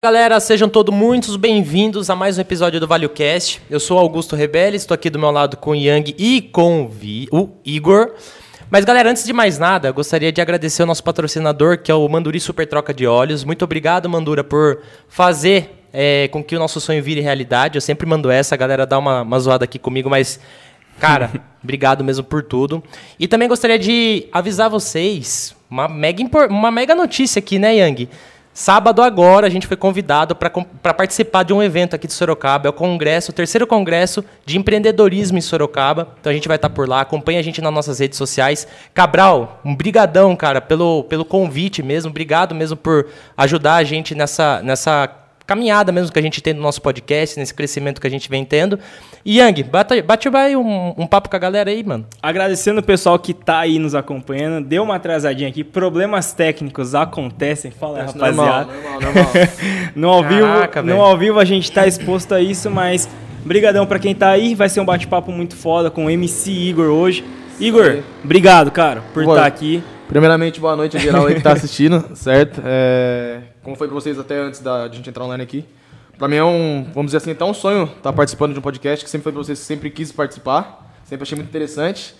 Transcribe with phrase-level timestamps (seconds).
[0.00, 3.60] Galera, sejam todos muito bem-vindos a mais um episódio do ValioCast.
[3.68, 6.88] Eu sou Augusto Rebelo, estou aqui do meu lado com o Yang e com o,
[6.88, 8.12] Vi, o Igor.
[8.70, 11.94] Mas galera, antes de mais nada, eu gostaria de agradecer o nosso patrocinador, que é
[11.96, 13.42] o Manduri Super Troca de Óleos.
[13.42, 17.76] Muito obrigado, Mandura, por fazer é, com que o nosso sonho vire realidade.
[17.76, 20.38] Eu sempre mando essa, a galera dá uma, uma zoada aqui comigo, mas
[21.00, 21.30] Cara,
[21.62, 22.82] obrigado mesmo por tudo.
[23.18, 28.08] E também gostaria de avisar vocês uma mega, uma mega notícia aqui, né, Yang?
[28.58, 32.70] Sábado agora a gente foi convidado para participar de um evento aqui de Sorocaba, é
[32.70, 36.08] o congresso, o terceiro congresso de empreendedorismo em Sorocaba.
[36.18, 38.66] Então a gente vai estar tá por lá, acompanha a gente nas nossas redes sociais.
[38.92, 44.60] Cabral, um brigadão, cara, pelo, pelo convite mesmo, obrigado mesmo por ajudar a gente nessa,
[44.60, 45.08] nessa
[45.48, 48.44] caminhada mesmo que a gente tem no nosso podcast, nesse crescimento que a gente vem
[48.44, 48.78] tendo.
[49.24, 52.06] E Yang, bate, bate vai um, um, papo com a galera aí, mano.
[52.22, 54.66] Agradecendo o pessoal que tá aí nos acompanhando.
[54.66, 57.70] Deu uma atrasadinha aqui, problemas técnicos acontecem.
[57.70, 58.66] Fala aí, rapaziada.
[58.66, 59.48] Normal, normal, normal.
[59.96, 63.08] no, ao Caraca, vivo, no ao vivo a gente tá exposto a isso, mas
[63.42, 64.54] brigadão para quem tá aí.
[64.54, 67.24] Vai ser um bate-papo muito foda com o MC Igor hoje.
[67.58, 69.82] Igor, obrigado, cara, por estar tá aqui.
[70.08, 72.62] Primeiramente, boa noite a geral aí que tá assistindo, certo?
[72.64, 75.62] É, como foi para vocês até antes da, de a gente entrar online aqui.
[76.16, 78.62] Para mim é um, vamos dizer assim, até um sonho estar tá participando de um
[78.62, 80.90] podcast que sempre foi para vocês, sempre quis participar.
[81.04, 82.14] Sempre achei muito interessante.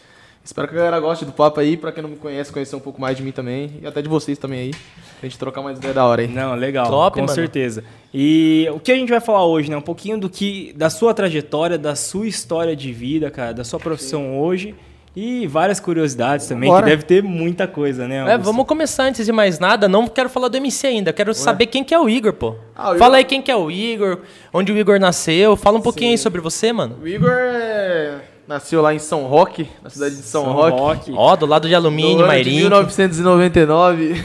[0.44, 2.80] Espero que a galera goste do papo aí, para quem não me conhece, conhecer um
[2.80, 4.70] pouco mais de mim também e até de vocês também aí.
[4.70, 6.28] Pra gente trocar mais ideia da hora aí.
[6.28, 6.86] Não, legal.
[6.86, 7.34] Top, com mano.
[7.34, 7.82] certeza.
[8.12, 9.76] E o que a gente vai falar hoje, né?
[9.76, 13.80] Um pouquinho do que da sua trajetória, da sua história de vida, cara, da sua
[13.80, 14.38] profissão Sim.
[14.38, 14.74] hoje
[15.16, 16.84] e várias curiosidades também, Bora.
[16.84, 18.34] que deve ter muita coisa, né?
[18.34, 19.88] É, vamos começar antes de mais nada.
[19.88, 21.34] Não quero falar do MC ainda, quero Ué.
[21.34, 22.54] saber quem que é o Igor, pô.
[22.74, 23.16] Ah, o Fala Igor...
[23.16, 24.20] aí quem que é o Igor,
[24.52, 25.56] onde o Igor nasceu.
[25.56, 26.12] Fala um pouquinho Sim.
[26.12, 26.96] aí sobre você, mano.
[27.02, 28.18] O Igor é...
[28.46, 31.12] nasceu lá em São Roque, na cidade de São, São Roque.
[31.12, 32.58] Ó, oh, do lado de Alumínio, Mairim.
[32.58, 34.24] 1999.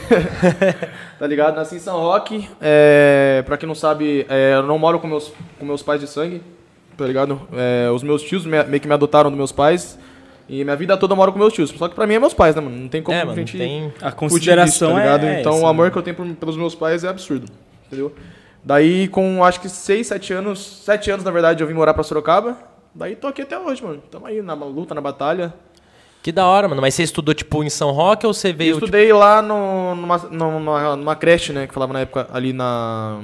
[1.18, 1.56] tá ligado?
[1.56, 2.48] Nasci em São Roque.
[2.60, 3.42] É...
[3.46, 4.54] Pra quem não sabe, é...
[4.54, 6.42] eu não moro com meus, com meus pais de sangue,
[6.96, 7.40] tá ligado?
[7.52, 7.90] É...
[7.90, 9.98] Os meus tios meio que me adotaram dos meus pais.
[10.48, 11.70] E minha vida toda eu moro com meus tios.
[11.70, 12.76] Só que pra mim é meus pais, né, mano?
[12.76, 13.56] Não tem como é, a gente.
[13.56, 13.92] Tem...
[14.00, 15.26] A consideração disso, tá ligado?
[15.26, 17.50] É então o amor que eu tenho pelos meus pais é absurdo.
[17.86, 18.12] Entendeu?
[18.62, 22.02] Daí, com acho que 6, 7 anos, 7 anos na verdade, eu vim morar pra
[22.02, 22.56] Sorocaba.
[22.94, 24.02] Daí tô aqui até hoje, mano.
[24.10, 25.52] Tamo aí na luta, na batalha.
[26.22, 26.80] Que da hora, mano.
[26.80, 28.72] Mas você estudou, tipo, em São Roque ou você veio.
[28.72, 29.18] Eu estudei tipo...
[29.18, 31.66] lá no, numa, numa, numa creche, né?
[31.66, 33.20] Que falava na época ali na,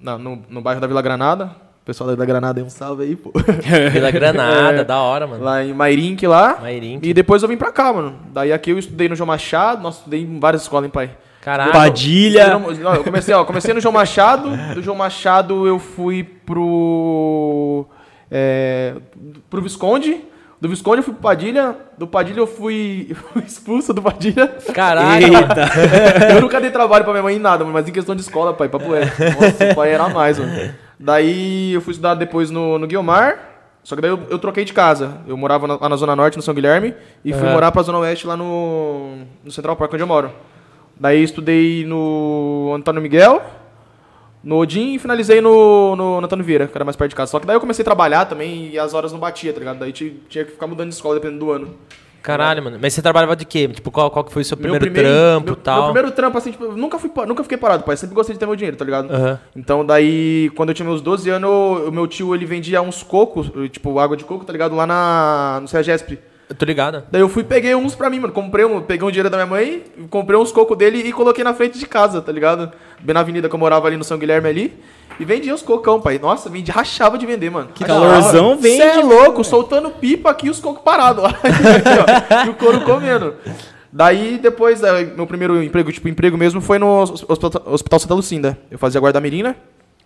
[0.00, 1.63] na no, no bairro da Vila Granada.
[1.84, 3.30] Pessoal da Granada aí, um salve aí, pô.
[3.92, 5.44] Vila Granada, é, da hora, mano.
[5.44, 6.58] Lá em Mairink, lá.
[6.62, 7.06] Mairink.
[7.06, 8.16] E depois eu vim pra cá, mano.
[8.32, 11.10] Daí aqui eu estudei no João Machado, nossa, estudei em várias escolas, hein, pai.
[11.42, 11.72] Caralho.
[11.72, 12.58] Padilha.
[12.96, 14.48] Eu comecei, ó, comecei no João Machado.
[14.74, 17.84] Do João Machado eu fui pro.
[18.30, 18.94] É,
[19.50, 20.24] pro Visconde.
[20.58, 21.76] Do Visconde eu fui pro Padilha.
[21.98, 24.56] Do Padilha eu fui, fui expulso do Padilha.
[24.72, 25.26] Caralho.
[25.26, 26.32] Eita.
[26.32, 28.70] eu nunca dei trabalho pra minha mãe em nada, mas em questão de escola, pai,
[28.70, 29.04] papo é.
[29.04, 30.72] Nossa, o pai era mais, mano.
[31.04, 33.38] Daí eu fui estudar depois no, no Guilmar,
[33.82, 35.18] só que daí eu, eu troquei de casa.
[35.26, 37.98] Eu morava na, lá na Zona Norte, no São Guilherme, e fui morar pra Zona
[37.98, 40.32] Oeste lá no, no Central Park, onde eu moro.
[40.98, 43.42] Daí estudei no Antônio Miguel,
[44.42, 47.32] no Odin e finalizei no, no, no Antônio Vieira, que era mais perto de casa.
[47.32, 49.80] Só que daí eu comecei a trabalhar também e as horas não batia, tá ligado?
[49.80, 51.74] Daí tinha que ficar mudando de escola dependendo do ano.
[52.24, 52.78] Caralho, mano.
[52.80, 53.68] Mas você trabalhava de quê?
[53.68, 55.74] Tipo, qual, qual que foi o seu primeiro, primeiro trampo e tal?
[55.74, 57.98] Meu primeiro trampo, assim, tipo, nunca, fui, nunca fiquei parado, pai.
[57.98, 59.12] Sempre gostei de ter meu dinheiro, tá ligado?
[59.12, 59.38] Uhum.
[59.54, 61.50] Então, daí, quando eu tinha meus 12 anos,
[61.86, 64.74] o meu tio, ele vendia uns cocos, tipo, água de coco, tá ligado?
[64.74, 66.18] Lá na, no CEGESP.
[66.48, 67.04] Eu tô ligado.
[67.10, 68.32] Daí eu fui peguei uns pra mim, mano.
[68.32, 71.54] Comprei um, peguei um dinheiro da minha mãe, comprei uns cocos dele e coloquei na
[71.54, 72.70] frente de casa, tá ligado?
[73.00, 74.80] Bem na avenida que eu morava ali no São Guilherme ali.
[75.18, 76.18] E vendia os cocão, pai.
[76.18, 77.68] Nossa, vendi, rachava de vender, mano.
[77.74, 78.76] Que calorzão vende.
[78.76, 81.32] Você é louco, soltando pipa aqui os cocos parados lá.
[82.44, 83.34] e o couro comendo.
[83.92, 84.80] Daí, depois,
[85.16, 88.58] meu primeiro emprego, tipo, emprego mesmo, foi no Hospital Santa Lucinda.
[88.70, 89.54] Eu fazia guarda-mirim, né?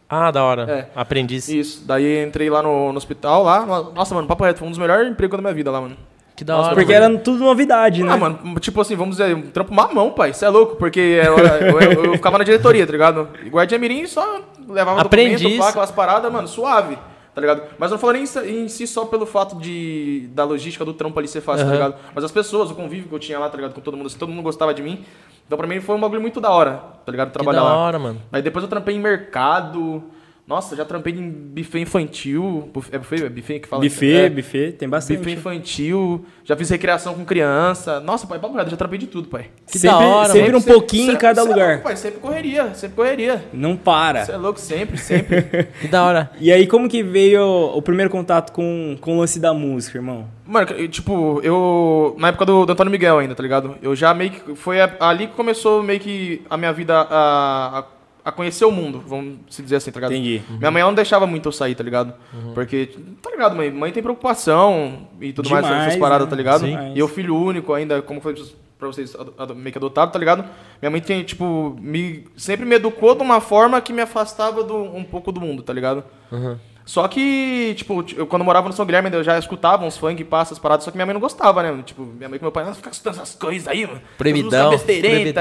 [0.09, 0.71] Ah, da hora.
[0.71, 0.88] É.
[0.94, 1.48] Aprendiz.
[1.48, 1.84] Isso.
[1.87, 3.65] Daí entrei lá no, no hospital, lá.
[3.66, 5.97] Nossa, mano, papo reto, foi um dos melhores empregos da minha vida lá, mano.
[6.38, 6.75] Que da hora.
[6.76, 8.12] Porque era tudo novidade, né?
[8.12, 10.32] Ah, mano, tipo assim, vamos dizer, um trampo mamão, pai.
[10.32, 13.28] Você é louco, porque eu, eu, eu, eu, ficava na diretoria, tá ligado?
[13.49, 15.41] Guardia Mirim só levava Aprendiz.
[15.43, 16.97] documento, pá, aquelas paradas, mano, suave,
[17.34, 17.63] tá ligado?
[17.77, 21.18] Mas eu não falo nem em si só pelo fato de, da logística do trampo
[21.18, 21.72] ali ser fácil, uhum.
[21.72, 21.95] tá ligado?
[22.15, 23.74] Mas as pessoas, o convívio que eu tinha lá, tá ligado?
[23.74, 25.04] Com todo mundo, assim, todo mundo gostava de mim.
[25.45, 27.33] Então pra mim foi um bagulho muito da hora, tá ligado?
[27.33, 27.78] Trabalhar que da lá.
[27.78, 28.22] hora, mano.
[28.30, 30.04] Aí depois eu trampei em mercado.
[30.48, 32.71] Nossa, já trampei em buffet infantil.
[32.91, 33.22] É buffet?
[33.22, 33.83] É buffet que fala?
[33.83, 35.18] Buffet, é, buffet, tem bastante.
[35.18, 36.24] Buffet infantil.
[36.42, 38.00] Já fiz recreação com criança.
[38.00, 39.50] Nossa, pai, papo já trampei de tudo, pai.
[39.71, 41.74] Que sempre, da hora, Sempre um pouquinho sempre, em cada sempre, lugar.
[41.74, 43.45] É pai, sempre correria, sempre correria.
[43.53, 44.24] Não para.
[44.24, 45.42] Você é louco, sempre, sempre.
[45.83, 46.30] que da hora.
[46.41, 50.27] E aí, como que veio o primeiro contato com, com o lance da música, irmão?
[50.47, 52.16] Mano, tipo, eu...
[52.18, 53.77] Na época do, do Antônio Miguel ainda, tá ligado?
[53.83, 54.54] Eu já meio que...
[54.54, 57.97] Foi ali que começou meio que a minha vida a, a
[58.28, 60.13] a conhecer o mundo, vamos se dizer assim, tá ligado?
[60.13, 60.42] Entendi.
[60.51, 60.59] Uhum.
[60.59, 62.13] Minha mãe não deixava muito eu sair, tá ligado?
[62.33, 62.53] Uhum.
[62.53, 62.91] Porque,
[63.22, 63.71] tá ligado, mãe?
[63.71, 66.30] Mãe tem preocupação e tudo Demais, mais, essas paradas, né?
[66.30, 66.60] tá ligado?
[66.60, 66.77] Sim.
[66.95, 68.34] E eu filho único ainda, como foi
[68.78, 69.16] pra vocês,
[69.57, 70.45] meio que adotado, tá ligado?
[70.80, 74.77] Minha mãe tem, tipo, me, sempre me educou de uma forma que me afastava do,
[74.77, 76.04] um pouco do mundo, tá ligado?
[76.30, 76.57] Uhum.
[76.89, 80.25] Só que, tipo, eu, quando eu morava no São Guilherme, eu já escutava uns funk,
[80.25, 81.83] passas, paradas, só que minha mãe não gostava, né?
[81.85, 84.01] Tipo, minha mãe e meu pai, não, fica escutando essas coisas aí, mano.
[84.17, 84.71] Proibidão.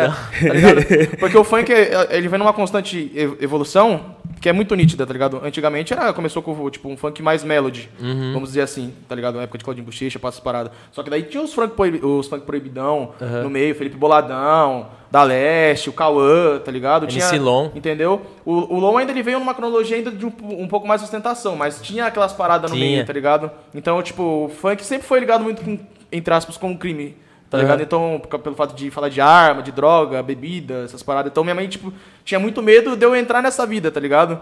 [0.08, 0.82] Tá, tá ligado?
[1.18, 1.72] Porque o funk,
[2.10, 5.42] ele vem numa constante evolução que é muito nítida, tá ligado?
[5.44, 8.34] Antigamente era, começou com, tipo, um funk mais melody, uhum.
[8.34, 9.36] vamos dizer assim, tá ligado?
[9.36, 10.72] Na época de Claudinho Bochecha, passas paradas.
[10.92, 11.74] Só que daí tinha os funk,
[12.04, 13.44] os funk proibidão uhum.
[13.44, 17.08] no meio, Felipe Boladão, da Leste, o Cauã, tá ligado?
[17.08, 17.70] Tinha, MC Lon.
[17.74, 18.22] Entendeu?
[18.46, 21.06] O, o Lon ainda ele veio numa cronologia ainda de um, um pouco mais de
[21.06, 23.50] ostentação, mas tinha aquelas paradas no meio, tá ligado?
[23.74, 25.80] Então, tipo, o funk sempre foi ligado muito com,
[26.12, 27.16] entre aspas, com o crime.
[27.50, 27.82] Tá ligado?
[27.82, 31.32] Então, pelo fato de falar de arma, de droga, bebida, essas paradas.
[31.32, 31.94] Então, minha mãe, tipo,
[32.26, 34.42] tinha muito medo de eu entrar nessa vida, tá ligado?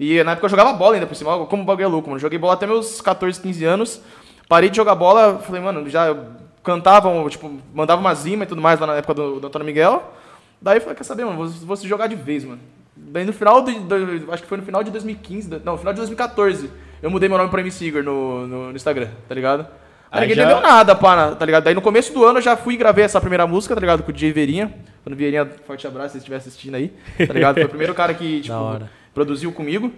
[0.00, 2.18] E na época eu jogava bola ainda por cima, como o bagulho é louco, mano.
[2.18, 4.00] Joguei bola até meus 14, 15 anos.
[4.48, 6.16] Parei de jogar bola, falei, mano, já
[6.62, 10.12] cantavam, tipo, mandava uma zima e tudo mais lá na época do, do Antônio Miguel.
[10.60, 12.60] Daí eu falei, quer saber, mano, vou, vou se jogar de vez, mano.
[12.96, 15.92] Daí no final, de, de, acho que foi no final de 2015, não, no final
[15.92, 16.70] de 2014,
[17.02, 19.66] eu mudei meu nome pra MC Igor no, no, no Instagram, tá ligado?
[20.10, 20.42] Aí, ninguém já...
[20.42, 21.64] entendeu nada, pá, tá ligado?
[21.64, 24.02] Daí no começo do ano eu já fui e gravei essa primeira música, tá ligado?
[24.02, 24.72] Com o DJ Verinha.
[25.02, 26.92] Quando o Verinha, forte abraço se estiver assistindo aí,
[27.26, 27.54] tá ligado?
[27.54, 28.80] Foi o primeiro cara que, tipo,
[29.14, 29.92] produziu comigo.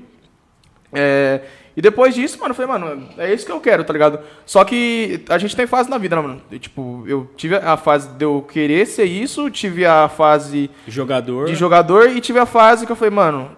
[0.92, 1.40] É,
[1.76, 4.18] e depois disso, mano, eu falei, mano, é isso que eu quero, tá ligado?
[4.44, 6.42] Só que a gente tem fase na vida, né, mano?
[6.50, 10.70] E, tipo, eu tive a fase de eu querer ser isso, tive a fase.
[10.88, 11.46] Jogador.
[11.46, 13.50] De jogador, e tive a fase que eu falei, mano,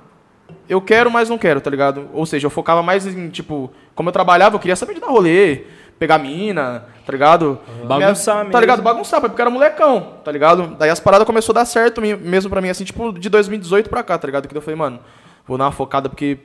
[0.68, 2.10] eu quero, mas não quero, tá ligado?
[2.12, 5.08] Ou seja, eu focava mais em, tipo, como eu trabalhava, eu queria saber de dar
[5.08, 5.62] rolê,
[6.00, 7.60] pegar mina, tá ligado?
[7.68, 7.86] Uhum.
[7.86, 8.52] Bagunçar Minha, mesmo.
[8.52, 8.82] Tá ligado?
[8.82, 10.74] Bagunçar, porque eu era molecão, tá ligado?
[10.76, 14.02] Daí as paradas começou a dar certo mesmo pra mim, assim, tipo, de 2018 pra
[14.02, 14.48] cá, tá ligado?
[14.48, 14.98] Que eu falei, mano,
[15.46, 16.38] vou dar uma focada, porque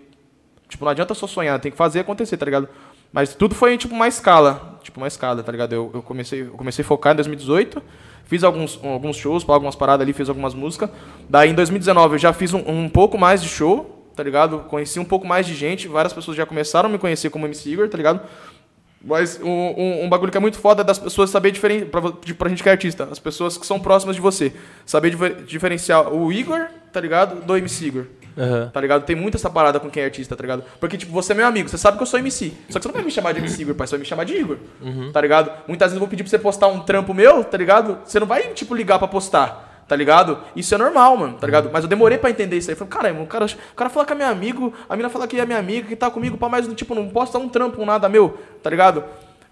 [0.67, 2.67] Tipo, não adianta só sonhar, tem que fazer acontecer, tá ligado?
[3.13, 4.79] Mas tudo foi, tipo, uma escala.
[4.83, 5.73] Tipo, uma escala, tá ligado?
[5.73, 7.81] Eu, eu, comecei, eu comecei a focar em 2018,
[8.25, 10.89] fiz alguns, alguns shows, algumas paradas ali, fiz algumas músicas.
[11.29, 14.59] Daí, em 2019, eu já fiz um, um pouco mais de show, tá ligado?
[14.67, 17.69] Conheci um pouco mais de gente, várias pessoas já começaram a me conhecer como MC
[17.69, 18.21] Igor, tá ligado?
[19.05, 22.01] Mas um, um, um, bagulho que é muito foda é das pessoas saber diferenciar, pra,
[22.37, 24.51] pra gente que é artista, as pessoas que são próximas de você.
[24.83, 25.15] Saber
[25.45, 27.45] diferenciar o Igor, tá ligado?
[27.45, 28.05] Do MC Igor.
[28.35, 28.69] Uhum.
[28.69, 29.05] Tá ligado?
[29.05, 30.63] Tem muito essa parada com quem é artista, tá ligado?
[30.79, 32.51] Porque, tipo, você é meu amigo, você sabe que eu sou MC.
[32.69, 34.23] Só que você não vai me chamar de MC Igor, pai, você vai me chamar
[34.23, 34.57] de Igor.
[34.81, 35.11] Uhum.
[35.11, 35.51] Tá ligado?
[35.67, 37.99] Muitas vezes eu vou pedir pra você postar um trampo meu, tá ligado?
[38.05, 40.39] Você não vai, tipo, ligar pra postar tá ligado?
[40.55, 41.69] Isso é normal, mano, tá ligado?
[41.71, 42.75] Mas eu demorei pra entender isso aí.
[42.75, 45.39] Falei, caramba, o cara, o cara fala que é meu amigo, a mina fala que
[45.39, 48.09] é minha amiga, que tá comigo, pra mais, tipo, não posta um trampo, um nada
[48.09, 49.03] meu, tá ligado?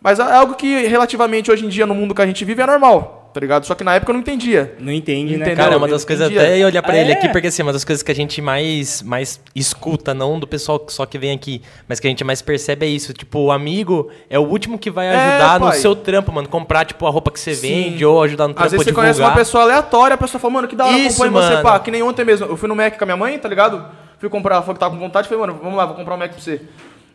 [0.02, 2.66] Mas é algo que relativamente hoje em dia, no mundo que a gente vive, é
[2.66, 3.66] normal tá ligado?
[3.66, 4.76] Só que na época eu não entendia.
[4.80, 5.56] Não entende, né?
[5.56, 7.16] Cara, é uma das coisas até eu olhar pra ah, ele é?
[7.16, 10.48] aqui, porque assim, é uma das coisas que a gente mais, mais escuta, não do
[10.48, 13.14] pessoal só que vem aqui, mas que a gente mais percebe é isso.
[13.14, 16.48] Tipo, o amigo é o último que vai é, ajudar é, no seu trampo, mano.
[16.48, 17.68] Comprar, tipo, a roupa que você Sim.
[17.68, 18.68] vende ou ajudar no trampo.
[18.68, 21.24] Às vezes você conhece uma pessoa aleatória, a pessoa fala, mano, que da hora isso,
[21.24, 21.56] acompanha mano.
[21.58, 21.80] você, pá.
[21.80, 22.46] Que nem ontem mesmo.
[22.46, 23.84] Eu fui no Mac com a minha mãe, tá ligado?
[24.20, 26.32] Fui comprar, falou que tava com vontade, falei, mano, vamos lá, vou comprar um Mac
[26.32, 26.62] pra você.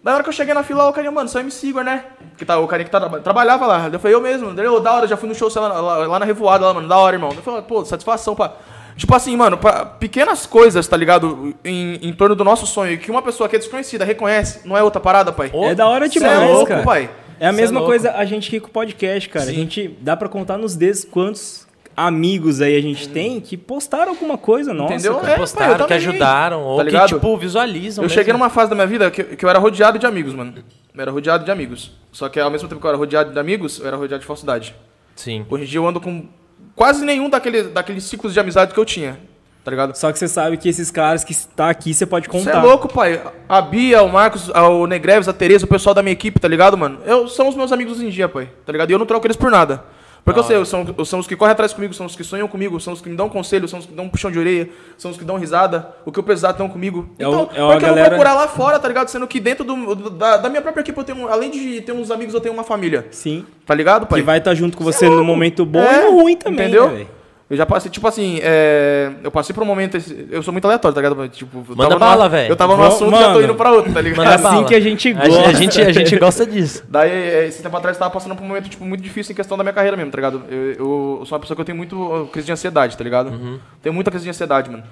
[0.02, 2.04] Na hora que eu cheguei na fila, o carinha, mano, só MC Igor, né?
[2.36, 3.90] Que tá, o carinha que tá, trabalhava lá.
[3.92, 4.54] Eu falei, eu mesmo.
[4.54, 6.96] Daí, da hora, já fui no show lá, lá, lá na Revoada, lá, mano, da
[6.96, 7.30] hora, irmão.
[7.34, 8.52] Eu falei, pô, satisfação, pá.
[8.96, 11.54] Tipo assim, mano, pra pequenas coisas, tá ligado?
[11.64, 14.82] Em, em torno do nosso sonho, que uma pessoa que é desconhecida reconhece, não é
[14.82, 15.52] outra parada, pai?
[15.54, 16.82] É da hora demais, é louco, cara.
[16.82, 17.10] pai.
[17.38, 19.46] É a mesma é coisa a gente aqui com o podcast, cara.
[19.46, 19.52] Sim.
[19.52, 21.67] A gente dá pra contar nos dedos quantos
[21.98, 24.94] amigos aí a gente tem que postaram alguma coisa nossa.
[24.94, 25.20] Entendeu?
[25.26, 28.04] É, postaram, que ajudaram, ou tá que, tipo, visualizam.
[28.04, 28.14] Eu mesmo.
[28.14, 30.54] cheguei numa fase da minha vida que, que eu era rodeado de amigos, mano.
[30.94, 31.90] Eu era rodeado de amigos.
[32.12, 34.26] Só que ao mesmo tempo que eu era rodeado de amigos, eu era rodeado de
[34.26, 34.76] falsidade.
[35.16, 35.44] Sim.
[35.50, 36.28] Hoje em dia eu ando com
[36.76, 39.18] quase nenhum daquele, daqueles ciclos de amizade que eu tinha.
[39.64, 39.94] Tá ligado?
[39.96, 42.52] Só que você sabe que esses caras que está aqui, você pode contar.
[42.52, 43.20] Você é louco, pai.
[43.48, 46.78] A Bia, o Marcos, o Negreves, a Tereza, o pessoal da minha equipe, tá ligado,
[46.78, 47.00] mano?
[47.04, 48.48] Eu, são os meus amigos hoje em dia, pai.
[48.64, 48.88] Tá ligado?
[48.88, 49.84] E eu não troco eles por nada.
[50.28, 52.78] Porque eu sei, são, são os que correm atrás comigo, são os que sonham comigo,
[52.78, 54.68] são os que me dão conselho, são os que dão um puxão de orelha,
[54.98, 55.94] são os que dão risada.
[56.04, 57.08] O que eu precisar estão comigo.
[57.18, 57.88] É então, o, é por que galera...
[57.88, 59.08] eu vou procurar lá fora, tá ligado?
[59.08, 62.10] Sendo que dentro do, da, da, minha própria equipe, eu tenho, além de ter uns
[62.10, 63.06] amigos, eu tenho uma família.
[63.10, 63.46] Sim.
[63.64, 64.20] Tá ligado, pai?
[64.20, 66.36] Que vai estar tá junto com você é no momento bom é, e no ruim
[66.36, 66.90] também, Entendeu?
[66.90, 67.06] Né,
[67.50, 69.96] eu já passei, tipo assim, é, eu passei por um momento.
[70.30, 71.28] Eu sou muito aleatório, tá ligado?
[71.30, 72.52] Tipo, Manda bala, velho.
[72.52, 74.18] Eu tava no assunto e já tô indo pra outro, tá ligado?
[74.18, 74.64] Manda é assim bala.
[74.66, 75.48] que a gente gosta.
[75.48, 76.84] A gente, a gente gosta disso.
[76.90, 79.34] Daí, é, esse tempo atrás, eu tava passando por um momento, tipo, muito difícil em
[79.34, 80.42] questão da minha carreira mesmo, tá ligado?
[80.50, 83.30] Eu, eu, eu sou uma pessoa que eu tenho muito crise de ansiedade, tá ligado?
[83.30, 83.58] Uhum.
[83.82, 84.84] Tenho muita crise de ansiedade, mano.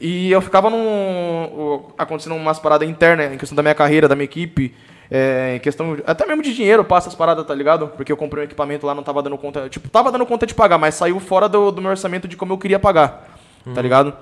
[0.00, 1.82] E eu ficava num.
[1.98, 4.74] acontecendo umas paradas internas em questão da minha carreira, da minha equipe.
[5.14, 7.88] É, em questão, até mesmo de dinheiro, passa as paradas, tá ligado?
[7.88, 9.68] Porque eu comprei um equipamento lá, não tava dando conta.
[9.68, 12.54] Tipo, tava dando conta de pagar, mas saiu fora do, do meu orçamento de como
[12.54, 13.26] eu queria pagar, tá
[13.66, 13.74] uhum.
[13.74, 14.14] tá ligado?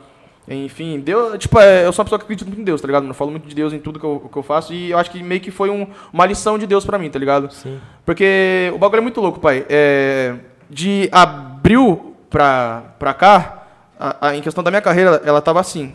[0.49, 3.07] Enfim, Deus, tipo, é, eu sou uma pessoa que acredita muito em Deus, tá ligado?
[3.07, 5.13] Eu falo muito de Deus em tudo que eu, que eu faço e eu acho
[5.13, 7.53] que meio que foi um, uma lição de Deus pra mim, tá ligado?
[7.53, 7.79] Sim.
[8.05, 9.65] Porque o bagulho é muito louco, pai.
[9.69, 10.35] É,
[10.69, 13.63] de abril pra, pra cá,
[13.97, 15.95] a, a, em questão da minha carreira, ela tava assim.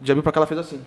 [0.00, 0.80] De abril pra cá, ela fez assim.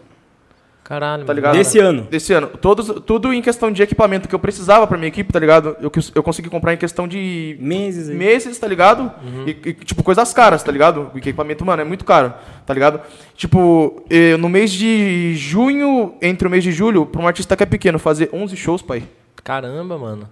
[0.83, 1.53] Caralho, tá ligado?
[1.53, 2.01] Desse ano.
[2.03, 2.47] Desse ano.
[2.47, 5.77] Todos, tudo em questão de equipamento que eu precisava pra minha equipe, tá ligado?
[5.79, 7.57] Eu, eu consegui comprar em questão de.
[7.59, 8.15] Meses aí.
[8.15, 9.03] Meses, tá ligado?
[9.23, 9.47] Uhum.
[9.47, 11.09] E, e, tipo, coisas caras, tá ligado?
[11.13, 12.33] O equipamento, mano, é muito caro,
[12.65, 12.99] tá ligado?
[13.35, 14.03] Tipo,
[14.39, 17.97] no mês de junho, entre o mês de julho, pra um artista que é pequeno,
[17.97, 19.03] fazer 11 shows, pai.
[19.41, 20.27] Caramba, mano.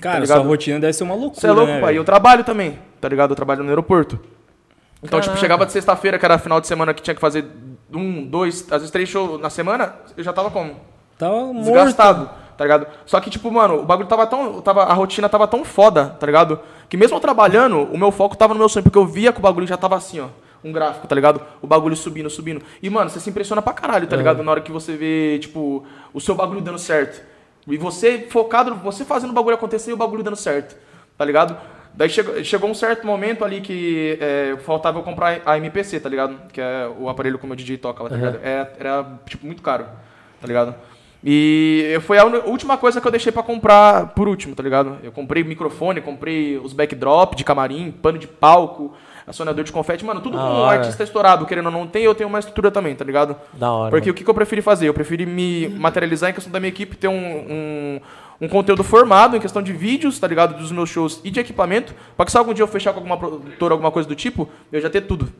[0.00, 1.40] Cara, tá sua rotina deve ser uma loucura.
[1.40, 1.98] Você é louco, né, pai.
[1.98, 3.32] Eu trabalho também, tá ligado?
[3.32, 4.18] Eu trabalho no aeroporto.
[5.02, 5.28] Então, Caraca.
[5.28, 7.44] tipo, chegava de sexta-feira, que era final de semana que tinha que fazer
[7.92, 10.76] um, dois, às vezes três shows na semana, eu já tava como?
[11.18, 12.34] Tava Desgastado, morto.
[12.56, 12.86] tá ligado?
[13.04, 14.60] Só que, tipo, mano, o bagulho tava tão.
[14.60, 16.58] Tava, a rotina tava tão foda, tá ligado?
[16.88, 19.38] Que mesmo eu trabalhando, o meu foco tava no meu sonho, porque eu via que
[19.38, 20.28] o bagulho já tava assim, ó.
[20.62, 21.40] Um gráfico, tá ligado?
[21.62, 22.62] O bagulho subindo, subindo.
[22.82, 24.42] E, mano, você se impressiona pra caralho, tá ligado?
[24.42, 27.22] Na hora que você vê, tipo, o seu bagulho dando certo.
[27.66, 30.76] E você focado, você fazendo o bagulho acontecer e o bagulho dando certo,
[31.16, 31.56] tá ligado?
[31.94, 36.08] Daí chegou, chegou um certo momento ali que é, faltava eu comprar a MPC, tá
[36.08, 36.36] ligado?
[36.52, 38.40] Que é o aparelho como o DJ toca lá, tá ligado?
[38.42, 39.86] É, era, tipo, muito caro,
[40.40, 40.74] tá ligado?
[41.22, 44.98] E foi a última coisa que eu deixei para comprar por último, tá ligado?
[45.02, 48.94] Eu comprei microfone, comprei os backdrop de camarim, pano de palco,
[49.26, 52.28] acionador de confete, mano, tudo com um artista estourado, querendo ou não tem, eu tenho
[52.28, 53.36] uma estrutura também, tá ligado?
[53.52, 53.90] Da hora.
[53.90, 54.12] Porque mano.
[54.12, 54.88] o que, que eu preferi fazer?
[54.88, 58.00] Eu preferi me materializar em questão da minha equipe, ter um, um
[58.40, 60.56] um conteúdo formado em questão de vídeos, tá ligado?
[60.56, 63.16] Dos meus shows e de equipamento, para que se algum dia eu fechar com alguma
[63.16, 65.30] produtora, alguma coisa do tipo, eu já ter tudo.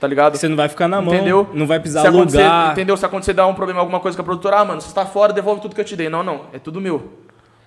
[0.00, 0.36] Tá ligado?
[0.36, 1.50] Você não vai ficar na mão, entendeu?
[1.52, 2.72] não vai precisar se alugar.
[2.72, 2.96] Entendeu?
[2.96, 5.32] Se acontecer dar um problema, alguma coisa com a produtora, ah, mano, você está fora,
[5.32, 6.08] devolve tudo que eu te dei.
[6.08, 7.10] Não, não, é tudo meu.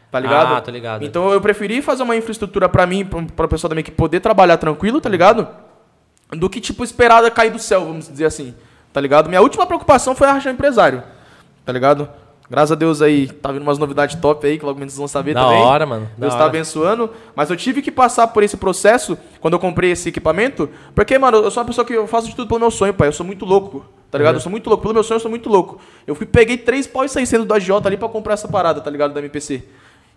[0.10, 0.56] Tá ligado?
[0.56, 1.04] Ah, tá ligado.
[1.04, 5.00] Então eu preferi fazer uma infraestrutura para mim, pra pessoa também que poder trabalhar tranquilo,
[5.00, 5.48] tá ligado?
[6.30, 8.56] Do que, tipo, esperada cair do céu, vamos dizer assim.
[8.94, 9.28] Tá ligado?
[9.28, 11.04] Minha última preocupação foi arranjar empresário.
[11.66, 12.10] Tá ligado?
[12.52, 15.08] Graças a Deus aí, tá vindo umas novidades top aí, que logo menos vocês vão
[15.08, 15.62] saber da também.
[15.62, 16.10] Da hora, mano.
[16.18, 17.10] Deus tá abençoando.
[17.34, 20.70] Mas eu tive que passar por esse processo quando eu comprei esse equipamento.
[20.94, 23.08] Porque, mano, eu sou uma pessoa que eu faço de tudo pelo meu sonho, pai.
[23.08, 24.34] Eu sou muito louco, tá ligado?
[24.34, 24.38] Uhum.
[24.40, 24.82] Eu sou muito louco.
[24.82, 25.80] Pelo meu sonho, eu sou muito louco.
[26.06, 28.92] Eu fui, peguei três pau e 600 do AJ ali pra comprar essa parada, tá
[28.92, 29.14] ligado?
[29.14, 29.64] Da MPC.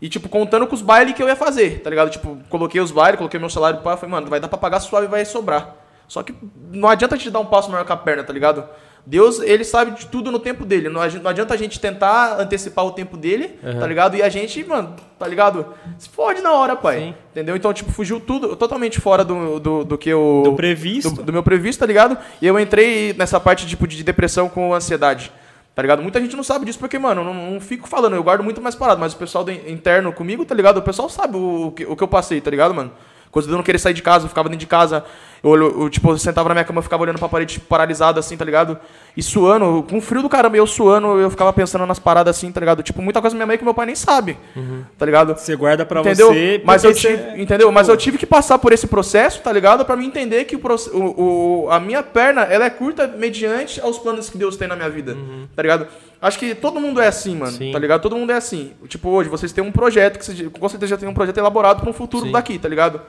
[0.03, 2.11] E, tipo, contando com os bailes que eu ia fazer, tá ligado?
[2.11, 3.97] Tipo, coloquei os bailes, coloquei meu salário pro pai.
[3.97, 5.77] Falei, mano, vai dar pra pagar suave e vai sobrar.
[6.09, 6.35] Só que
[6.73, 8.65] não adianta a gente dar um passo maior com a perna, tá ligado?
[9.07, 10.89] Deus, ele sabe de tudo no tempo dele.
[10.89, 13.79] Não, adianta a gente tentar antecipar o tempo dele, uhum.
[13.79, 14.17] tá ligado?
[14.17, 15.75] E a gente, mano, tá ligado?
[15.99, 16.99] Se fode na hora, pai.
[16.99, 17.15] Sim.
[17.33, 17.55] Entendeu?
[17.55, 20.43] Então, tipo, fugiu tudo, totalmente fora do, do, do que eu.
[20.45, 21.11] Do previsto.
[21.11, 22.17] Do, do, meu previsto, tá ligado?
[22.41, 25.31] E eu entrei nessa parte, tipo, de depressão com ansiedade.
[25.75, 26.01] Tá ligado?
[26.01, 28.63] Muita gente não sabe disso porque, mano, eu não, não fico falando, eu guardo muito
[28.63, 30.79] mais parado, mas o pessoal do, interno comigo, tá ligado?
[30.79, 32.93] O pessoal sabe o, o, que, o que eu passei, tá ligado, mano?
[33.35, 35.05] Coisa de eu não querer sair de casa, eu ficava dentro de casa.
[35.43, 38.21] Eu, eu, tipo, eu sentava na minha cama, eu ficava olhando pra parede, tipo, paralisado,
[38.21, 38.79] assim, tá ligado?
[39.17, 42.61] E suando, com frio do caramba, eu suando, eu ficava pensando nas paradas assim, tá
[42.61, 42.81] ligado?
[42.81, 44.85] Tipo, muita coisa minha mãe que meu pai nem sabe, uhum.
[44.97, 45.37] tá ligado?
[45.37, 46.29] Você guarda pra entendeu?
[46.29, 46.63] você.
[46.65, 47.43] Mas eu tive, é...
[47.43, 47.73] entendeu?
[47.73, 49.85] Mas eu tive que passar por esse processo, tá ligado?
[49.85, 50.61] Pra me entender que o,
[50.95, 51.23] o,
[51.65, 54.89] o, a minha perna, ela é curta mediante aos planos que Deus tem na minha
[54.89, 55.49] vida, uhum.
[55.57, 55.89] tá ligado?
[56.23, 57.71] Acho que todo mundo é assim, mano, Sim.
[57.71, 58.01] tá ligado?
[58.01, 58.73] Todo mundo é assim.
[58.89, 61.83] Tipo, hoje vocês têm um projeto, que você, com certeza já tem um projeto elaborado
[61.83, 62.33] para um futuro Sim.
[62.33, 63.03] daqui, tá ligado?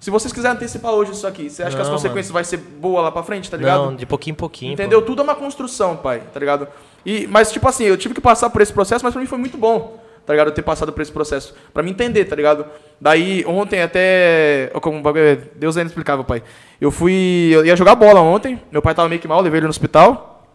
[0.00, 2.56] Se vocês quiserem antecipar hoje isso aqui, você acha não, que as consequências vão ser
[2.56, 3.84] boas lá pra frente, tá ligado?
[3.84, 4.72] Não, de pouquinho em pouquinho.
[4.72, 5.02] Entendeu?
[5.02, 5.06] Pô.
[5.06, 6.66] Tudo é uma construção, pai, tá ligado?
[7.04, 9.36] E, mas, tipo assim, eu tive que passar por esse processo, mas pra mim foi
[9.36, 10.48] muito bom, tá ligado?
[10.48, 11.54] Eu ter passado por esse processo.
[11.74, 12.64] Pra me entender, tá ligado?
[12.98, 14.72] Daí, ontem até.
[14.80, 15.02] Como
[15.56, 16.42] Deus ainda explicava, pai.
[16.80, 17.50] Eu fui.
[17.52, 20.46] Eu ia jogar bola ontem, meu pai tava meio que mal, levei ele no hospital.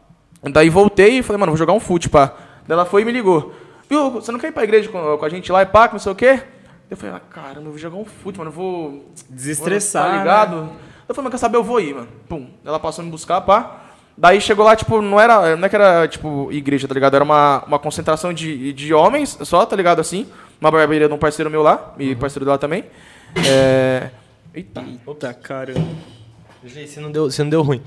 [0.42, 2.34] Daí voltei e falei, mano, vou jogar um fute, pá.
[2.68, 3.54] Daí ela foi e me ligou.
[3.88, 6.00] Viu, você não quer ir pra igreja com, com a gente lá e pá, não
[6.00, 6.42] sei o quê?
[6.90, 9.12] Eu falei, ah, caramba, eu vou jogar um fute, mano, eu vou...
[9.30, 10.62] Desestressar, Tá ligado?
[10.64, 10.70] Né?
[11.08, 12.08] Eu falei, mas quer saber, eu vou ir, mano.
[12.28, 13.82] Pum, ela passou a me buscar, pá.
[14.18, 17.16] Daí chegou lá, tipo, não era, não é que era, tipo, igreja, tá ligado?
[17.16, 20.28] Era uma, uma concentração de, de homens só, tá ligado, assim.
[20.60, 22.20] Uma barbearia de um parceiro meu lá, e uhum.
[22.20, 22.86] parceiro dela também.
[23.46, 24.10] É...
[24.54, 24.84] Eita.
[25.08, 25.74] Eita, cara.
[26.88, 27.82] Se não deu, se não deu ruim.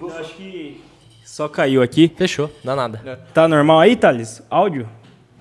[0.00, 0.80] Eu acho que
[1.24, 2.10] só caiu aqui.
[2.16, 3.02] Fechou, dá nada.
[3.04, 3.16] É.
[3.34, 4.40] Tá normal aí, Thales?
[4.48, 4.88] Áudio?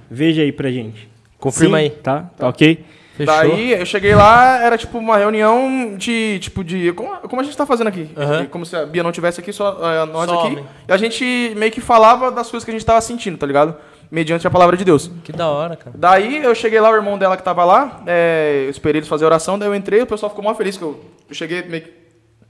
[0.09, 1.07] Veja aí pra gente.
[1.39, 1.89] Confirma Sim, aí.
[1.89, 2.85] Tá, tá ok.
[3.17, 3.33] Fechou.
[3.33, 6.93] Daí eu cheguei lá, era tipo uma reunião de, tipo, de.
[6.93, 8.09] Como, como a gente tá fazendo aqui.
[8.15, 8.45] Uhum.
[8.45, 10.53] Como se a Bia não tivesse aqui, só uh, nós só aqui.
[10.53, 10.65] Homem.
[10.87, 13.75] E a gente meio que falava das coisas que a gente tava sentindo, tá ligado?
[14.11, 15.09] Mediante a palavra de Deus.
[15.23, 15.95] Que da hora, cara.
[15.97, 19.25] Daí eu cheguei lá, o irmão dela que tava lá, é, eu esperei eles fazer
[19.25, 21.85] oração, daí eu entrei, o pessoal ficou mó feliz que eu, eu cheguei meio,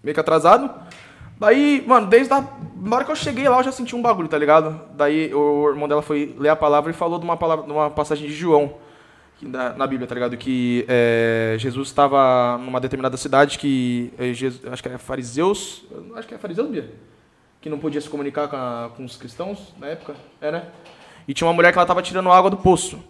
[0.04, 0.70] meio que atrasado.
[1.40, 2.44] Daí, mano, desde a
[2.88, 4.80] na hora que eu cheguei lá, eu já senti um bagulho, tá ligado?
[4.94, 7.90] Daí o irmão dela foi ler a palavra e falou de uma, palavra, de uma
[7.90, 8.76] passagem de João
[9.42, 10.38] na, na Bíblia, tá ligado?
[10.38, 16.28] Que é, Jesus estava numa determinada cidade que é, Jesus, acho que é fariseus, acho
[16.28, 16.90] que é fariseus, Bia?
[17.60, 20.68] que não podia se comunicar com, a, com os cristãos na época, é, né?
[21.28, 23.04] E tinha uma mulher que ela tava tirando água do poço,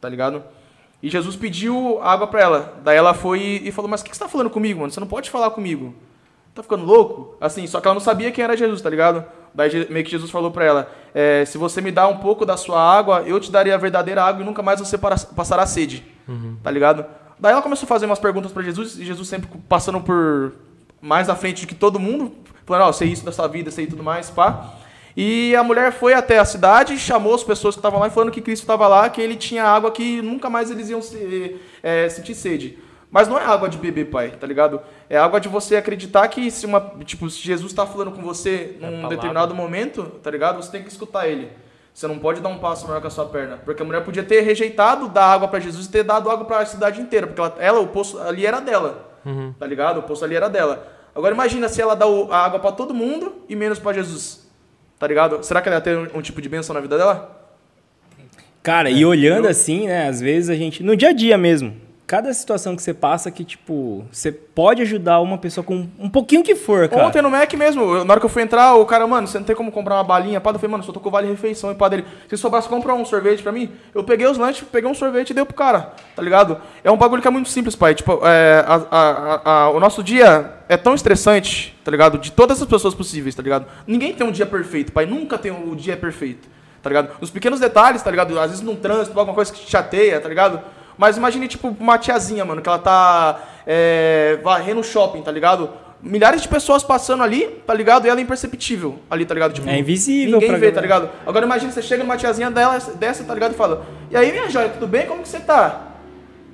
[0.00, 0.42] tá ligado?
[1.02, 2.80] E Jesus pediu água para ela.
[2.84, 4.92] Daí ela foi e falou: Mas o que, que você tá falando comigo, mano?
[4.92, 5.94] Você não pode falar comigo.
[6.54, 7.36] Tá ficando louco?
[7.40, 9.24] Assim, só que ela não sabia quem era Jesus, tá ligado?
[9.52, 12.56] Daí meio que Jesus falou para ela: é, Se você me dá um pouco da
[12.56, 16.04] sua água, eu te darei a verdadeira água e nunca mais você passará sede.
[16.28, 16.56] Uhum.
[16.62, 17.04] Tá ligado?
[17.40, 20.52] Daí ela começou a fazer umas perguntas para Jesus e Jesus sempre passando por
[21.00, 22.32] mais à frente do que todo mundo,
[22.64, 24.74] falando: Ó, oh, sei isso da sua vida, sei tudo mais, pá.
[25.16, 28.32] E a mulher foi até a cidade, chamou as pessoas que estavam lá e falando
[28.32, 32.08] que Cristo estava lá, que ele tinha água que nunca mais eles iam se, é,
[32.08, 32.78] sentir sede.
[33.14, 34.82] Mas não é água de beber, pai, tá ligado?
[35.08, 38.76] É água de você acreditar que se uma, tipo, se Jesus está falando com você
[38.82, 40.60] é num determinado momento, tá ligado?
[40.60, 41.48] Você tem que escutar ele.
[41.94, 44.24] Você não pode dar um passo maior com a sua perna, porque a mulher podia
[44.24, 47.40] ter rejeitado dar água para Jesus e ter dado água para a cidade inteira, porque
[47.40, 49.08] ela, ela, o poço ali era dela.
[49.24, 49.54] Uhum.
[49.60, 50.00] Tá ligado?
[50.00, 50.84] O poço ali era dela.
[51.14, 54.50] Agora imagina se ela dá a água para todo mundo e menos para Jesus.
[54.98, 55.40] Tá ligado?
[55.44, 57.48] Será que ela ia ter um, um tipo de bênção na vida dela?
[58.60, 59.50] Cara, é, e olhando eu...
[59.52, 60.82] assim, né, às vezes a gente.
[60.82, 65.20] No dia a dia mesmo, cada situação que você passa que, tipo, você pode ajudar
[65.20, 67.06] uma pessoa com um pouquinho que for, cara.
[67.06, 69.46] Ontem no Mac mesmo, na hora que eu fui entrar, o cara, mano, você não
[69.46, 71.74] tem como comprar uma balinha, pá, eu falei, mano, só tô com vale refeição, e
[71.74, 74.94] pá dele, se sobrasse comprar um sorvete pra mim, eu peguei os lanches, peguei um
[74.94, 76.58] sorvete e dei pro cara, tá ligado?
[76.82, 80.02] É um bagulho que é muito simples, pai, tipo, é, a, a, a, o nosso
[80.02, 82.18] dia é tão estressante, tá ligado?
[82.18, 83.66] De todas as pessoas possíveis, tá ligado?
[83.86, 86.48] Ninguém tem um dia perfeito, pai, nunca tem um dia perfeito,
[86.82, 87.16] tá ligado?
[87.18, 88.38] Nos pequenos detalhes, tá ligado?
[88.38, 90.60] Às vezes num trânsito, alguma coisa que te chateia, tá ligado?
[90.96, 95.70] Mas imagine, tipo, uma tiazinha, mano, que ela tá é, varrendo o shopping, tá ligado?
[96.00, 98.06] Milhares de pessoas passando ali, tá ligado?
[98.06, 99.54] E ela é imperceptível ali, tá ligado?
[99.54, 100.38] Tipo, é invisível.
[100.38, 101.08] Ninguém vê, tá ligado?
[101.26, 103.52] Agora imagine, você chega numa tiazinha dela, dessa, tá ligado?
[103.52, 105.06] E fala, e aí, minha joia, tudo bem?
[105.06, 105.92] Como que você tá?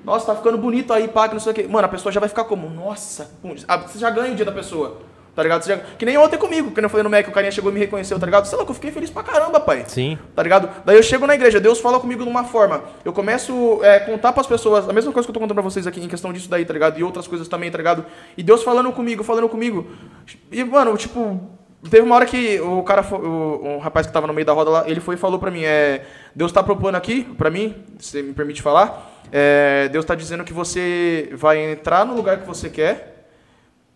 [0.04, 1.66] Nossa, tá ficando bonito aí, pá, que não sei o quê.
[1.68, 2.70] Mano, a pessoa já vai ficar como?
[2.70, 3.30] Nossa,
[3.68, 4.98] ah, você já ganha o dia da pessoa.
[5.34, 5.66] Tá ligado?
[5.66, 5.76] Já...
[5.76, 8.18] Que nem ontem comigo, que eu falei no Mac, o carinha chegou e me reconheceu,
[8.18, 8.46] tá ligado?
[8.46, 9.84] Sei lá, que eu fiquei feliz pra caramba, pai.
[9.86, 10.18] Sim.
[10.34, 10.68] Tá ligado?
[10.84, 12.82] Daí eu chego na igreja, Deus fala comigo de uma forma.
[13.04, 15.62] Eu começo a é, contar pras pessoas, a mesma coisa que eu tô contando pra
[15.62, 16.98] vocês aqui em questão disso daí, tá ligado?
[16.98, 18.04] E outras coisas também, tá ligado?
[18.36, 19.86] E Deus falando comigo, falando comigo.
[20.50, 21.40] E, mano, tipo,
[21.88, 24.70] Teve uma hora que o cara, o, o, rapaz que tava no meio da roda
[24.70, 26.04] lá, ele foi e falou pra mim, é,
[26.34, 30.52] Deus tá propondo aqui, pra mim, se me permite falar, é, Deus tá dizendo que
[30.52, 33.19] você vai entrar no lugar que você quer,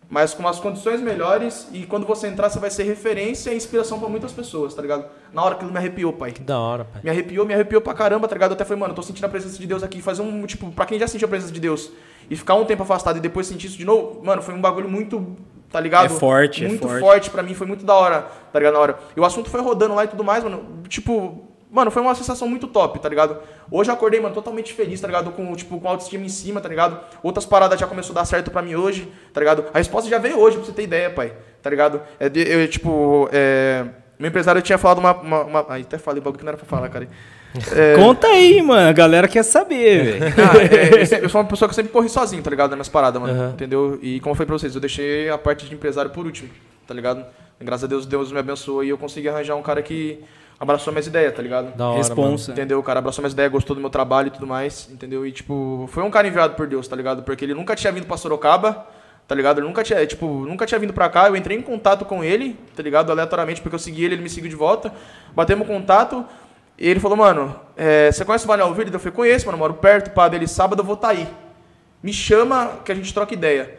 [0.09, 3.99] mas com as condições melhores e quando você entrar você vai ser referência e inspiração
[3.99, 5.07] para muitas pessoas, tá ligado?
[5.33, 6.33] Na hora que ele me arrepiou, pai.
[6.33, 7.01] Que da hora, pai.
[7.03, 8.51] Me arrepiou, me arrepiou pra caramba, tá ligado?
[8.51, 10.01] Eu até falei, mano, eu tô sentindo a presença de Deus aqui.
[10.03, 11.91] Fazer um, tipo, pra quem já sentiu a presença de Deus
[12.31, 14.89] e ficar um tempo afastado e depois sentir isso de novo, mano, foi um bagulho
[14.89, 15.37] muito,
[15.71, 16.07] tá ligado?
[16.07, 17.01] É forte, é Muito é forte.
[17.01, 18.75] forte pra mim, foi muito da hora, tá ligado?
[18.75, 18.99] Na hora.
[19.17, 20.83] E o assunto foi rodando lá e tudo mais, mano.
[20.89, 21.44] Tipo,
[21.75, 23.37] Mano, foi uma sensação muito top, tá ligado?
[23.69, 25.33] Hoje eu acordei, mano, totalmente feliz, tá ligado?
[25.33, 27.01] Com, tipo, com autoestima em cima, tá ligado?
[27.21, 29.65] Outras paradas já começou a dar certo pra mim hoje, tá ligado?
[29.75, 32.01] A resposta já veio hoje, pra você ter ideia, pai, tá ligado?
[32.21, 33.87] É, eu, tipo, é...
[34.17, 35.17] Meu empresário tinha falado uma...
[35.17, 35.67] uma, uma...
[35.69, 37.09] Aí até falei bagulho que não era pra falar, cara.
[37.73, 37.97] É...
[37.99, 38.89] Conta aí, mano.
[38.89, 40.35] A galera quer saber, velho.
[40.39, 42.77] Ah, é, eu sou uma pessoa que sempre corri sozinho, tá ligado?
[42.77, 43.35] Nas paradas, mano.
[43.35, 43.51] Uhum.
[43.51, 43.99] Entendeu?
[44.01, 46.51] E como foi pra vocês, eu deixei a parte de empresário por último,
[46.87, 47.27] tá ligado?
[47.61, 50.23] Graças a Deus, Deus me abençoou e eu consegui arranjar um cara que
[50.59, 51.75] abraçou minhas ideias, tá ligado?
[51.77, 52.53] Da hora, Responsa.
[52.53, 52.79] Entendeu?
[52.79, 55.27] O cara abraçou minhas ideias, gostou do meu trabalho e tudo mais, entendeu?
[55.27, 57.23] E, tipo, foi um cara enviado por Deus, tá ligado?
[57.23, 58.87] Porque ele nunca tinha vindo pra Sorocaba,
[59.27, 59.59] tá ligado?
[59.59, 61.29] Ele nunca tinha, tipo, nunca tinha vindo pra cá.
[61.29, 63.11] Eu entrei em contato com ele, tá ligado?
[63.11, 64.93] Aleatoriamente, porque eu segui ele, ele me seguiu de volta.
[65.35, 66.25] Batemos contato.
[66.79, 68.93] E ele falou, mano, é, você conhece o Vale Alvire?
[68.93, 71.29] Eu falei, conheço, mano, moro perto, pá, dele, sábado eu vou estar tá aí.
[72.03, 73.79] Me chama que a gente troca ideia.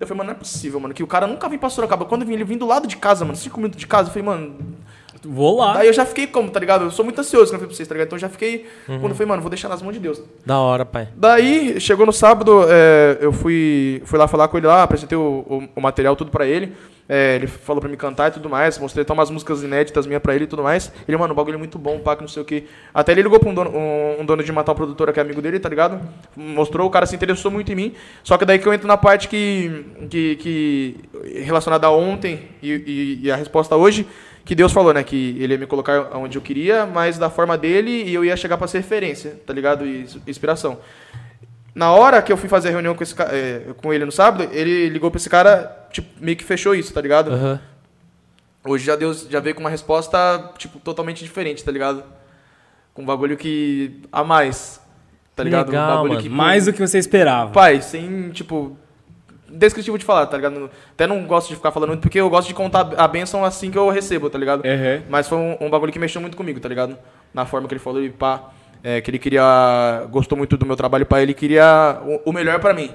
[0.00, 2.04] Eu falei, mano, não é possível, mano, que o cara nunca vem pra Sorocaba.
[2.04, 4.08] Quando eu vim, ele vim do lado de casa, mano, cinco minutos de casa.
[4.08, 4.76] Eu falei, mano,
[5.24, 5.74] Vou lá.
[5.74, 6.84] Daí eu já fiquei como, tá ligado?
[6.84, 8.08] Eu sou muito ansioso quando eu fui pra vocês, tá ligado?
[8.08, 8.66] Então eu já fiquei.
[8.88, 8.98] Uhum.
[9.00, 10.22] Quando eu falei, mano, vou deixar nas mãos de Deus.
[10.44, 11.08] Da hora, pai.
[11.16, 15.44] Daí, chegou no sábado, é, eu fui, fui lá falar com ele lá, apresentei o,
[15.48, 16.72] o, o material tudo pra ele.
[17.08, 20.22] É, ele falou pra me cantar e tudo mais, mostrei até umas músicas inéditas minhas
[20.22, 20.90] pra ele e tudo mais.
[21.06, 22.66] Ele, mano, o bagulho é muito bom, pá, que não sei o que.
[22.94, 25.42] Até ele ligou pra um dono, um, um dono de matar produtora que é amigo
[25.42, 26.00] dele, tá ligado?
[26.36, 27.94] Mostrou, o cara se interessou muito em mim.
[28.22, 29.84] Só que daí que eu entro na parte que.
[30.08, 30.96] que, que
[31.42, 34.06] relacionada a ontem e, e, e a resposta hoje
[34.44, 35.02] que Deus falou, né?
[35.02, 38.36] Que ele ia me colocar onde eu queria, mas da forma dele e eu ia
[38.36, 39.86] chegar para ser referência, tá ligado?
[39.86, 40.78] E inspiração.
[41.74, 44.48] Na hora que eu fui fazer a reunião com, esse, é, com ele no sábado,
[44.52, 47.30] ele ligou para esse cara, tipo, meio que fechou isso, tá ligado?
[47.30, 47.58] Uhum.
[48.64, 52.04] Hoje já Deus já veio com uma resposta, tipo, totalmente diferente, tá ligado?
[52.92, 54.02] Com um bagulho que.
[54.12, 54.80] a mais.
[55.34, 55.68] Tá ligado?
[55.68, 56.22] Legal, um bagulho mano.
[56.22, 56.28] que.
[56.28, 57.50] Mais do que você esperava.
[57.50, 58.76] Pai, sem, tipo,
[59.52, 60.70] descritivo de falar, tá ligado?
[60.92, 63.70] Até não gosto de ficar falando muito, porque eu gosto de contar a benção assim
[63.70, 64.64] que eu recebo, tá ligado?
[64.64, 65.02] Uhum.
[65.08, 66.96] Mas foi um, um, bagulho que mexeu muito comigo, tá ligado?
[67.32, 68.50] Na forma que ele falou, e pá,
[68.82, 72.58] é, que ele queria, gostou muito do meu trabalho, pá, ele queria o, o melhor
[72.60, 72.90] para mim,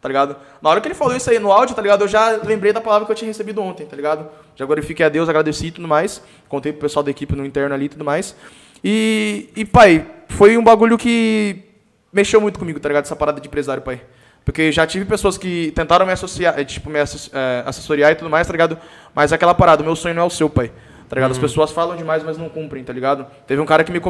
[0.00, 0.36] tá ligado?
[0.60, 2.02] Na hora que ele falou isso aí no áudio, tá ligado?
[2.02, 4.28] Eu já lembrei da palavra que eu tinha recebido ontem, tá ligado?
[4.54, 6.22] Já glorifiquei a Deus, agradeci e tudo mais.
[6.48, 8.36] Contei pro pessoal da equipe no interno ali e tudo mais.
[8.84, 11.64] E, e, pai, foi um bagulho que
[12.12, 13.04] mexeu muito comigo, tá ligado?
[13.04, 14.00] Essa parada de empresário, pai.
[14.44, 17.02] Porque já tive pessoas que tentaram me associar, eh, tipo, me é,
[17.64, 18.76] assessoriar e tudo mais, tá ligado?
[19.14, 20.72] Mas aquela parada, o meu sonho não é o seu, pai.
[21.08, 21.30] Tá ligado?
[21.30, 21.36] Uhum.
[21.36, 23.26] As pessoas falam demais, mas não cumprem, tá ligado?
[23.46, 24.00] Teve um cara que me,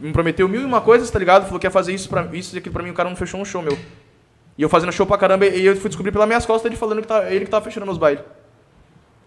[0.00, 1.44] me prometeu mil e uma coisas, tá ligado?
[1.44, 3.38] Falou que ia fazer isso, pra, isso e aquilo pra mim, o cara não fechou
[3.38, 3.78] um show meu.
[4.56, 7.02] E eu fazendo show pra caramba, e eu fui descobrir pelas minhas costas ele falando
[7.02, 8.24] que tá, ele que tava fechando nos bailes.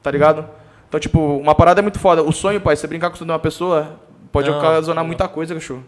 [0.02, 0.50] Tá ligado?
[0.90, 2.22] Então, tipo, uma parada é muito foda.
[2.22, 4.00] O sonho, pai, você brincar com o sonho de uma pessoa,
[4.32, 5.08] pode não, ocasionar não.
[5.08, 5.84] muita coisa, cachorro.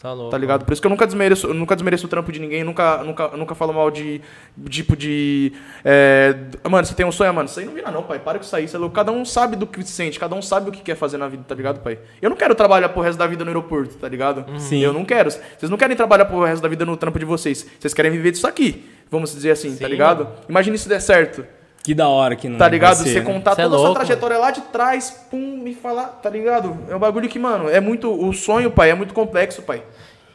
[0.00, 0.30] Tá louco.
[0.30, 0.64] Tá ligado?
[0.64, 3.54] Por isso que eu nunca desmereço, nunca desmereço o trampo de ninguém, nunca, nunca, nunca
[3.54, 4.20] falo mal de.
[4.68, 5.52] Tipo de.
[5.84, 6.36] É,
[6.70, 7.48] mano, você tem um sonho, mano.
[7.48, 8.20] Isso aí não vira, não, pai.
[8.20, 8.68] Para com isso aí.
[8.68, 10.94] Você é cada um sabe do que se sente, cada um sabe o que quer
[10.94, 11.98] fazer na vida, tá ligado, pai?
[12.22, 14.48] Eu não quero trabalhar pro resto da vida no aeroporto, tá ligado?
[14.48, 14.60] Uhum.
[14.60, 14.78] Sim.
[14.78, 15.30] Eu não quero.
[15.30, 17.66] Vocês não querem trabalhar pro resto da vida no trampo de vocês.
[17.78, 18.88] Vocês querem viver disso aqui.
[19.10, 19.82] Vamos dizer assim, tá Sim.
[19.82, 20.28] tá ligado?
[20.48, 21.44] Imagina se der certo.
[21.88, 22.98] Que da hora que não Tá ligado?
[22.98, 23.24] Ser, você né?
[23.24, 26.76] contar Cê é toda é essa trajetória lá de trás, pum, e falar, tá ligado?
[26.86, 28.12] É um bagulho que, mano, é muito.
[28.12, 29.82] O sonho, pai, é muito complexo, pai.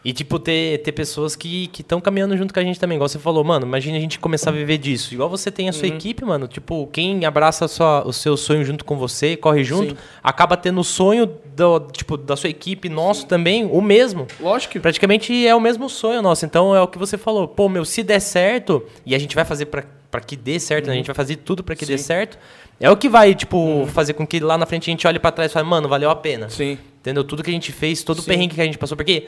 [0.04, 2.96] E, tipo, ter, ter pessoas que estão caminhando junto com a gente também.
[2.96, 5.14] Igual você falou, mano, imagina a gente começar a viver disso.
[5.14, 5.96] Igual você tem a sua uhum.
[5.96, 6.48] equipe, mano.
[6.48, 9.98] Tipo, quem abraça sua, o seu sonho junto com você, corre junto, Sim.
[10.24, 13.28] acaba tendo o sonho do, tipo, da sua equipe, nosso Sim.
[13.28, 14.26] também, o mesmo.
[14.40, 14.80] Lógico.
[14.80, 16.48] Praticamente é o mesmo sonho nosso.
[16.48, 17.48] Então é o que você falou.
[17.48, 19.86] Pô, meu, se der certo, e a gente vai fazer para
[20.22, 20.90] que dê certo, uhum.
[20.90, 20.94] né?
[20.94, 21.94] a gente vai fazer tudo para que Sim.
[21.94, 22.38] dê certo.
[22.80, 23.88] É o que vai, tipo, uhum.
[23.88, 26.10] fazer com que lá na frente a gente olhe para trás e fale, mano, valeu
[26.10, 26.50] a pena.
[26.50, 26.78] Sim.
[27.00, 27.24] Entendeu?
[27.24, 28.96] Tudo que a gente fez, todo o perrengue que a gente passou.
[28.96, 29.28] Porque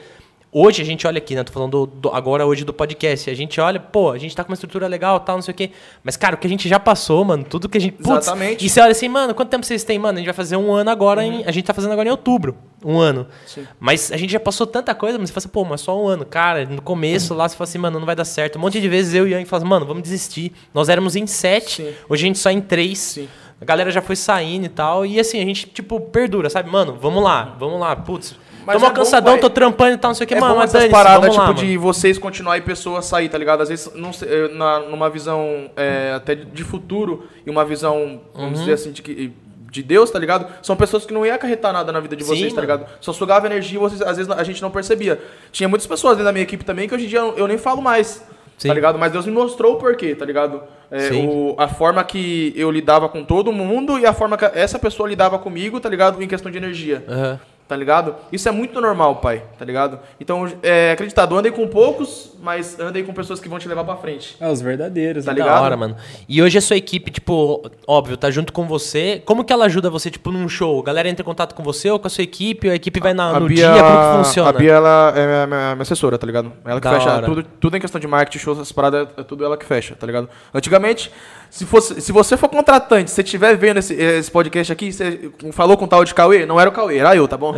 [0.58, 1.44] Hoje a gente olha aqui, né?
[1.44, 3.30] Tô falando do, do, agora hoje do podcast.
[3.30, 5.56] A gente olha, pô, a gente tá com uma estrutura legal, tal, não sei o
[5.56, 5.72] quê.
[6.02, 7.96] Mas, cara, o que a gente já passou, mano, tudo que a gente.
[7.96, 8.66] Putz, Exatamente.
[8.66, 10.18] E você olha assim, mano, quanto tempo vocês têm, mano?
[10.18, 11.42] A gente vai fazer um ano agora uhum.
[11.42, 11.44] em.
[11.46, 12.56] A gente tá fazendo agora em outubro.
[12.86, 13.28] Um ano.
[13.46, 13.68] Sim.
[13.82, 16.08] Mas a gente já passou tanta coisa, mas você fala assim, pô, mas só um
[16.08, 16.26] ano.
[16.26, 17.40] Cara, no começo uhum.
[17.40, 18.56] lá você fala assim, mano, não vai dar certo.
[18.56, 20.54] Um monte de vezes eu e o Yang falam assim, mano, vamos desistir.
[20.74, 21.94] Nós éramos em sete, Sim.
[22.08, 22.98] hoje a gente só em três.
[22.98, 23.28] Sim.
[23.60, 25.06] A galera já foi saindo e tal.
[25.06, 26.70] E assim, a gente, tipo, perdura, sabe?
[26.70, 27.94] Mano, vamos lá, vamos lá.
[27.94, 28.36] Putz,
[28.66, 30.56] mas tô é cansadão, bom, tô trampando e tal, não sei o que, é mano,
[30.56, 33.62] mas essas paradas, tipo, lá, de vocês continuar e pessoas sair, tá ligado?
[33.62, 34.12] Às vezes, não,
[34.56, 38.66] na, numa visão é, até de futuro e uma visão, vamos uhum.
[38.66, 39.32] dizer assim, de,
[39.70, 40.48] de Deus, tá ligado?
[40.62, 42.86] São pessoas que não iam acarretar nada na vida de vocês, Sim, tá ligado?
[43.00, 45.22] Só sugava energia e vocês, às vezes a gente não percebia.
[45.52, 47.82] Tinha muitas pessoas dentro da minha equipe também que hoje em dia eu nem falo
[47.82, 48.16] mais.
[48.16, 48.26] Tá
[48.58, 48.68] Sim.
[48.70, 48.98] Tá ligado?
[48.98, 50.64] Mas Deus me mostrou o porquê, tá ligado?
[50.90, 54.80] É, o, a forma que eu lidava com todo mundo e a forma que essa
[54.80, 56.24] pessoa lidava comigo, tá ligado?
[56.24, 57.04] Em questão de energia.
[57.08, 58.16] Uhum tá ligado?
[58.32, 60.00] Isso é muito normal, pai, tá ligado?
[60.20, 63.96] Então, é, acreditado, andem com poucos, mas andem com pessoas que vão te levar pra
[63.96, 64.38] frente.
[64.40, 65.40] É, os verdadeiros, tá né?
[65.40, 65.56] ligado?
[65.56, 65.96] Da hora, mano.
[66.30, 69.22] E hoje a sua equipe, tipo, óbvio, tá junto com você.
[69.26, 70.80] Como que ela ajuda você, tipo, num show?
[70.80, 72.70] A galera entra em contato com você ou com a sua equipe?
[72.70, 73.84] A equipe vai na, a no Bia, dia?
[73.84, 74.50] Como que funciona?
[74.50, 76.54] A Bia, ela é minha, minha, minha assessora, tá ligado?
[76.64, 79.44] Ela que da fecha tudo, tudo em questão de marketing, shows, essas paradas, é tudo
[79.44, 80.30] ela que fecha, tá ligado?
[80.54, 81.12] Antigamente,
[81.50, 85.32] se, fosse, se você for contratante, se você estiver vendo esse, esse podcast aqui, você
[85.52, 87.55] falou com o tal de Cauê, não era o Cauê, era eu, tá bom?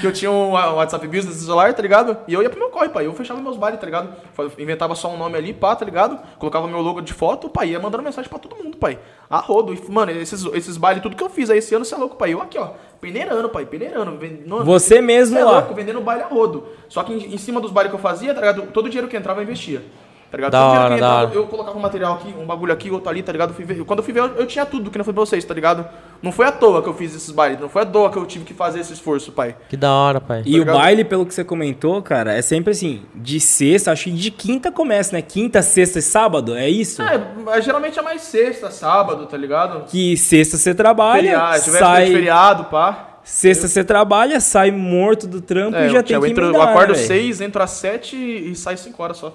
[0.00, 2.16] Que eu tinha um WhatsApp Business celular, tá ligado?
[2.26, 3.06] E eu ia pro meu corre, pai.
[3.06, 4.10] Eu fechava meus bailes, tá ligado?
[4.58, 6.18] Inventava só um nome ali, pá, tá ligado?
[6.38, 8.98] Colocava meu logo de foto, pai, ia mandando mensagem pra todo mundo, pai.
[9.28, 9.74] A rodo.
[9.74, 12.16] E, mano, esses, esses bailes, tudo que eu fiz aí esse ano, você é louco,
[12.16, 12.32] pai.
[12.32, 14.16] Eu aqui, ó, peneirando, pai, peneirando.
[14.16, 15.58] Vendendo, você mesmo lá.
[15.58, 16.66] Louco, vendendo baile a rodo.
[16.88, 18.62] Só que em, em cima dos bailes que eu fazia, tá ligado?
[18.72, 19.82] Todo o dinheiro que entrava eu investia.
[20.30, 20.52] Tá ligado?
[20.52, 21.30] Da hora, da hora.
[21.32, 23.54] Eu colocava um material aqui, um bagulho aqui, outro ali, tá ligado?
[23.54, 25.42] Fui ver, quando eu fui ver, eu, eu tinha tudo que não foi pra vocês,
[25.42, 25.86] tá ligado?
[26.22, 28.26] Não foi à toa que eu fiz esses bailes, não foi à toa que eu
[28.26, 29.56] tive que fazer esse esforço, pai.
[29.70, 30.42] Que da hora, pai.
[30.44, 34.04] E tá o baile, pelo que você comentou, cara, é sempre assim, de sexta, acho
[34.04, 35.22] que de quinta começa, né?
[35.22, 37.00] Quinta, sexta e sábado, é isso?
[37.02, 39.84] É, geralmente é mais sexta, sábado, tá ligado?
[39.86, 42.06] Que sexta você trabalha, feriado, sai...
[42.12, 43.04] feriado, pá.
[43.24, 46.94] Sexta você trabalha, sai morto do trampo é, e já tem que entro, Eu acordo
[46.94, 47.06] véio.
[47.06, 49.32] seis, entro às sete e sai cinco horas só.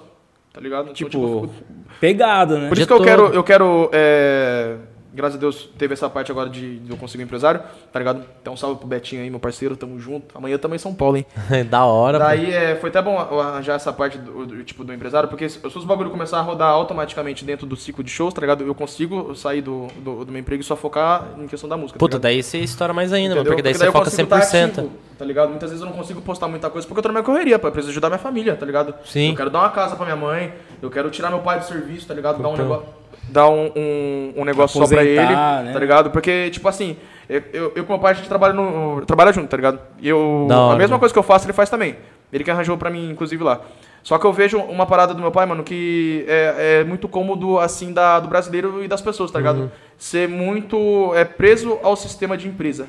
[0.54, 0.92] Tá ligado?
[0.92, 1.64] Tipo, então, tipo,
[2.00, 2.68] pegado, né?
[2.68, 4.76] Por isso que eu quero, eu quero é,
[5.14, 8.24] graças a Deus, teve essa parte agora de, de eu conseguir um empresário, tá ligado?
[8.42, 10.36] Então, um salve pro Betinho aí, meu parceiro, tamo junto.
[10.36, 11.26] Amanhã também em São Paulo, hein?
[11.70, 15.28] da hora, Daí é, foi até bom arranjar essa parte do, do, tipo, do empresário,
[15.28, 18.64] porque se, os bagulho começar a rodar automaticamente dentro do ciclo de shows, tá ligado?
[18.64, 21.98] Eu consigo sair do, do, do meu emprego e só focar em questão da música.
[21.98, 24.64] Tá Puta, daí você estoura mais ainda, mano, porque daí porque você foca 100%.
[24.64, 25.50] Ativo, tá ligado?
[25.50, 27.68] Muitas vezes eu não consigo postar muita coisa porque eu tô na minha correria, pô.
[27.68, 28.94] Eu preciso ajudar minha família, tá ligado?
[29.04, 29.30] Sim.
[29.30, 32.06] Eu quero dar uma casa pra minha mãe, eu quero tirar meu pai do serviço,
[32.06, 32.42] tá ligado?
[32.42, 35.70] Dar um negócio dar um, um, um negócio só pra ele, né?
[35.72, 36.10] tá ligado?
[36.10, 36.96] Porque, tipo assim,
[37.28, 39.78] eu, eu, eu com meu pai, a gente trabalha, no, trabalha junto, tá ligado?
[40.00, 41.96] E eu, a mesma coisa que eu faço, ele faz também.
[42.32, 43.60] Ele que arranjou pra mim, inclusive, lá.
[44.02, 47.58] Só que eu vejo uma parada do meu pai, mano, que é, é muito cômodo,
[47.58, 49.60] assim, da, do brasileiro e das pessoas, tá ligado?
[49.60, 49.70] Uhum.
[49.96, 52.86] Ser muito é, preso ao sistema de empresa.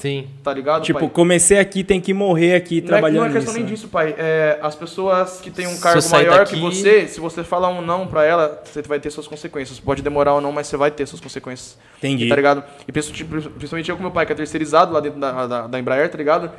[0.00, 0.28] Sim.
[0.42, 1.08] Tá ligado, Tipo, pai?
[1.10, 3.70] comecei aqui, tem que morrer aqui Não é, trabalhando não é questão nisso, nem né?
[3.70, 4.14] disso, pai.
[4.16, 7.82] É, as pessoas que têm um cargo maior daqui- que você, se você falar um
[7.82, 9.78] não pra ela, você vai ter suas consequências.
[9.78, 11.76] Pode demorar ou não, mas você vai ter suas consequências.
[11.98, 12.28] Entendi.
[12.30, 12.64] Tá ligado?
[12.88, 15.78] E principalmente principalmente eu com meu pai, que é terceirizado lá dentro da, da, da
[15.78, 16.50] Embraer, tá ligado?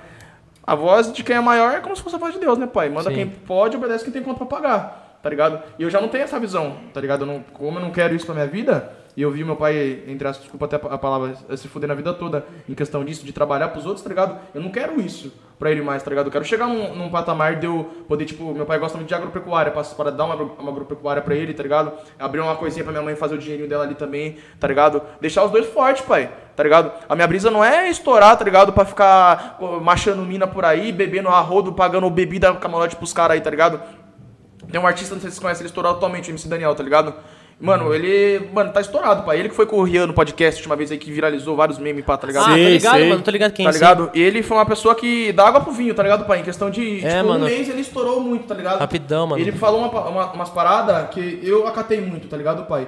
[0.64, 2.68] A voz de quem é maior é como se fosse a voz de Deus, né,
[2.68, 2.90] pai?
[2.90, 3.16] Manda Sim.
[3.16, 5.60] quem pode, obedece quem tem conta pra pagar, tá ligado?
[5.80, 7.22] E eu já não tenho essa visão, tá ligado?
[7.22, 10.04] Eu não, como eu não quero isso pra minha vida, e eu vi meu pai,
[10.08, 13.34] entre as desculpa até a palavra, se fuder na vida toda, em questão disso, de
[13.34, 14.40] trabalhar pros outros, tá ligado?
[14.54, 16.26] Eu não quero isso pra ele mais, tá ligado?
[16.26, 19.14] Eu quero chegar num, num patamar de eu poder, tipo, meu pai gosta muito de
[19.14, 21.92] agropecuária, passo para dar uma, uma agropecuária pra ele, tá ligado?
[22.18, 25.02] Abrir uma coisinha pra minha mãe fazer o dinheirinho dela ali também, tá ligado?
[25.20, 26.92] Deixar os dois fortes, pai, tá ligado?
[27.08, 28.74] A minha brisa não é estourar, tá ligado?
[28.74, 33.50] Pra ficar machando mina por aí, bebendo arrodo, pagando bebida camarote pros caras aí, tá
[33.50, 33.80] ligado?
[34.72, 36.82] Tem um artista, não sei se vocês conhecem, ele estourou atualmente, o MC Daniel, tá
[36.82, 37.14] ligado?
[37.62, 38.50] Mano, ele.
[38.52, 39.40] Mano, tá estourado, pai.
[39.40, 42.04] Ele que foi com o Rian no podcast última vez aí que viralizou vários memes,
[42.04, 42.46] pá, tá ligado?
[42.46, 43.10] Ah, tô Sei, ligado, sei.
[43.10, 43.22] mano.
[43.22, 44.10] Tô ligado quem tá ligado?
[44.16, 46.40] Ele foi uma pessoa que dá água pro vinho, tá ligado, pai?
[46.40, 47.06] Em questão de.
[47.06, 47.46] É, tipo, mano.
[47.46, 48.80] um mês ele estourou muito, tá ligado?
[48.80, 49.42] Rapidão, mano.
[49.42, 52.88] Ele falou uma, uma- umas paradas que eu acatei muito, tá ligado, pai?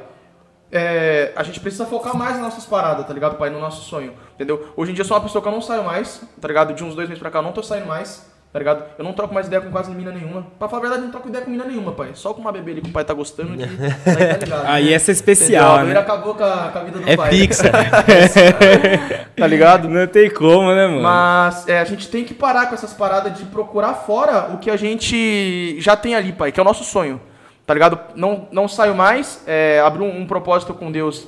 [0.71, 3.51] É, a gente precisa focar mais nas nossas paradas, tá ligado, pai?
[3.51, 4.69] No nosso sonho, entendeu?
[4.75, 6.73] Hoje em dia eu sou uma pessoa que eu não saio mais, tá ligado?
[6.73, 8.83] De uns dois meses pra cá eu não tô saindo mais, tá ligado?
[8.99, 10.45] Eu não troco mais ideia com quase mina nenhuma.
[10.59, 12.11] Pra falar a verdade, eu não troco ideia com mina nenhuma, pai.
[12.13, 13.63] Só com uma bebê ali que o pai tá gostando de.
[13.63, 13.69] Aí
[14.37, 14.65] tá ligado?
[14.67, 15.33] Aí essa é Entendeu?
[15.33, 15.97] especial, A né?
[15.97, 17.31] acabou com a, com a vida do É pai.
[17.31, 17.71] fixa.
[19.35, 19.89] tá ligado?
[19.89, 21.01] Não tem como, né, mano?
[21.01, 24.69] Mas é, a gente tem que parar com essas paradas de procurar fora o que
[24.69, 27.19] a gente já tem ali, pai, que é o nosso sonho.
[27.65, 27.99] Tá ligado?
[28.15, 31.27] Não, não saio mais, é, abri um, um propósito com Deus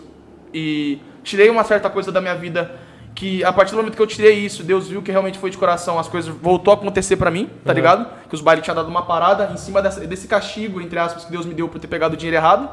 [0.54, 2.72] e tirei uma certa coisa da minha vida
[3.16, 5.58] que a partir do momento que eu tirei isso, Deus viu que realmente foi de
[5.58, 8.06] coração, as coisas voltou a acontecer pra mim, tá ligado?
[8.28, 11.32] Que os bailes tinham dado uma parada em cima dessa- desse castigo, entre aspas, que
[11.32, 12.70] Deus me deu por ter pegado o dinheiro errado,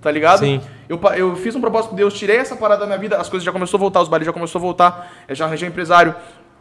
[0.00, 0.38] tá ligado?
[0.38, 0.60] Sim.
[0.88, 3.44] Eu, eu fiz um propósito com Deus, tirei essa parada da minha vida, as coisas
[3.44, 6.14] já começou a voltar, os bailes já começou a voltar, eu já arranjei um empresário,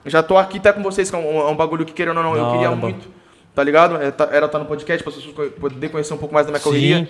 [0.04, 2.18] eu já tô aqui até com vocês, que é um, é um bagulho que querendo
[2.18, 3.08] ou não, eu Da queria muito,
[3.54, 3.96] tá ligado?
[4.02, 6.52] É, tá- era estar no podcast, para as pessoas poderem conhecer um pouco mais da
[6.52, 7.08] minha correria.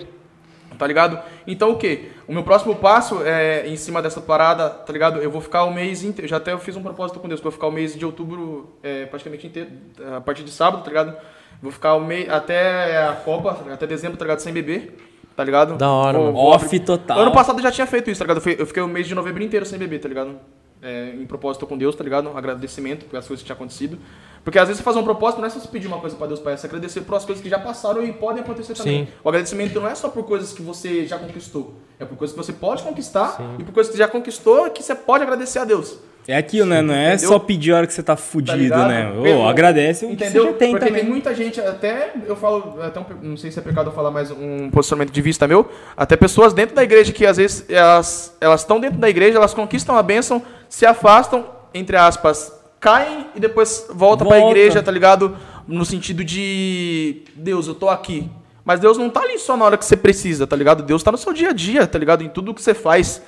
[0.80, 1.18] Tá ligado?
[1.46, 2.10] Então o que?
[2.26, 5.20] O meu próximo passo é em cima dessa parada, tá ligado?
[5.20, 6.26] Eu vou ficar o mês inteiro.
[6.26, 8.06] Já até eu fiz um propósito com Deus, que eu vou ficar o mês de
[8.06, 9.68] outubro é, praticamente inteiro,
[10.16, 11.14] a partir de sábado, tá ligado?
[11.60, 14.38] Vou ficar o mês até a Copa, até dezembro, tá ligado?
[14.38, 14.96] Sem beber,
[15.36, 15.76] tá ligado?
[15.76, 16.32] Da hora, mano.
[16.32, 17.18] vou Off total.
[17.18, 18.58] Ano passado eu já tinha feito isso, tá ligado?
[18.58, 20.36] Eu fiquei o mês de novembro inteiro sem beber, tá ligado?
[20.82, 22.28] É, em propósito com Deus, tá ligado?
[22.30, 23.98] Um agradecimento pelas coisas que tinham acontecido.
[24.42, 26.26] Porque às vezes você faz um propósito, não é só você pedir uma coisa pra
[26.26, 29.04] Deus, pai, é você agradecer por as coisas que já passaram e podem acontecer também.
[29.04, 29.12] Sim.
[29.22, 32.42] O agradecimento não é só por coisas que você já conquistou, é por coisas que
[32.42, 35.64] você pode conquistar e por coisas que você já conquistou que você pode agradecer a
[35.64, 35.98] Deus.
[36.30, 36.80] É aquilo, né?
[36.82, 37.28] Não é Entendeu?
[37.28, 38.88] só pedir a hora que você tá fudido, ligado?
[38.88, 39.12] né?
[39.18, 40.44] Ô, Pelo- agradece o que Entendeu?
[40.44, 41.00] você já tem Porque também.
[41.02, 43.92] tem muita gente, até eu falo, até um pe- não sei se é pecado eu
[43.92, 47.64] falar mais um posicionamento de vista meu, até pessoas dentro da igreja que às vezes
[47.68, 53.26] elas elas estão dentro da igreja, elas conquistam a bênção, se afastam, entre aspas, caem
[53.34, 54.56] e depois voltam pra Volta.
[54.58, 55.36] igreja, tá ligado?
[55.66, 58.30] No sentido de Deus, eu tô aqui.
[58.64, 60.82] Mas Deus não tá ali só na hora que você precisa, tá ligado?
[60.82, 62.22] Deus tá no seu dia a dia, tá ligado?
[62.22, 63.22] Em tudo que você faz,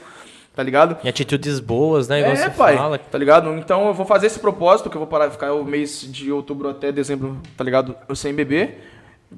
[0.55, 0.97] tá ligado?
[1.03, 2.21] E atitudes boas, né?
[2.21, 2.99] Igual É, pai, fala.
[2.99, 3.51] tá ligado?
[3.55, 6.31] Então eu vou fazer esse propósito, que eu vou parar de ficar o mês de
[6.33, 7.95] outubro até dezembro, tá ligado?
[8.09, 8.89] Eu sem beber.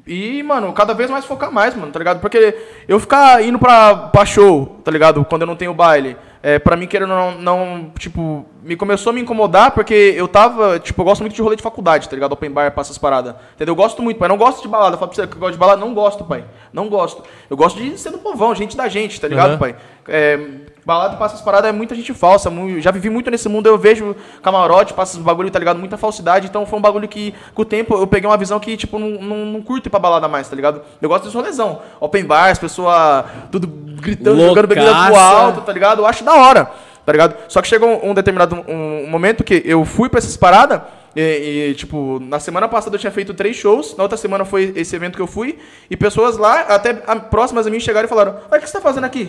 [0.06, 2.20] E, mano, cada vez mais focar mais, mano, tá ligado?
[2.20, 2.56] Porque
[2.88, 5.24] eu ficar indo pra, pra show, tá ligado?
[5.24, 9.12] Quando eu não tenho baile, é, pra mim querendo não, não, tipo, me começou a
[9.12, 12.32] me incomodar porque eu tava, tipo, eu gosto muito de rolê de faculdade, tá ligado?
[12.32, 13.36] Open bar, passa essas paradas.
[13.54, 13.70] Entendeu?
[13.70, 14.28] Eu gosto muito, pai.
[14.28, 14.96] Não gosto de balada.
[14.96, 16.44] Fala pra você que eu gosto de balada, não gosto, pai.
[16.72, 17.22] Não gosto.
[17.48, 19.58] Eu gosto de ser do povão, gente da gente, tá ligado, Aham.
[19.58, 19.76] pai?
[20.08, 20.40] É,
[20.84, 22.50] balada, passa essas paradas é muita gente falsa.
[22.50, 25.78] mu- já vivi muito nesse mundo, eu vejo camarote, passa esses bagulho, tá ligado?
[25.78, 26.46] Muita falsidade.
[26.46, 29.10] Então foi um bagulho que, com o tempo, eu peguei uma visão que, tipo, não,
[29.10, 30.82] não, não curto ir pra balada mais, tá ligado?
[31.00, 31.80] Eu gosto desse rolezão.
[32.00, 35.36] Open bar, as pessoas tudo gritando, jogando bebida pro Loucaça.
[35.36, 36.00] alto, tá ligado?
[36.02, 36.70] Eu acho da hora,
[37.06, 37.34] tá ligado?
[37.48, 40.82] Só que chegou um, um determinado um, um momento que eu fui pra essas paradas.
[41.16, 44.72] E, e, tipo, na semana passada eu tinha feito três shows, na outra semana foi
[44.74, 48.34] esse evento que eu fui, e pessoas lá, até próximas a mim, chegaram e falaram:
[48.50, 49.26] Olha, o que você tá fazendo aqui?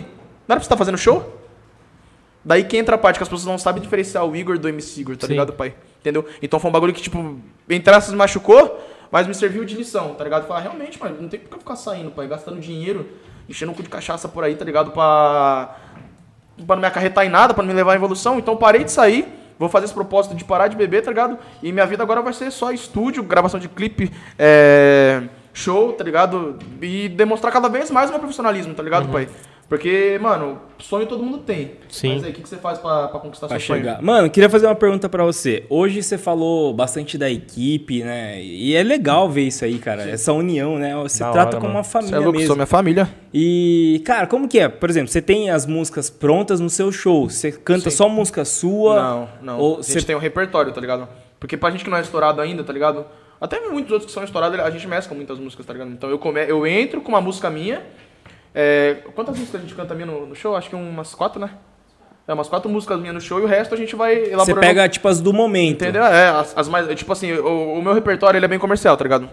[0.48, 1.24] Não era pra você estar fazendo show?
[2.46, 5.00] Daí que entra a parte que as pessoas não sabem diferenciar o Igor do MC
[5.00, 5.32] Igor, tá Sim.
[5.32, 5.74] ligado, pai?
[5.98, 6.24] Entendeu?
[6.40, 8.80] Então foi um bagulho que, tipo, entre aspas, me machucou,
[9.10, 10.46] mas me serviu de lição, tá ligado?
[10.46, 13.08] Falar, realmente, mano, não tem por que eu ficar saindo, pai, gastando dinheiro,
[13.48, 14.92] enchendo um cu de cachaça por aí, tá ligado?
[14.92, 15.76] Pra,
[16.64, 18.38] pra não me acarretar em nada, pra não me levar à evolução.
[18.38, 19.26] Então parei de sair,
[19.58, 21.36] vou fazer esse propósito de parar de beber, tá ligado?
[21.60, 26.60] E minha vida agora vai ser só estúdio, gravação de clipe, é, show, tá ligado?
[26.80, 29.28] E demonstrar cada vez mais o meu profissionalismo, tá ligado, pai?
[29.68, 31.72] Porque, mano, sonho todo mundo tem.
[31.88, 32.14] Sim.
[32.14, 33.96] Mas aí, o que, que você faz pra, pra conquistar pra seu chegar.
[33.96, 34.06] sonho?
[34.06, 35.64] Mano, queria fazer uma pergunta para você.
[35.68, 38.40] Hoje você falou bastante da equipe, né?
[38.40, 40.04] E é legal ver isso aí, cara.
[40.04, 40.10] Sim.
[40.10, 40.94] Essa união, né?
[40.96, 41.78] Você da trata hora, como mano.
[41.78, 42.46] uma família você é louco, mesmo.
[42.46, 43.08] sou minha família.
[43.34, 44.68] E, cara, como que é?
[44.68, 47.28] Por exemplo, você tem as músicas prontas no seu show.
[47.28, 47.96] Você canta Sim.
[47.96, 49.02] só música sua?
[49.02, 49.58] Não, não.
[49.58, 50.06] Ou a gente você...
[50.06, 51.08] tem um repertório, tá ligado?
[51.40, 53.04] Porque pra gente que não é estourado ainda, tá ligado?
[53.40, 55.90] Até muitos outros que são estourados, a gente mescla muitas músicas, tá ligado?
[55.90, 56.40] Então eu, come...
[56.48, 57.82] eu entro com uma música minha
[58.58, 60.56] é, quantas músicas a gente canta minha no, no, show?
[60.56, 61.50] Acho que umas quatro, né?
[62.26, 64.46] É, umas quatro músicas minhas no show e o resto a gente vai elaborando.
[64.46, 65.82] Você pega, tipo, as do momento.
[65.82, 66.02] Entendeu?
[66.02, 66.88] É, as, as mais...
[66.98, 69.28] Tipo assim, o, o, meu repertório ele é bem comercial, tá ligado?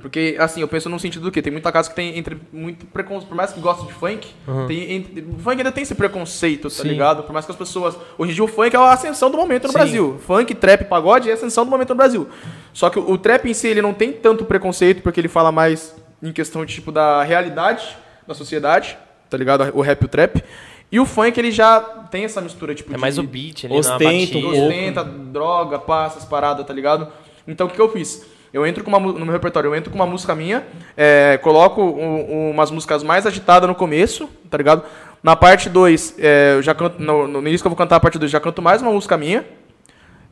[0.00, 1.42] Porque, assim, eu penso no sentido do quê?
[1.42, 3.28] Tem muita casa que tem entre muito preconceito.
[3.28, 4.68] Por mais que goste de funk, uhum.
[4.68, 6.88] tem, entre, o funk ainda tem esse preconceito, tá Sim.
[6.88, 7.24] ligado?
[7.24, 7.96] Por mais que as pessoas.
[8.16, 9.78] Hoje em dia o funk é a ascensão do momento no Sim.
[9.78, 10.20] Brasil.
[10.24, 12.28] Funk, trap, pagode é a ascensão do momento no Brasil.
[12.72, 15.50] Só que o, o trap em si ele não tem tanto preconceito, porque ele fala
[15.50, 17.98] mais em questão tipo da realidade
[18.28, 18.96] da sociedade,
[19.30, 19.72] tá ligado?
[19.74, 20.44] O rap e o trap.
[20.92, 22.90] E o funk, ele já tem essa mistura, tipo.
[22.90, 27.08] É de, mais o beat ali, ostenta, um ostenta, droga, passa as paradas, tá ligado?
[27.46, 28.24] Então o que, que eu fiz?
[28.52, 30.64] Eu entro com uma, no meu repertório, eu entro com uma música minha,
[30.96, 34.82] é, coloco um, um, umas músicas mais agitadas no começo, tá ligado?
[35.22, 37.02] Na parte 2, é, eu já canto.
[37.02, 39.16] No, no início que eu vou cantar a parte 2, já canto mais uma música
[39.16, 39.44] minha.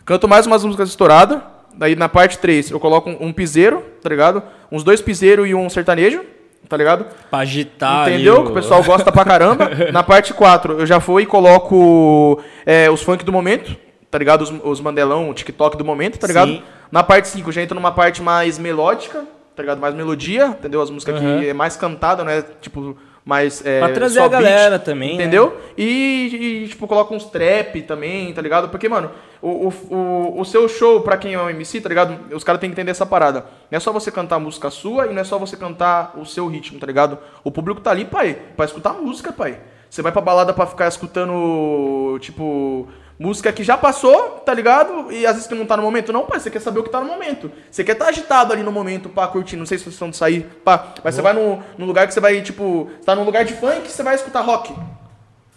[0.04, 1.40] Canto mais umas músicas estouradas.
[1.74, 4.42] Daí na parte 3 eu coloco um, um piseiro, tá ligado?
[4.70, 6.35] Uns dois piseiros e um sertanejo
[6.68, 7.06] tá ligado?
[7.30, 8.08] Pra agitar.
[8.08, 8.44] Entendeu?
[8.44, 9.70] Que o pessoal gosta pra caramba.
[9.92, 13.76] Na parte 4, eu já fui e coloco é, os funk do momento,
[14.10, 14.42] tá ligado?
[14.42, 16.50] Os, os mandelão, o TikTok do momento, tá ligado?
[16.50, 16.62] Sim.
[16.90, 19.24] Na parte 5, já entra numa parte mais melódica,
[19.54, 19.80] tá ligado?
[19.80, 20.80] Mais melodia, entendeu?
[20.80, 21.40] As músicas uhum.
[21.40, 22.44] que é mais cantada, né?
[22.60, 23.60] Tipo, mais.
[23.66, 25.14] É, pra trazer a galera também.
[25.14, 25.46] Entendeu?
[25.50, 25.56] Né?
[25.76, 28.68] E, e, tipo, coloca uns trap também, tá ligado?
[28.68, 29.10] Porque, mano,
[29.42, 32.16] o, o, o, seu show, pra quem é um MC, tá ligado?
[32.32, 33.44] Os caras têm que entender essa parada.
[33.68, 36.46] Não é só você cantar música sua e não é só você cantar o seu
[36.46, 37.18] ritmo, tá ligado?
[37.42, 39.58] O público tá ali, pai, pra escutar música, pai.
[39.90, 45.10] Você vai pra balada pra ficar escutando, tipo Música que já passou, tá ligado?
[45.10, 46.12] E às vezes que não tá no momento.
[46.12, 47.50] Não, pai, você quer saber o que tá no momento.
[47.70, 49.56] Você quer estar tá agitado ali no momento, pá, curtir.
[49.56, 50.94] Não sei se vocês estão de sair, pá.
[51.02, 53.90] Mas você vai num, num lugar que você vai, tipo, tá num lugar de funk,
[53.90, 54.74] você vai escutar rock.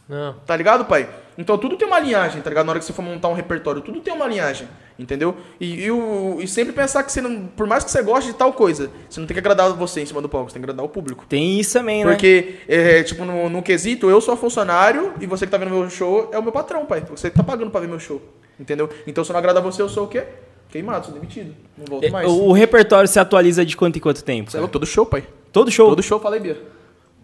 [0.10, 0.34] Não.
[0.44, 1.08] Tá ligado, pai?
[1.38, 2.66] Então tudo tem uma linhagem, tá ligado?
[2.66, 4.68] Na hora que você for montar um repertório, tudo tem uma linhagem,
[4.98, 5.38] entendeu?
[5.62, 7.46] E, e, o, e sempre pensar que você não.
[7.46, 10.06] Por mais que você goste de tal coisa, você não tem que agradar você em
[10.08, 11.26] cima do palco, você tem que agradar o público.
[11.30, 12.12] Tem isso também, né?
[12.12, 15.88] Porque, é, tipo, no, no quesito, eu sou funcionário e você que tá vendo meu
[15.92, 17.02] show é o meu patrão, pai.
[17.02, 18.20] Você que tá pagando pra ver meu show.
[18.60, 18.90] Entendeu?
[19.06, 20.24] Então se eu não agradar você, eu sou o quê?
[20.70, 21.56] Queimado, sou demitido.
[21.78, 22.28] Não volto é, mais.
[22.28, 24.58] O, o repertório se atualiza de quanto em quanto tempo?
[24.58, 25.24] É todo show, pai.
[25.52, 25.90] Todo show?
[25.90, 26.58] Todo show, falei, Bia.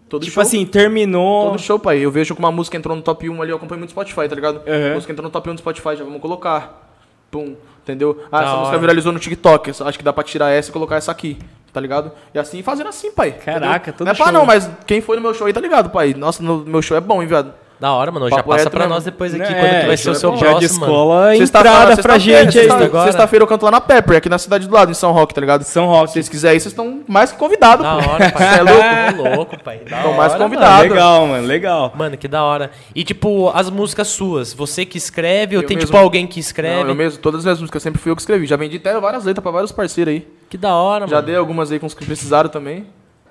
[0.08, 1.50] Todo tipo show, assim, terminou.
[1.50, 1.98] Todo show, pai.
[1.98, 4.34] Eu vejo que uma música entrou no top 1 ali, eu acompanho muito Spotify, tá
[4.34, 4.62] ligado?
[4.66, 4.90] Uhum.
[4.92, 6.84] A música entrou no top 1 do Spotify, já vamos colocar.
[7.30, 8.22] Pum, entendeu?
[8.30, 8.60] Ah, da essa hora.
[8.60, 9.70] música viralizou no TikTok.
[9.70, 11.36] Acho que dá pra tirar essa e colocar essa aqui,
[11.72, 12.12] tá ligado?
[12.32, 13.32] E assim, fazendo assim, pai.
[13.32, 14.06] Caraca, entendeu?
[14.06, 16.14] Não é pá, não, mas quem foi no meu show aí tá ligado, pai.
[16.14, 17.52] Nossa, no meu show é bom, hein, viado.
[17.78, 18.30] Da hora, mano.
[18.30, 20.58] Já passa pra nós depois aqui, é, quando que vai ser o seu já próximo,
[20.60, 21.34] de escola, mano.
[21.34, 22.68] entrada sexta pra gente aí.
[23.04, 25.40] Sexta-feira eu canto lá na Pepper, aqui na cidade do lado, em São Roque, tá
[25.40, 25.62] ligado?
[25.62, 26.08] São Roque.
[26.08, 27.84] Se vocês quiserem, vocês estão mais que convidados.
[27.84, 28.10] Da pô.
[28.10, 28.46] hora, pai.
[28.46, 29.36] Você é louco?
[29.36, 29.80] louco, pai.
[29.84, 30.90] Estão mais convidados.
[30.90, 31.92] Legal, mano, legal.
[31.94, 32.70] Mano, que da hora.
[32.94, 35.86] E, tipo, as músicas suas, você que escreve ou eu tem, mesmo.
[35.88, 36.82] tipo, alguém que escreve?
[36.82, 37.18] Não, eu mesmo.
[37.18, 38.46] Todas as minhas músicas sempre fui eu que escrevi.
[38.46, 40.26] Já vendi até várias letras pra vários parceiros aí.
[40.48, 41.20] Que da hora, Já mano.
[41.20, 42.86] Já dei algumas aí com os que precisaram também.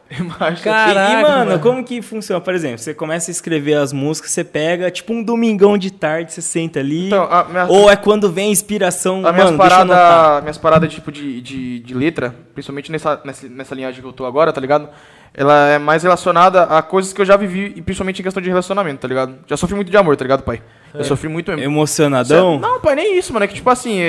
[0.63, 2.39] Caraca, e, e mano, mano, como que funciona?
[2.39, 6.32] Por exemplo, você começa a escrever as músicas, você pega, tipo um domingão de tarde,
[6.32, 7.08] você senta ali.
[7.08, 7.65] Então, minha...
[7.65, 11.94] Ou é quando vem a inspiração, a minhas paradas, minhas paradas tipo de, de, de
[11.94, 14.89] letra, principalmente nessa, nessa, nessa linhagem que eu tô agora, tá ligado?
[15.34, 18.48] Ela é mais relacionada a coisas que eu já vivi, e principalmente em questão de
[18.48, 19.36] relacionamento, tá ligado?
[19.48, 20.62] Já sofri muito de amor, tá ligado, pai?
[20.94, 21.04] Eu é.
[21.04, 21.63] sofri muito mesmo.
[21.63, 22.58] Emocionadão?
[22.58, 23.44] Não, pai, nem isso, mano.
[23.44, 24.00] É que, tipo assim,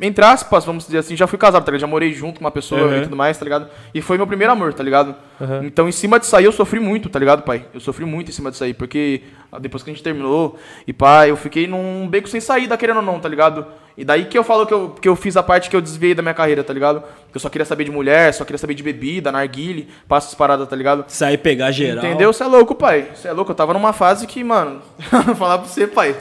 [0.00, 1.80] entre aspas, vamos dizer assim, já fui casado, tá ligado?
[1.80, 2.98] Já morei junto com uma pessoa uhum.
[2.98, 3.68] e tudo mais, tá ligado?
[3.94, 5.14] E foi meu primeiro amor, tá ligado?
[5.40, 5.64] Uhum.
[5.64, 7.66] Então, em cima disso aí, eu sofri muito, tá ligado, pai?
[7.74, 9.22] Eu sofri muito em cima disso aí, porque
[9.60, 13.02] depois que a gente terminou, e pai, eu fiquei num beco sem saída, querendo ou
[13.02, 13.66] não, tá ligado?
[13.96, 16.14] E daí que eu falo que eu, que eu fiz a parte que eu desviei
[16.14, 17.00] da minha carreira, tá ligado?
[17.30, 20.34] Que eu só queria saber de mulher, só queria saber de bebida, narguile, passa as
[20.34, 21.06] paradas, tá ligado?
[21.08, 22.04] Sair pegar geral.
[22.04, 22.30] Entendeu?
[22.30, 23.08] Você é louco, pai.
[23.14, 23.52] Você é louco.
[23.52, 24.82] Eu tava numa fase que, mano,
[25.38, 26.14] falar pra você, pai.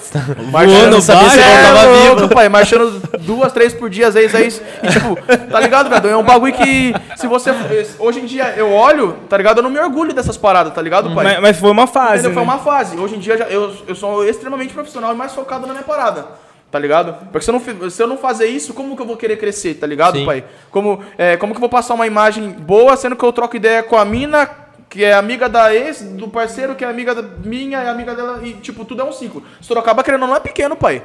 [0.53, 2.33] Marchando, sabia se é tava louco, vivo.
[2.33, 2.47] pai.
[2.47, 4.47] Marchando duas, três por dia, às vezes, aí.
[4.81, 5.17] E, tipo,
[5.51, 6.07] tá ligado, velho?
[6.07, 7.51] É um bagulho que, se você.
[7.99, 9.57] Hoje em dia eu olho, tá ligado?
[9.57, 11.25] Eu não me orgulho dessas paradas, tá ligado, pai?
[11.25, 12.27] Mas, mas foi uma fase.
[12.27, 12.33] Né?
[12.33, 12.97] Foi uma fase.
[12.97, 16.79] Hoje em dia eu, eu sou extremamente profissional e mais focado na minha parada tá
[16.79, 17.13] ligado?
[17.31, 19.75] Porque se eu, não, se eu não fazer isso, como que eu vou querer crescer,
[19.75, 20.25] tá ligado, Sim.
[20.25, 20.43] pai?
[20.69, 23.81] Como, é, como que eu vou passar uma imagem boa, sendo que eu troco ideia
[23.81, 24.49] com a mina,
[24.89, 28.41] que é amiga da ex, do parceiro, que é amiga da minha, é amiga dela,
[28.43, 29.41] e tipo, tudo é um ciclo.
[29.61, 31.01] Sorocaba, querendo não é pequeno, pai.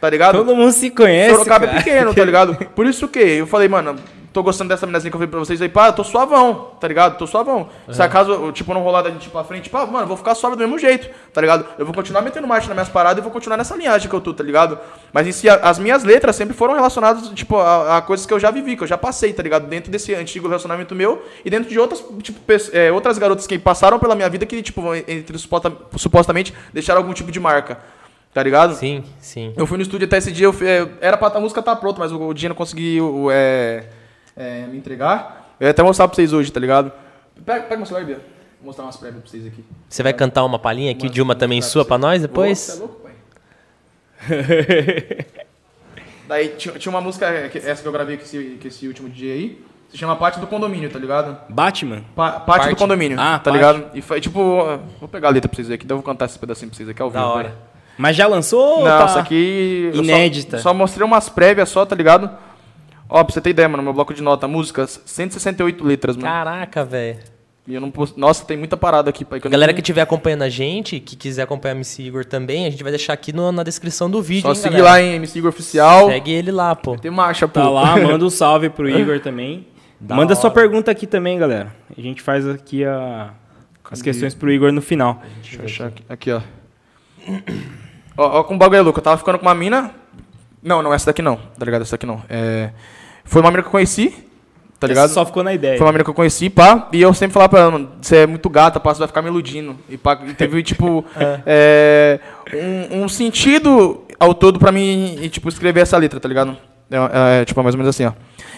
[0.00, 0.38] Tá ligado?
[0.38, 1.80] Todo mundo se conhece, Sorocaba é cara.
[1.80, 2.54] é pequeno, tá ligado?
[2.66, 3.96] Por isso que eu falei, mano,
[4.32, 6.88] tô gostando dessa minazinha que eu falei pra vocês aí, pá, eu tô suavão, tá
[6.88, 7.18] ligado?
[7.18, 7.68] Tô suavão.
[7.86, 7.94] Uhum.
[7.94, 10.60] Se acaso, tipo, não rolar da gente pra frente, pá, mano, vou ficar suave do
[10.60, 11.66] mesmo jeito, tá ligado?
[11.78, 14.20] Eu vou continuar metendo marcha nas minhas paradas e vou continuar nessa linhagem que eu
[14.20, 14.78] tô, tá ligado?
[15.12, 18.40] Mas em si, as minhas letras sempre foram relacionadas, tipo, a, a coisas que eu
[18.40, 19.66] já vivi, que eu já passei, tá ligado?
[19.66, 22.40] Dentro desse antigo relacionamento meu e dentro de outras, tipo,
[22.72, 27.12] é, outras garotas que passaram pela minha vida que, tipo, entre suposta, supostamente deixaram algum
[27.12, 27.78] tipo de marca.
[28.32, 28.74] Tá ligado?
[28.74, 29.52] Sim, sim.
[29.58, 31.74] Eu fui no estúdio até esse dia, eu fui, é, era pra a música estar
[31.74, 33.84] tá pronta, mas o, o dia não conseguiu é,
[34.36, 35.54] é, me entregar.
[35.58, 36.92] Eu ia até mostrar pra vocês hoje, tá ligado?
[37.44, 38.20] Pega, pega meu celular, Bia.
[38.58, 39.64] Vou mostrar umas prévias pra vocês aqui.
[39.88, 42.58] Você vai cantar uma palhinha aqui de uma também sua pra nós depois?
[42.58, 43.12] Você é louco, pai?
[46.28, 49.34] Daí tinha, tinha uma música, essa que eu gravei com esse, com esse último dia
[49.34, 49.62] aí.
[49.90, 51.36] Se chama Parte do Condomínio, tá ligado?
[51.50, 52.02] Batman?
[52.16, 53.20] Pa parte, parte, do Condomínio.
[53.20, 53.54] Ah, tá parte.
[53.54, 53.90] ligado?
[53.92, 54.40] E foi tipo.
[54.98, 56.88] Vou pegar a letra pra vocês aqui, então eu vou cantar esse pedacinho pra vocês
[56.88, 57.22] aqui ao vivo.
[57.22, 57.54] Da hora.
[57.98, 58.78] Mas já lançou?
[58.78, 59.90] Não, tá isso aqui.
[59.92, 60.56] Inédita.
[60.56, 62.30] Só, só, mostrei umas prévias só, tá ligado?
[63.14, 66.26] Ó, pra você ter ideia, mano, meu bloco de nota, músicas, 168 letras, mano.
[66.26, 67.18] Caraca, velho.
[67.68, 68.18] E eu não posso...
[68.18, 69.38] Nossa, tem muita parada aqui, pai.
[69.38, 72.70] Que galera que estiver acompanhando a gente, que quiser acompanhar o MC Igor também, a
[72.70, 74.44] gente vai deixar aqui no, na descrição do vídeo.
[74.44, 74.90] Só hein, seguir galera?
[74.94, 76.06] lá em MC Igor Oficial.
[76.06, 76.96] Segue ele lá, pô.
[76.96, 77.60] Tem marcha, pô.
[77.60, 79.66] Tá lá, manda um salve pro Igor também.
[80.00, 80.40] Da manda hora.
[80.40, 81.72] sua pergunta aqui também, galera.
[81.96, 83.30] A gente faz aqui a...
[83.88, 85.22] as questões pro Igor no final.
[85.40, 86.40] Deixa eu achar aqui, aqui ó.
[88.16, 88.98] Ó, ó com o bagulho louco.
[88.98, 89.94] Eu tava ficando com uma mina.
[90.60, 91.36] Não, não, essa daqui não.
[91.36, 91.82] Tá ligado?
[91.82, 92.20] Essa daqui não.
[92.28, 92.72] É...
[93.24, 94.14] Foi uma mina que eu conheci.
[94.82, 95.04] Tá ligado?
[95.04, 95.78] Essa só ficou na ideia.
[95.78, 96.88] Foi uma mina que eu conheci, pá.
[96.92, 99.28] E eu sempre falava pra ela, você é muito gata, pá, você vai ficar me
[99.28, 99.76] iludindo.
[99.88, 101.40] E, pá, e teve, tipo, é.
[101.46, 102.20] É,
[102.92, 106.56] um, um, sentido ao todo pra mim, e, tipo, escrever essa letra, tá ligado?
[106.90, 108.12] É, é, tipo, mais ou menos assim, ó.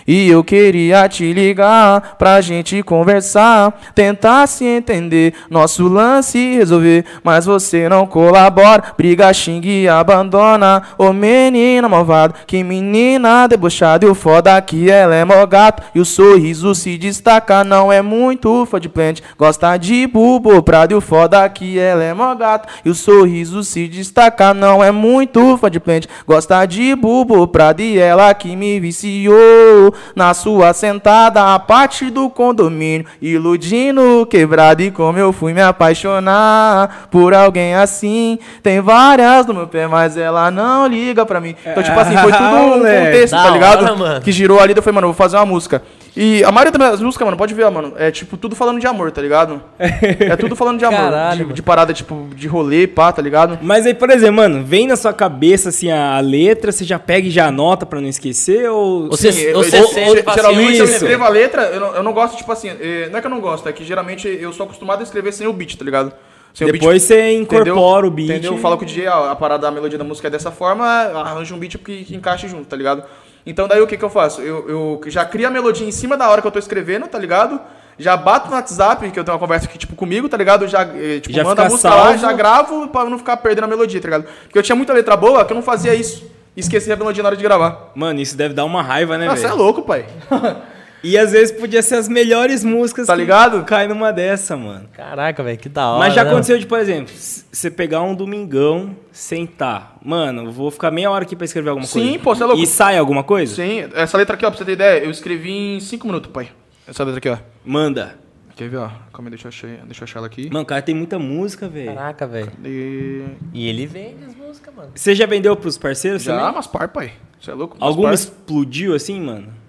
[0.06, 7.04] E eu queria te ligar pra gente conversar, tentar se entender, nosso lance resolver.
[7.22, 10.82] Mas você não colabora, briga, xinga e abandona.
[10.98, 14.04] Ô menina malvada, que menina debochada.
[14.06, 15.82] E o foda que ela é mó gato.
[15.94, 19.20] E o sorriso se destaca, não é muito fã de plant.
[19.38, 20.92] Gosta de bubo prado.
[20.92, 22.68] E o foda que ela é mó gato.
[22.84, 26.06] E o sorriso se destaca, não é muito fã de plant.
[26.26, 27.80] Gosta de bubo prado.
[27.80, 34.82] E ela que me viciou na sua sentada, a parte do condomínio, iludindo quebrado.
[34.82, 40.16] E como eu fui me apaixonar por alguém assim, tem várias no meu pé, mas
[40.16, 41.54] ela não liga pra mim.
[41.64, 44.02] Então, tipo assim, foi tudo um contexto, tá ligado?
[44.02, 45.82] Hora, que girou ali, eu falei, mano, eu vou fazer uma música.
[46.16, 49.10] E a maioria das músicas, mano, pode ver, mano, é tipo tudo falando de amor,
[49.10, 49.60] tá ligado?
[50.20, 50.98] É tudo falando de amor.
[50.98, 53.58] Caralho, de, de, parada, tipo, de rolê, pá, tá ligado?
[53.62, 57.26] Mas aí, por exemplo, mano, vem na sua cabeça, assim, a, letra, você já pega
[57.26, 59.08] e já anota pra não esquecer, ou...
[59.08, 62.12] Você, Sim, você eu, eu, Geralmente, se eu escrevo a letra, eu não, eu não
[62.12, 64.64] gosto, tipo assim, é, não é que eu não gosto, é que geralmente eu sou
[64.66, 66.12] acostumado a escrever sem o beat, tá ligado?
[66.52, 68.06] Sem Depois beat, você incorpora entendeu?
[68.06, 68.30] o beat.
[68.30, 68.58] Entendeu?
[68.58, 71.54] Fala com o DJ, ó, a parada da melodia da música é dessa forma, arranja
[71.54, 73.02] um beat que, que encaixe junto, tá ligado?
[73.46, 74.40] Então daí o que, que eu faço?
[74.40, 77.18] Eu, eu já crio a melodia em cima da hora que eu tô escrevendo, tá
[77.18, 77.60] ligado?
[77.98, 80.66] Já bato no WhatsApp, que eu tenho uma conversa aqui, tipo, comigo, tá ligado?
[80.66, 82.04] Já, eh, tipo, já mando a música salvo.
[82.04, 84.26] lá, já gravo pra não ficar perdendo a melodia, tá ligado?
[84.44, 86.28] Porque eu tinha muita letra boa que eu não fazia isso.
[86.56, 87.92] E esquecia a melodia na hora de gravar.
[87.94, 89.38] Mano, isso deve dar uma raiva, né, velho?
[89.38, 90.06] Você é louco, pai.
[91.04, 93.06] E às vezes podia ser as melhores músicas.
[93.06, 93.62] Tá ligado?
[93.64, 94.88] Cai numa dessa, mano.
[94.94, 95.98] Caraca, velho, que da hora.
[95.98, 96.30] Mas já né?
[96.30, 99.98] aconteceu de, por exemplo, você pegar um domingão, sentar.
[100.02, 102.12] Mano, vou ficar meia hora aqui pra escrever alguma Sim, coisa.
[102.12, 102.62] Sim, pô, você é louco.
[102.62, 103.54] E sai alguma coisa?
[103.54, 106.48] Sim, essa letra aqui, ó, pra você ter ideia, eu escrevi em cinco minutos, pai.
[106.88, 107.36] Essa letra aqui, ó.
[107.62, 108.16] Manda.
[108.56, 108.88] Quer ver, ó?
[109.12, 110.48] Calma aí, deixa eu achar, deixa eu achar ela aqui.
[110.50, 111.94] Mano, cara tem muita música, velho.
[111.94, 112.52] Caraca, velho.
[112.64, 113.24] E...
[113.52, 114.92] e ele vende as músicas, mano.
[114.94, 116.46] Você já vendeu pros parceiros já, também?
[116.46, 117.12] Já, mas par, pai.
[117.40, 117.76] Você é louco?
[117.80, 118.14] Alguma par.
[118.14, 119.63] explodiu assim, mano?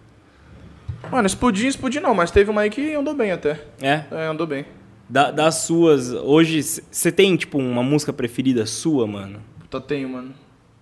[1.12, 3.62] Mano, explodir, explodir não, mas teve uma aí que andou bem até.
[3.82, 4.04] É?
[4.12, 4.66] É, andou bem.
[5.08, 9.40] Da, das suas, hoje, você tem, tipo, uma música preferida sua, mano?
[9.60, 10.34] Puta, tenho, mano.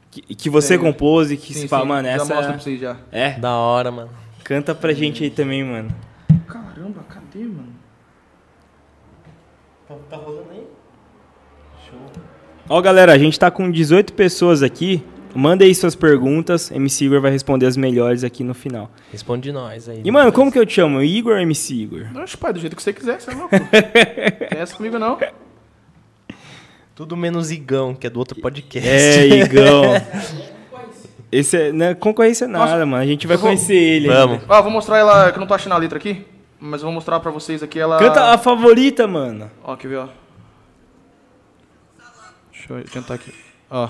[0.09, 0.91] Que, que você tenho.
[0.91, 2.25] compôs e que sim, se fala, mano, essa...
[2.25, 2.97] Já mostra pra vocês já.
[3.11, 3.31] É?
[3.31, 4.09] Da hora, mano.
[4.43, 5.89] Canta pra gente aí também, mano.
[6.47, 7.73] Caramba, cadê, mano?
[9.87, 10.63] Tá, tá rolando aí?
[11.89, 11.99] Show.
[12.69, 15.03] Ó, galera, a gente tá com 18 pessoas aqui.
[15.35, 18.91] Manda aí suas perguntas, MC Igor vai responder as melhores aqui no final.
[19.11, 20.01] Responde nós aí.
[20.03, 21.01] E, mano, como que eu te chamo?
[21.01, 22.07] Igor ou MC Igor?
[22.15, 23.49] Oxe, pai, do jeito que você quiser, você é louco.
[24.49, 25.17] Tem essa comigo, não.
[26.95, 28.87] Tudo menos Igão, que é do outro podcast.
[28.87, 29.83] É, Igão.
[31.31, 33.01] Esse é, não é concorrência nada, Nossa, mano.
[33.01, 34.07] A gente vai vou, conhecer ele.
[34.07, 34.41] Vamos.
[34.47, 36.23] Ah, vou mostrar ela, que eu não tô achando a letra aqui,
[36.59, 37.97] mas eu vou mostrar pra vocês aqui ela...
[37.97, 39.49] Canta a favorita, mano.
[39.63, 40.07] Ó, quer ver, ó.
[42.51, 43.33] Deixa eu tentar aqui.
[43.71, 43.89] Ó.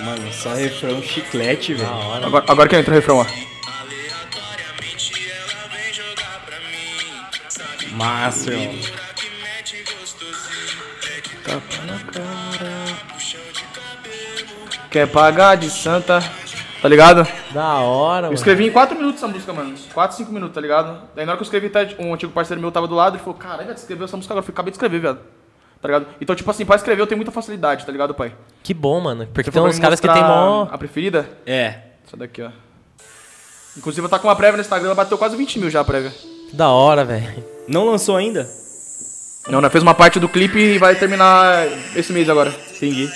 [0.00, 1.88] Mano, só refrão chiclete, velho.
[2.24, 3.26] Agora, agora que entra o refrão, ó.
[7.92, 8.78] Massa, irmão.
[11.44, 12.72] Tapa na cara.
[14.90, 16.20] Quer pagar de santa.
[16.80, 17.24] Tá ligado?
[17.52, 18.34] Da hora, Eu mano.
[18.34, 19.72] escrevi em 4 minutos essa música, mano.
[19.94, 21.00] 4, 5 minutos, tá ligado?
[21.14, 23.20] Daí na hora que eu escrevi, tá, um antigo parceiro meu tava do lado e
[23.20, 24.40] falou, caralho, velho, você escreveu essa música agora.
[24.40, 25.18] Eu falei, acabei de escrever, velho.
[25.82, 26.06] Tá ligado?
[26.20, 28.32] Então, tipo assim, pra escrever eu tenho muita facilidade, tá ligado, pai?
[28.62, 29.26] Que bom, mano.
[29.34, 30.68] Porque Se tem uns caras que tem mó.
[30.70, 31.28] A preferida?
[31.44, 31.74] É.
[32.06, 32.50] Essa daqui, ó.
[33.76, 35.84] Inclusive, eu tá com uma prévia no Instagram, ela bateu quase 20 mil já a
[35.84, 36.12] prévia.
[36.48, 37.44] Que da hora, velho.
[37.66, 38.48] Não lançou ainda?
[39.48, 39.68] Não, né?
[39.70, 41.66] Fez uma parte do clipe e vai terminar
[41.96, 42.54] esse mês agora.
[42.76, 43.10] Entendi.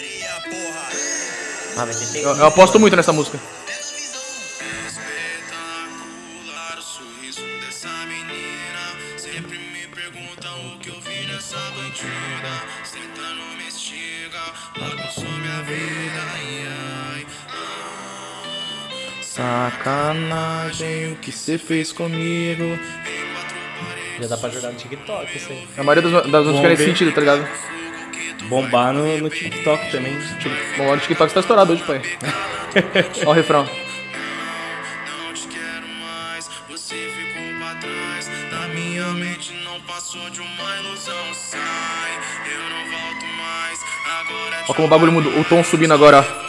[1.78, 1.86] Ah,
[2.16, 3.38] Eu, eu aposto muito nessa música.
[19.36, 22.78] Sacanagem o que você fez comigo.
[24.18, 25.68] Já dá pra jogar no TikTok isso aí.
[25.76, 27.46] A maioria das, das músicas é nesse sentido, tá ligado?
[28.48, 30.16] Bombar no, no TikTok também.
[30.78, 32.00] Bom, o TikTok tá estourado hoje, pai.
[33.26, 33.64] Ó o refrão.
[33.64, 38.30] Não te quero mais, você ficou pra trás.
[38.50, 41.34] Na minha mente não passou de uma ilusão.
[41.34, 41.60] Sai,
[42.54, 43.84] eu não volto mais.
[44.18, 45.38] Agora Ó como o bagulho mudou.
[45.38, 46.45] O tom subindo agora, ó.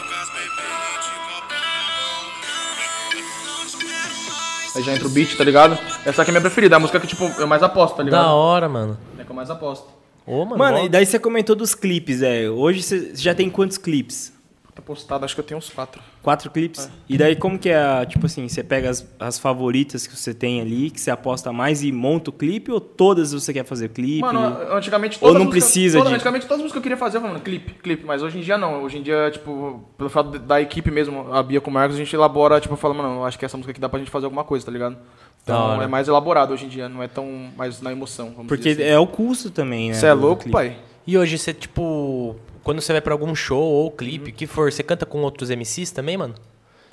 [4.78, 5.76] Aí já entra o beat, tá ligado?
[6.06, 8.22] Essa aqui é a minha preferida, a música que, tipo, eu mais aposto, tá ligado?
[8.22, 8.96] Da hora, mano.
[9.18, 9.88] É que eu mais aposto.
[10.24, 10.56] Ô, mano.
[10.56, 10.84] Mano, ó.
[10.84, 12.48] e daí você comentou dos clipes, é.
[12.48, 14.32] Hoje você já tem quantos clipes?
[14.78, 16.00] Tá postado, acho que eu tenho uns quatro.
[16.22, 16.88] Quatro clipes?
[17.08, 20.32] E daí como que é, a- tipo assim, você pega as, as favoritas que você
[20.32, 23.88] tem ali, que você aposta mais e monta o clipe, ou todas você quer fazer
[23.88, 24.20] clipe?
[24.20, 26.78] Mano, antigamente Ou todas não as músicas- precisa todas- de- Antigamente todas as músicas que
[26.78, 28.04] eu queria fazer, eu mano, clipe, clipe.
[28.06, 28.84] Mas hoje em dia não.
[28.84, 31.98] Hoje em dia, tipo, pelo fato da equipe mesmo, a Bia com o Marcos, a
[31.98, 34.26] gente elabora, tipo, fala, mano, eu acho que essa música aqui dá pra gente fazer
[34.26, 34.96] alguma coisa, tá ligado?
[35.42, 38.68] Então é mais elaborado hoje em dia, não é tão mais na emoção, vamos Porque
[38.70, 38.92] dizer assim.
[38.92, 39.94] é o custo também, né?
[39.94, 40.52] Você é louco, clipe.
[40.52, 40.76] pai?
[41.04, 42.36] E hoje você, tipo,
[42.68, 45.90] quando você vai pra algum show ou clipe, que for, você canta com outros MCs
[45.90, 46.34] também, mano?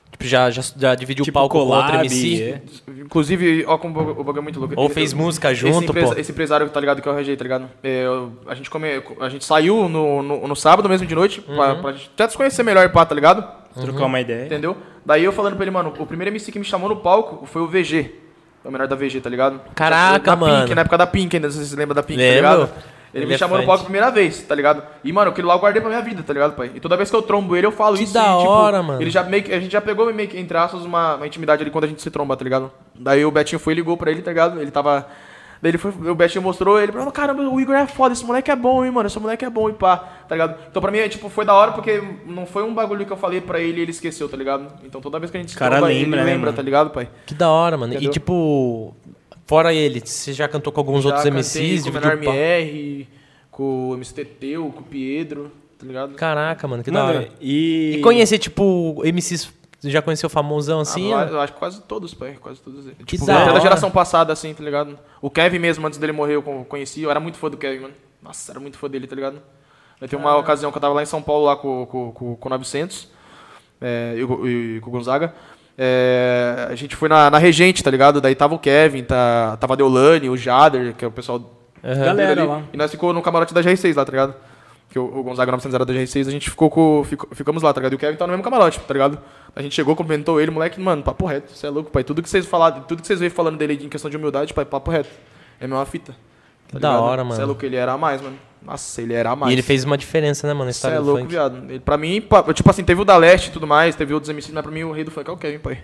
[0.09, 2.41] Tipo, já, já, já dividiu Tipo o palco com outro collab, MC?
[2.43, 2.61] é.
[3.01, 4.73] Inclusive, ó como o bagulho- é muito louco.
[4.77, 6.21] Ou fez eu- música esse junto, empresa- pô?
[6.21, 7.69] Esse empresário, tá ligado, que eu arranjei, tá ligado?
[7.83, 8.87] É, eu- a, gente come,
[9.19, 11.55] a gente saiu no, no, no sábado mesmo de noite, Uhum.
[11.57, 13.45] pra, pra gente até se conhecer melhor, pá, tá ligado?
[13.81, 14.45] Trocar uma ideia.
[14.45, 14.77] Entendeu?
[15.05, 17.61] Daí eu falando pra ele, mano, o primeiro MC que me chamou no palco foi
[17.61, 18.15] o VG.
[18.63, 19.59] É o menor da VG, tá ligado?
[19.75, 20.61] Caraca, da mano.
[20.63, 22.41] Pink, na época da Pink ainda, não sei se você lembra da Pink, Lembro.
[22.49, 22.73] tá ligado?
[23.15, 24.83] Ele, me é chamou no palco a primeira vez, tá ligado?
[25.01, 26.69] E, mano, aquilo lá eu guardei pra minha vida, tá ligado, pai?
[26.75, 28.13] E toda vez que eu trombo ele, eu falo Que isso.
[28.13, 29.01] da e, tipo, hora, mano.
[29.01, 31.61] Ele já meio que, a gente já pegou meio que, entre aspas, uma, uma intimidade
[31.61, 32.69] ali quando a gente se tromba, tá ligado?
[32.93, 34.59] Daí o Betinho foi e ligou pra ele, tá ligado?
[34.61, 35.07] Ele tava.
[35.61, 38.51] Daí ele foi, o Betinho mostrou ele, falou, caramba, o Igor é foda, esse moleque
[38.51, 39.97] é bom, hein, mano, esse moleque é bom e pá,
[40.27, 40.57] tá ligado?
[40.69, 43.17] Então pra mim, é, tipo, foi da hora porque não foi um bagulho que eu
[43.17, 44.67] falei pra ele e ele esqueceu, tá ligado?
[44.83, 46.57] Então toda vez que a gente se Cara tromba, lembra, ele né, lembra, mano?
[46.57, 47.07] tá ligado, pai?
[47.25, 47.93] Que da hora, mano.
[47.93, 48.09] Entendeu?
[48.09, 48.93] E tipo,
[49.45, 51.83] fora ele, você já cantou com alguns Já outros MCs?
[51.83, 52.23] com o Menor o?
[52.23, 53.07] MR,
[53.51, 56.15] com o MC Teteu, com o Piedro, tá ligado?
[56.15, 57.29] Caraca, mano, que da Mano, hora.
[57.39, 57.95] e...
[57.97, 61.13] E conhecer, tipo, MCs, você já conheceu famosão assim?
[61.13, 62.85] Ah, eu acho que quase todos, pai, quase todos.
[63.05, 64.97] Que tipo, da da geração passada, assim, tá ligado?
[65.21, 67.79] O Kevin mesmo, antes dele morrer, eu con- conheci, eu era muito fã do Kevin,
[67.81, 67.93] mano.
[68.21, 69.39] Nossa, era muito fã dele, tá ligado?
[69.99, 72.35] Vai ter uma ocasião que eu tava lá em São Paulo, lá com, com, com,
[72.35, 73.07] com o 900,
[73.79, 75.33] é, e, o e com o Gonzaga.
[75.77, 78.21] É, a gente foi na, na Regente, tá ligado?
[78.21, 81.51] Daí tava o Kevin, tá, tava a Deolane, o Jader, que é o pessoal
[81.83, 82.05] Aham.
[82.05, 82.49] Galera dele ali.
[82.49, 82.61] lá.
[82.73, 84.35] E nós ficou no camarote da GR6 lá, tá ligado?
[84.89, 87.73] Que o, o Gonzaga 900 era da GR6, a gente ficou com, fico- ficamos lá,
[87.73, 87.93] tá ligado?
[87.93, 89.19] E o Kevin tá no mesmo camarote, tá ligado?
[89.55, 92.03] A gente chegou, cumprimentou ele, moleque, mano, papo reto, você é louco, pai.
[92.03, 94.63] Tudo que vocês falaram, tudo que vocês veem falando dele em questão de humildade, pai,
[94.65, 95.09] papo reto.
[95.59, 96.15] É a mesma fita.
[96.67, 97.47] Que da hora, Você é mano.
[97.47, 98.37] louco, ele era a mais, mano.
[98.65, 99.51] Nossa, ele era mais.
[99.51, 101.31] E ele fez uma diferença, né, mano, história é louco, funk.
[101.31, 101.63] viado.
[101.69, 104.29] Ele, pra mim, pa- tipo assim, teve o da Leste e tudo mais, teve outros
[104.33, 105.79] MCs, mas pra mim o rei do funk é o Kevin, pai.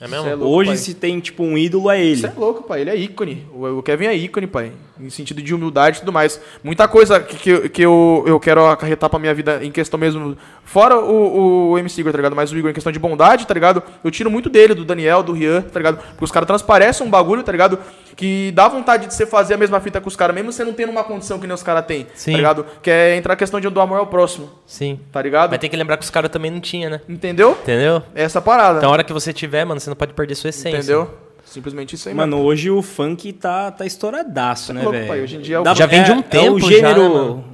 [0.00, 0.36] É Cê é mesmo?
[0.36, 0.76] louco, Hoje, pai.
[0.76, 2.16] se tem, tipo, um ídolo, é ele.
[2.20, 2.82] Você é louco, pai.
[2.82, 3.46] Ele é ícone.
[3.52, 4.72] O, Kevin é ícone, pai.
[5.00, 6.40] Em sentido de humildade e tudo mais.
[6.62, 9.98] Muita coisa que, que, eu- que eu, eu quero acarretar pra minha vida em questão
[9.98, 10.36] mesmo.
[10.64, 12.34] Fora o, o MC Igor, tá ligado?
[12.36, 13.82] Mas o Igor em questão de bondade, tá ligado?
[14.02, 15.98] Eu tiro muito dele, do Daniel, do Rian, tá ligado?
[15.98, 17.78] Porque os caras transparecem um bagulho, tá ligado?
[18.16, 20.72] Que dá vontade de você fazer a mesma fita com os caras, mesmo você não
[20.72, 22.06] tendo uma condição que nem os caras têm.
[22.14, 22.32] Sim.
[22.32, 22.66] Tá ligado?
[22.82, 24.98] Que é entrar a questão de do amor ao próximo, Sim.
[25.12, 25.50] tá ligado?
[25.50, 27.00] Mas tem que lembrar que os caras também não tinham, né?
[27.08, 27.52] Entendeu?
[27.62, 28.02] Entendeu?
[28.14, 28.78] É essa parada.
[28.78, 30.78] Então a hora que você tiver, mano, você não pode perder sua essência.
[30.78, 31.10] Entendeu?
[31.44, 35.22] Simplesmente isso aí, Mano, hoje o funk tá, tá estouradaço, né, velho?
[35.22, 37.02] Hoje em dia é Já vem de um é, tempo É o já, gênero...
[37.02, 37.44] né, mano?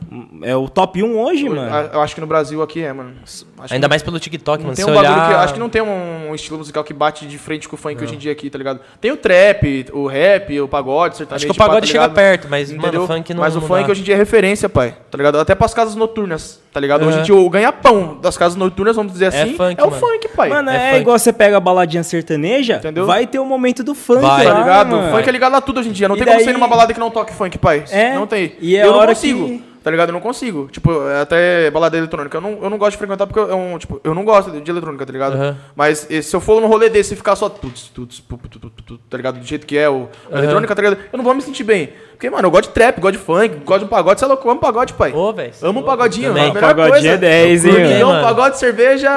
[0.44, 1.90] É o top 1 hoje, Eu, mano.
[1.92, 3.12] eu acho que no Brasil aqui é, mano.
[3.24, 4.76] Acho Ainda que mais pelo TikTok, não mano.
[4.76, 5.28] tem um bagulho olhar...
[5.28, 8.02] que, acho que não tem um estilo musical que bate de frente com o funk
[8.02, 8.80] hoje em dia aqui, tá ligado?
[9.00, 11.36] Tem o trap, o rap, o pagode, sertanejo.
[11.36, 13.02] Acho que o pá, tá pagode chega perto, mas, mano, Entendeu?
[13.04, 13.90] o funk não Mas o não funk dá.
[13.92, 14.94] hoje em dia é referência, pai.
[15.10, 15.38] Tá ligado?
[15.38, 17.02] Até pras casas noturnas, tá ligado?
[17.02, 17.20] Hoje Aham.
[17.20, 20.00] em dia o ganha-pão das casas noturnas, vamos dizer É assim, funk, é o mano.
[20.00, 20.48] funk, pai.
[20.50, 21.00] Mano, é é, funk.
[21.02, 23.06] igual você pega a baladinha sertaneja, Entendeu?
[23.06, 24.44] vai ter o momento do funk Vai.
[24.44, 24.90] Tá ligado?
[24.96, 25.08] mano.
[25.08, 26.08] O funk é ligado a tudo hoje em dia.
[26.08, 27.84] Não E tem como daí- você ir numa balada que não toque funk, pai.
[27.90, 28.52] É, Não tem.
[28.60, 29.46] e é eu não consigo.
[29.46, 30.08] que- Tá ligado?
[30.08, 30.66] Eu não consigo.
[30.72, 32.34] Tipo, é até balada eletrônica.
[32.34, 34.62] Eu não, eu não gosto de frequentar porque eu, eu, tipo, eu não gosto de,
[34.62, 35.34] de eletrônica, tá ligado?
[35.34, 35.56] Aham.
[35.76, 38.58] Mas se eu for num rolê desse e ficar só tuts, tuts, pu, pu, tu,
[38.58, 39.38] tu, tu, tu, tá ligado?
[39.38, 41.00] Do jeito que é o a eletrônica, tá ligado?
[41.12, 41.92] Eu não vou me sentir bem.
[42.14, 44.18] Porque, mano, eu gosto de trap, gosto de funk, gosto de um pagode.
[44.20, 44.46] Você é louco?
[44.46, 45.12] Eu amo pagode, pai.
[45.12, 45.52] Ô, velho.
[45.62, 46.44] Amo um pagodinho, Também.
[46.52, 47.08] melhor Pagodinho coisa.
[47.08, 47.94] é 10, hein, Curto, mano?
[47.96, 48.22] então, Mano.
[48.24, 49.10] pagode, cerveja,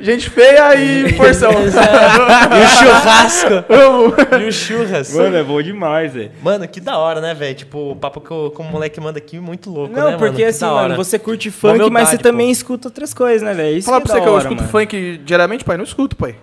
[0.00, 1.50] gente feia e porção.
[1.52, 3.54] E o churrasco.
[3.72, 4.14] Amo.
[4.42, 5.14] e o churras.
[5.14, 6.30] Mano, é bom demais, velho.
[6.42, 7.54] Mano, que da hora, né, velho?
[7.54, 10.18] Tipo, o papo que o, que o moleque manda aqui, muito louco, Não, né, mano?
[10.18, 12.22] porque Que assim, mano, você curte funk, humildade, mas você pô.
[12.22, 13.76] também escuta outras coisas, né, velho?
[13.78, 14.68] Isso Falar pra é você que eu escuto mano.
[14.68, 15.76] funk diariamente, pai.
[15.76, 16.34] Não escuto, pai.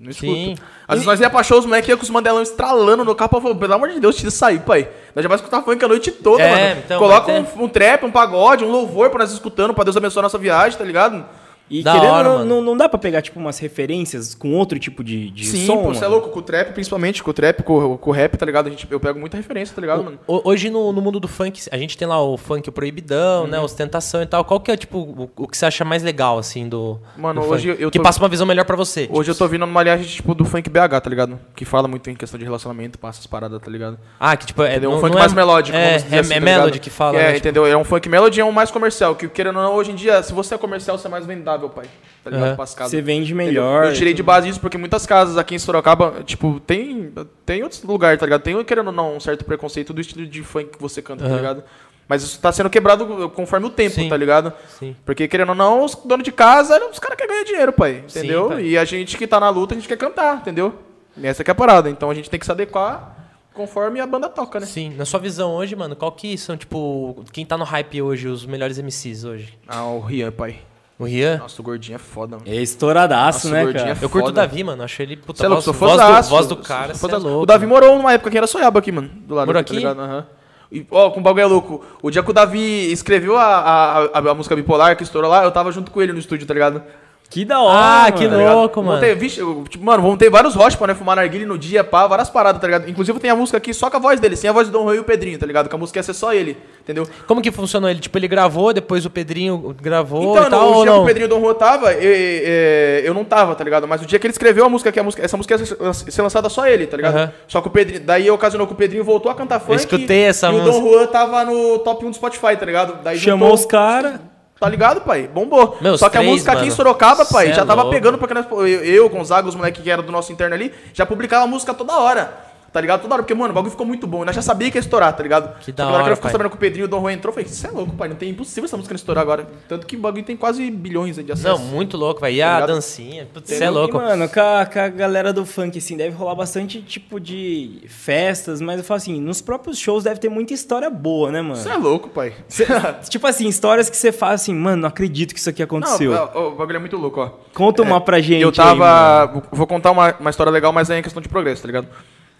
[0.00, 0.32] Não escuto.
[0.32, 0.54] Sim.
[0.88, 3.38] Às vezes nós ia pra show, os moleques iam com os mandelão estralando no carro.
[3.40, 4.88] Falei, pelo amor de Deus, tira sair, pai.
[5.14, 6.82] Nós já vai escutar funk a noite toda, É, mano.
[6.84, 10.22] então, Coloca um, um trap, um pagode, um louvor pra nós escutando, pra Deus abençoar
[10.22, 11.22] a nossa viagem, tá ligado?
[11.70, 12.62] E Da querendo, hora, não, mano.
[12.62, 15.94] não, dá pra pegar, tipo, umas referências com outro tipo de, de Sim, som, pô,
[15.94, 16.14] você é mano?
[16.16, 16.30] louco.
[16.30, 18.66] Com o trap, principalmente, com o trap, com, com o rap, tá ligado?
[18.66, 20.18] A gente, eu pego muita referência, tá ligado, mano?
[20.26, 23.46] Ho- Hoje no, no mundo do funk, a gente tem lá o funk proibidão, Uhum.
[23.48, 23.60] né?
[23.60, 24.44] Ostentação e tal.
[24.44, 26.98] Qual que é, tipo, o, o que você acha mais legal, assim, do.
[27.16, 27.82] Mano, do hoje funk?
[27.82, 29.08] eu Que tô- passa uma visão melhor pra você.
[29.12, 31.38] Hoje eu tô vindo numa linhagem, tipo, do funk BH, tá ligado?
[31.54, 33.96] Que fala muito em questão de relacionamento, passa as paradas, tá ligado?
[34.18, 34.72] Ah, que tipo, é.
[34.72, 34.90] Entendeu?
[34.90, 37.16] Um não- funk não mais é, melódico, É, é, assim, é tá melody que fala,
[37.16, 37.26] É, né?
[37.34, 37.66] tipo- entendeu?
[37.66, 39.14] É um funk melody, é um mais comercial.
[39.14, 41.24] Que querendo ou não, hoje em dia, se você é comercial, você é mais
[41.68, 41.86] pai.
[42.24, 42.46] Tá ligado?
[42.48, 42.56] Aham.
[42.56, 42.90] Pras casas.
[42.90, 43.46] Você vende Entendeu?
[43.46, 43.86] melhor.
[43.86, 47.12] Eu tirei de base isso porque muitas casas aqui em Sorocaba, tipo, tem,
[47.44, 48.42] tem outros lugares, tá ligado?
[48.42, 51.28] Tem, querendo ou não, um certo preconceito do estilo de funk que você canta, tá
[51.30, 51.36] Aham.
[51.36, 51.64] ligado?
[52.08, 54.08] Mas isso tá sendo quebrado conforme o tempo, Sim.
[54.08, 54.52] tá ligado?
[54.80, 54.96] Sim.
[55.04, 58.02] Porque, querendo ou não, os donos de casa, os caras querem ganhar dinheiro, pai.
[58.08, 58.48] Sim, Entendeu?
[58.48, 58.64] pai.
[58.64, 60.74] E a gente que tá na luta, a gente quer cantar, entendeu?
[61.16, 61.88] E essa que é a parada.
[61.88, 63.16] Então a gente tem que se adequar
[63.54, 64.66] conforme a banda toca, né?
[64.66, 68.26] Sim, na sua visão hoje, mano, qual que são, tipo, quem tá no hype hoje,
[68.26, 69.56] os melhores MCs hoje?
[69.68, 70.58] Ah, o Rian, pai.
[71.00, 71.38] O Rian?
[71.38, 72.46] Nossa, o gordinho é foda, mano.
[72.46, 73.98] É estouradaço, Nossa, né, o gordinho cara?
[73.98, 74.32] é Eu curto o.
[74.32, 76.94] Davi, mano, acho ele puta Você é louco, voz, sou voz, do, voz do cara,
[76.94, 77.42] você é louco.
[77.42, 79.10] O Davi morou numa época que era Soiaba aqui, mano.
[79.26, 79.82] Do lado Morou aqui, aqui?
[79.82, 80.06] Tá ligado?
[80.06, 80.26] Aham.
[80.70, 81.82] E, ó, com o bagulho é louco.
[82.02, 85.42] O dia que o Davi escreveu a, a, a, a música bipolar que estourou lá,
[85.42, 86.82] eu tava junto com ele no estúdio, tá ligado?
[87.30, 88.12] Que da hora, Ah, mano.
[88.18, 88.54] que Tá ligado?
[88.56, 88.92] louco, mano.
[88.92, 91.56] Vão ter, vixe, eu- tipo, mano, vão ter vários roches pra né, fumar narguilha no
[91.56, 92.90] dia, pá, várias paradas, tá ligado?
[92.90, 94.82] Inclusive tem a música aqui só com a voz dele, sem a voz do Dom
[94.82, 95.68] Rui e o Pedrinho, tá ligado?
[95.68, 97.06] Que a música ia ser só ele, entendeu?
[97.28, 98.00] Como que funcionou ele?
[98.00, 101.04] Tipo, ele gravou, depois o Pedrinho gravou Então, e tal, no, o dia que o
[101.06, 103.86] Pedrinho Dom Juan tava, eu, eu, eu não tava, tá ligado?
[103.86, 105.64] Mas o dia que ele escreveu a música, que a música, essa música ia
[105.94, 107.14] ser- lançada só ele, tá ligado?
[107.16, 107.32] Aham.
[107.46, 109.76] Só que o Pedrinho, daí ocasionou que o Pedrinho voltou a cantar funk.
[109.76, 110.68] escutei essa e música.
[110.68, 112.98] o Dom Juan tava no top 1 do Spotify, tá ligado?
[113.04, 114.14] Daí Chamou juntou- os caras.
[114.60, 115.26] Tá ligado, pai?
[115.26, 115.78] Bombou.
[115.80, 116.76] Meu, os Só que a três, música aqui em mano.
[116.76, 117.96] Sorocaba, pai, Cê já é tava louco.
[117.96, 118.44] pegando, porque nós,
[118.84, 121.96] eu, Gonzaga, os moleques que eram do nosso interno ali, já publicava a música toda
[121.98, 122.49] hora.
[122.72, 123.02] Tá ligado?
[123.02, 124.24] Toda hora, porque, mano, o bagulho ficou muito bom.
[124.24, 125.58] Nós já sabia que ia estourar, tá ligado?
[125.58, 127.00] Que da na hora que hora, nós ficou sabendo que o Pedrinho e o Dom
[127.00, 129.22] Juan entrou, eu falei, você é louco, pai, não tem impossível essa música não estourar
[129.22, 129.48] agora.
[129.68, 131.60] Tanto que o bagulho tem quase bilhões aí de Não, acessos.
[131.72, 132.36] muito louco, velho.
[132.36, 133.96] E Tá a dancinha, putz, você é louco.
[133.96, 137.82] E, mano, com a, com a galera do funk, assim, deve rolar bastante tipo de
[137.88, 141.56] festas, mas eu falo assim, nos próprios shows deve ter muita história boa, né, mano?
[141.56, 142.32] Você é louco, pai.
[143.10, 146.12] tipo assim, histórias que você fala assim, mano, não acredito que isso aqui aconteceu.
[146.12, 147.30] Não, ó, o bagulho é muito louco, ó.
[147.52, 148.42] Conta uma pra gente.
[148.42, 148.80] Eu aí, mano.
[148.80, 149.42] tava.
[149.50, 151.88] vou contar uma, uma história legal, mas é em questão de progresso, tá ligado?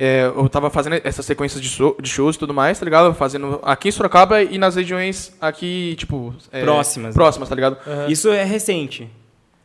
[0.02, 3.12] É, eu tava fazendo essas sequências de, show- de shows e tudo mais, tá ligado?
[3.12, 6.34] Fazendo aqui em Sorocaba e nas regiões aqui, tipo.
[6.50, 7.14] é, Próximas.
[7.14, 7.76] Próximas, tá ligado?
[8.08, 9.10] Isso é recente.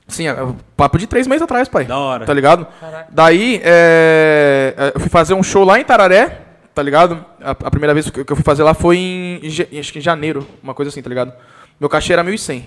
[0.09, 0.35] Sim, é,
[0.75, 1.85] papo de três meses atrás, pai.
[1.85, 2.25] Da hora.
[2.25, 2.67] Tá ligado?
[3.09, 6.41] Daí, é, eu fui fazer um show lá em Tararé,
[6.73, 7.23] tá ligado?
[7.41, 9.39] A, a primeira vez que eu fui fazer lá foi em,
[9.71, 11.31] em acho que em janeiro, uma coisa assim, tá ligado?
[11.79, 12.63] Meu cachê era 1.100,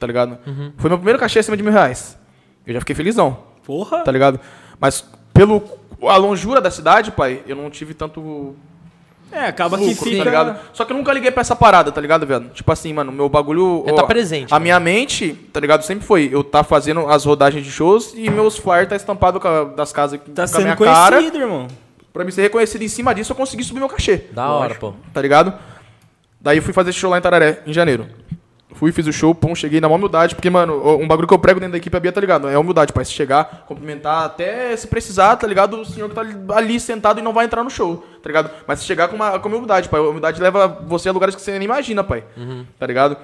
[0.00, 0.38] tá ligado?
[0.78, 2.18] Foi meu primeiro cachê acima de mil reais.
[2.66, 3.98] Eu já fiquei felizão, Porra.
[4.02, 4.40] tá ligado?
[4.80, 5.60] Mas pelo
[6.02, 8.54] a longura da cidade, pai, eu não tive tanto
[9.32, 10.18] É, acaba que lucro, fica...
[10.18, 10.58] tá ligado?
[10.72, 12.48] Só que eu nunca liguei pra essa parada, tá ligado, velho?
[12.50, 13.82] Tipo assim, mano, meu bagulho.
[13.86, 14.62] É ó, tá presente, A mano.
[14.64, 15.82] minha mente, tá ligado?
[15.82, 19.48] Sempre foi eu tá fazendo as rodagens de shows e meus flyers tá estampado com
[19.48, 20.98] a- das casas Tá com a sendo minha conhecido,
[21.32, 21.36] cara.
[21.44, 21.66] irmão.
[22.12, 24.24] Pra me ser reconhecido em cima disso, eu consegui subir meu cachê.
[24.32, 24.94] Da hora, pô.
[25.12, 25.52] Tá ligado?
[26.40, 28.06] Daí eu fui fazer esse show lá em Tararé, em janeiro.
[28.74, 31.38] Fui, fiz o show, pum, cheguei na maior humildade, porque, mano, um bagulho que eu
[31.38, 32.48] prego dentro da equipe, a Bia, tá ligado?
[32.48, 33.04] É humildade, pai.
[33.04, 35.80] Se chegar, cumprimentar, até se precisar, tá ligado?
[35.80, 36.22] O senhor que tá
[36.56, 38.50] ali- sentado e não vai entrar no show, tá ligado?
[38.66, 40.00] Mas se chegar com, uma, com humildade, pai.
[40.00, 42.24] A humildade leva você a lugares que você nem imagina, pai.
[42.78, 43.16] Tá ligado?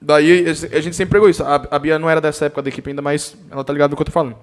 [0.00, 1.44] Daí a gente sempre pregou isso.
[1.44, 3.96] A, a Bia não era dessa época da equipe ainda, mas ela tá ligada no
[3.96, 4.36] que eu tô falando.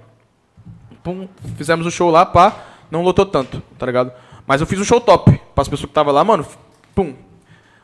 [1.04, 1.28] Pum,
[1.58, 2.56] fizemos o show lá, pá,
[2.89, 4.12] não lotou tanto, tá ligado?
[4.48, 6.46] Mas eu fiz um show top pras pessoas que tava lá, mano.
[6.93, 7.14] Pum.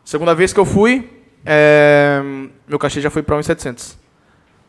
[0.04, 2.22] Segunda vez que eu fui, é,
[2.68, 3.96] meu cachê já foi pra 1.700.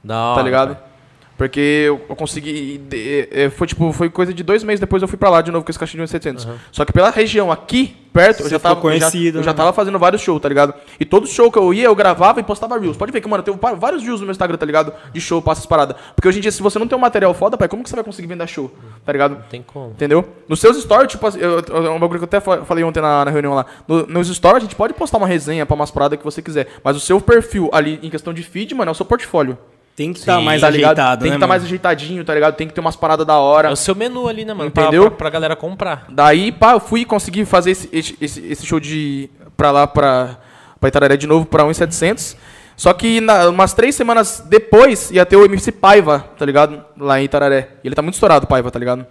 [0.03, 0.77] Da hora, tá ligado?
[0.77, 0.92] pai.
[1.37, 2.79] Porque eu, eu consegui.
[2.79, 5.51] de- é, foi tipo, foi coisa de dois meses depois eu fui pra lá de
[5.51, 6.47] novo com esse cachê de 1.700.
[6.71, 8.77] Só que pela região aqui, perto, eu Você já tava.
[8.77, 9.57] ficou eu já- conhecido, eu já, né?
[9.57, 10.75] tava fazendo vários shows, tá ligado?
[11.01, 12.97] E todo show que eu ia, eu gravava e postava Reels.
[12.97, 14.93] Pode ver que, mano, eu tenho vários Reels no meu Instagram, tá ligado?
[15.13, 15.97] De show, passa essas paradas.
[16.15, 17.97] Porque hoje em dia, se você não tem um material foda, pai, como que você
[17.97, 18.71] vai conseguir vender show?
[19.05, 19.33] Tá ligado?
[19.37, 19.91] Não tem como.
[19.91, 20.25] Entendeu?
[20.47, 22.85] Nos seus stories, tipo, assim, eu, eu- é um bagulho que eu até fa- falei
[22.85, 23.65] ontem na, na reunião lá.
[23.89, 26.69] No- nos stories, a gente pode postar uma resenha pra umas paradas que você quiser.
[26.85, 29.57] Mas o seu perfil ali, em questão de feed, mano, é o seu portfólio.
[29.95, 30.99] Tem que estar Sim, mais tá ligado?
[30.99, 31.69] ajeitado, Tem né, que estar mais mano?
[31.69, 32.55] ajeitadinho, tá ligado?
[32.57, 33.69] Tem que ter umas paradas da hora.
[33.69, 34.71] É o seu menu ali, né, mano?
[34.71, 35.05] Pra- Entendeu?
[35.11, 36.07] Pra, pra galera comprar.
[36.09, 39.29] Daí, pá, eu fui conseguir fazer esse, esse, esse- show de.
[39.57, 40.39] pra lá, pra,
[40.81, 42.37] pra Itararé de novo, pra 1,700.
[42.75, 46.83] Só que na, umas três semanas depois ia ter o MC Paiva, tá ligado?
[46.99, 47.69] Lá em Itararé.
[47.85, 49.07] E ele tá muito estourado, Paiva, tá ligado?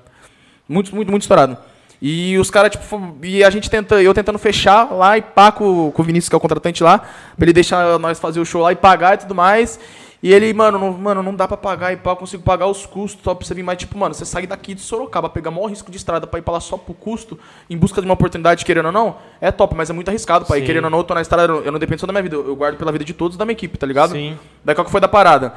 [0.68, 1.58] Muito, muito, muito estourado.
[2.02, 5.92] E os caras, tipo, e a gente tenta, eu tentando fechar lá e pá com,
[5.92, 8.64] com o Vinícius, que é o contratante lá, pra ele deixar nós fazer o show
[8.64, 9.80] lá e pagar e tudo mais.
[10.24, 12.86] E ele, mano, não, mano, não dá pra pagar e pá, eu consigo pagar os
[12.86, 15.66] custos, só pra você vir mais, tipo, mano, você sair daqui de Sorocaba, pegar maior
[15.66, 18.64] risco de estrada pra ir pra lá só pro custo, em busca de uma oportunidade,
[18.64, 20.60] querendo ou não, é top, mas é muito arriscado, pai.
[20.60, 20.66] Sim.
[20.68, 22.56] Querendo ou não, eu tô na estrada, eu não dependo só da minha vida, eu
[22.56, 24.12] guardo pela vida de todos da minha equipe, tá ligado?
[24.12, 24.38] Sim.
[24.64, 25.56] Daí qual que foi da parada?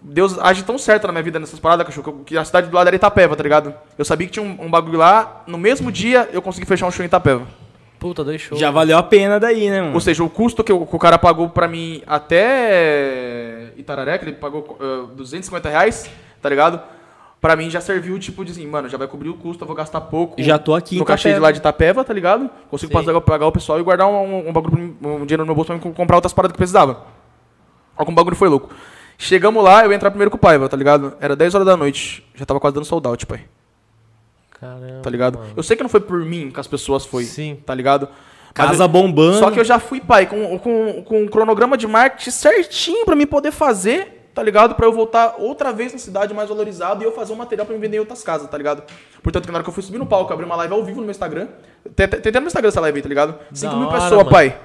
[0.00, 2.86] Deus age tão certo na minha vida nessas paradas, cachorro, que a cidade do lado
[2.86, 3.74] era Itapeva, tá ligado?
[3.98, 6.90] Eu sabia que tinha um, um bagulho lá, no mesmo dia eu consegui fechar um
[6.90, 7.46] show em Itapeva.
[8.02, 8.60] Puta, dois shows.
[8.60, 9.94] Já valeu a pena daí, né, mano?
[9.94, 14.24] Ou seja, o custo que o, que o cara pagou pra mim até Itararé, que
[14.24, 16.10] ele pagou uh, 250 reais,
[16.42, 16.82] tá ligado?
[17.40, 19.76] Pra mim já serviu, tipo, de assim, mano, já vai cobrir o custo, eu vou
[19.76, 20.34] gastar pouco.
[20.42, 22.50] Já tô aqui No cachê de lá de Itapeva, tá ligado?
[22.68, 23.04] Consigo Sim.
[23.04, 25.68] pagar, pagar o pessoal e guardar um, um bagulho, mim, um dinheiro no meu bolso
[25.68, 27.04] pra mim comprar outras paradas que precisava.
[27.96, 28.68] Olha como o bagulho foi louco.
[29.16, 31.16] Chegamos lá, eu ia entrar primeiro com o Paiva, tá ligado?
[31.20, 32.24] Era 10 horas da noite.
[32.34, 33.44] Já tava quase dando sold out, pai.
[34.62, 35.00] Caramba.
[35.02, 35.38] Tá ligado?
[35.38, 35.50] mano.
[35.56, 37.24] Eu sei que não foi por mim que as pessoas foi.
[37.24, 37.58] Sim.
[37.66, 38.08] Tá ligado?
[38.56, 39.38] Mas Casa eu- bombando.
[39.38, 43.16] Só que eu já fui, pai, com, com, com um cronograma de marketing certinho pra
[43.16, 44.74] mim poder fazer, tá ligado?
[44.74, 47.74] Pra eu voltar outra vez na cidade mais valorizado e eu fazer um material pra
[47.74, 48.82] me vender em outras casas, tá ligado?
[49.22, 50.98] Portanto, que na hora que eu fui subir no palco, abri uma live ao vivo
[50.98, 51.48] no meu Instagram.
[51.96, 53.34] Tem até no Instagram essa live aí, tá ligado?
[53.52, 54.30] 5 mil pessoas, mano.
[54.30, 54.56] pai.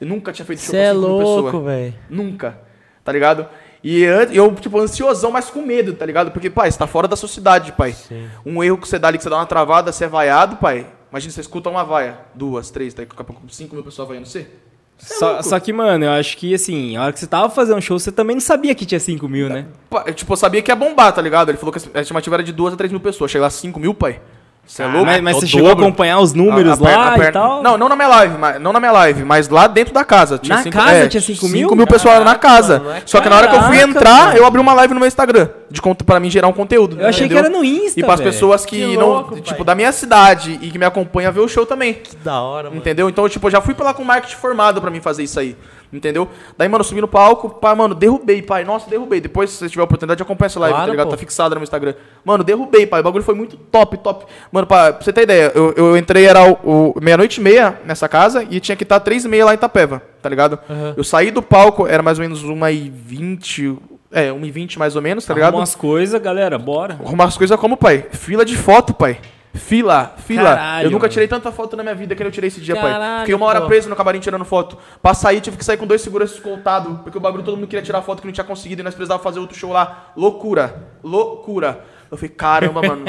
[0.00, 1.64] Eu nunca tinha feito show Você com é 5 mil louco, pessoas.
[1.64, 1.94] velho.
[2.08, 2.58] Nunca.
[3.02, 3.46] Tá ligado?
[3.84, 6.30] E eu, tipo, ansiosão, mas com medo, tá ligado?
[6.30, 7.92] Porque, pai, você tá fora da sociedade, pai.
[7.92, 8.26] Sim.
[8.44, 10.86] Um erro que você dá ali, que você dá uma travada, você é vaiado, pai.
[11.10, 14.48] Imagina, você escuta uma vaia, duas, três, tá aí com 5 mil pessoas vaiando você.
[14.96, 17.50] Cê é Só, só que, mano, eu acho que, assim, a hora que você tava
[17.50, 19.66] fazendo um show, você também não sabia que tinha 5 mil, né?
[20.14, 21.50] Tipo, eu sabia que ia bombar, tá ligado?
[21.50, 23.30] Ele falou que a estimativa era de 2 a 3 mil pessoas.
[23.30, 24.18] Chega lá 5 mil, pai.
[24.66, 25.04] Você é louco?
[25.06, 27.32] mas mas é você chegou a acompanhar os números A- a lá a e perna-
[27.32, 27.62] tal?
[27.62, 30.40] Não, não na minha live, mas, não na minha live, mas lá dentro da casa.
[30.46, 31.68] Na cinco- casa tinha cinco mil?
[31.68, 32.78] 5 mil pessoas na Caraca, casa.
[32.80, 34.38] mano, é Só que na hora que eu fui entrar, mano.
[34.38, 35.48] eu abri uma live no meu Instagram.
[35.74, 37.00] De conta pra mim gerar um conteúdo.
[37.00, 37.50] Eu achei que entendeu?
[37.50, 38.30] era no Insta, E pras velho.
[38.30, 39.08] pessoas que, Que não.
[39.08, 39.64] louco, tipo, pai.
[39.66, 41.94] da minha cidade e que me acompanham ver o show também.
[41.94, 42.80] Que da hora, mano.
[42.80, 43.08] Entendeu?
[43.08, 45.56] Então, tipo, eu já fui pra lá com marketing formado pra mim fazer isso aí.
[45.92, 46.28] Entendeu?
[46.58, 48.64] Daí, mano, eu subi no palco, pá, mano, derrubei, pai.
[48.64, 49.20] Nossa, derrubei.
[49.20, 51.06] Depois, se você tiver a oportunidade, acompanha essa live, Claro, tá ligado?
[51.06, 51.10] pô.
[51.12, 51.94] Tá fixada no meu Instagram.
[52.24, 53.00] Mano, derrubei, pai.
[53.00, 54.26] O bagulho foi muito top, top.
[54.52, 57.78] Mano, pra, pra você ter ideia, eu, eu entrei, era o, o meia-noite e meia
[57.84, 60.58] nessa casa e tinha que estar três e meia lá em Itapeva, tá ligado?
[60.70, 60.94] Aham.
[60.96, 63.76] Eu saí do palco, era mais ou menos uma e vinte,
[64.14, 65.48] é, uma e vinte mais ou menos, tá ligado?
[65.48, 66.98] Arruma umas coisas, galera, bora.
[67.04, 68.06] Arrumar as coisas como, pai?
[68.12, 69.18] Fila de foto, pai.
[69.54, 70.56] Fila, fila.
[70.56, 72.90] Caralho, eu nunca tirei tanta foto na minha vida que eu tirei esse dia, pai.
[72.90, 73.68] Caralho, Fiquei uma hora pô.
[73.68, 74.76] preso no camarim tirando foto.
[75.00, 77.82] Pra sair, tive que sair com dois seguranças escoltados, porque o bagulho todo mundo queria
[77.82, 80.10] tirar foto que não tinha conseguido e nós precisávamos fazer outro show lá.
[80.16, 80.88] Loucura.
[81.04, 81.84] Loucura.
[82.10, 83.04] Eu falei, caramba, mano.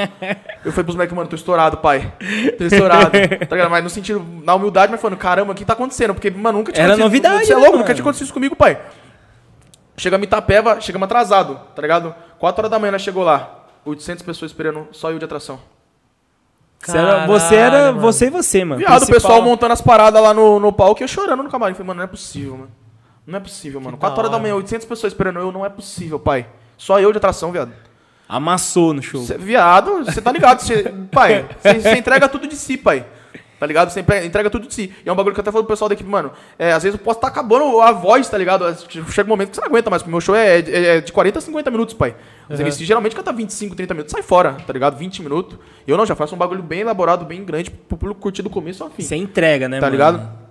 [0.64, 2.14] Eu falei pros moleques, mano, tô estourado, pai.
[2.58, 3.12] Tô estourado.
[3.12, 3.70] Tá ligado?
[3.72, 6.14] Mas no sentido, na humildade, mas falando, caramba, o que tá acontecendo?
[6.14, 7.84] Porque, mano, nunca tinha Era novidade, Você é né, louco, mano?
[7.84, 8.78] nunca tinha acontecido isso comigo, pai.
[9.98, 12.14] Chegamos em Itapeva, chegamos atrasado, tá ligado?
[12.38, 13.66] 4 horas da manhã nós chegou lá.
[13.86, 15.60] 800 pessoas esperando só eu de atração.
[16.80, 18.02] Você era, você, era Caralho, mano.
[18.02, 18.80] você e você, mano.
[18.80, 21.74] Viado, o pessoal montando as paradas lá no, no palco e eu chorando no camarim.
[21.74, 22.72] Falei, mano, não é possível, mano.
[23.26, 23.98] Não é possível, mano.
[23.98, 26.48] da 4 horas da manhã, 800 pessoas esperando eu, não é possível, pai.
[26.78, 27.72] Só eu de atração, viado.
[28.28, 29.24] Amassou no show.
[29.24, 31.48] Cê, viado, você tá ligado, cê, pai.
[31.60, 33.06] Você entrega tudo de si, pai.
[33.66, 33.90] Tá ligado?
[33.90, 34.94] Você entrega tudo de si.
[35.04, 36.32] E é um bagulho que eu até falo pro pessoal da equipe, mano.
[36.60, 38.64] É, às vezes eu posso estar acabando a voz, tá ligado?
[39.10, 41.02] Chega um momento que você não aguenta mais, porque o meu show é, é- é
[41.02, 42.16] de 40 a 50 minutos, pai.
[42.48, 42.66] Os Uhum.
[42.68, 44.96] MC geralmente canta 25, 30 minutos, sai fora, tá ligado?
[44.98, 45.58] 20 minutos.
[45.88, 48.84] Eu não, já faço um bagulho bem elaborado, bem grande, pro público curtir do começo
[48.84, 49.02] ao fim.
[49.02, 49.92] Você entrega, né, Tá mano?
[49.94, 50.45] ligado?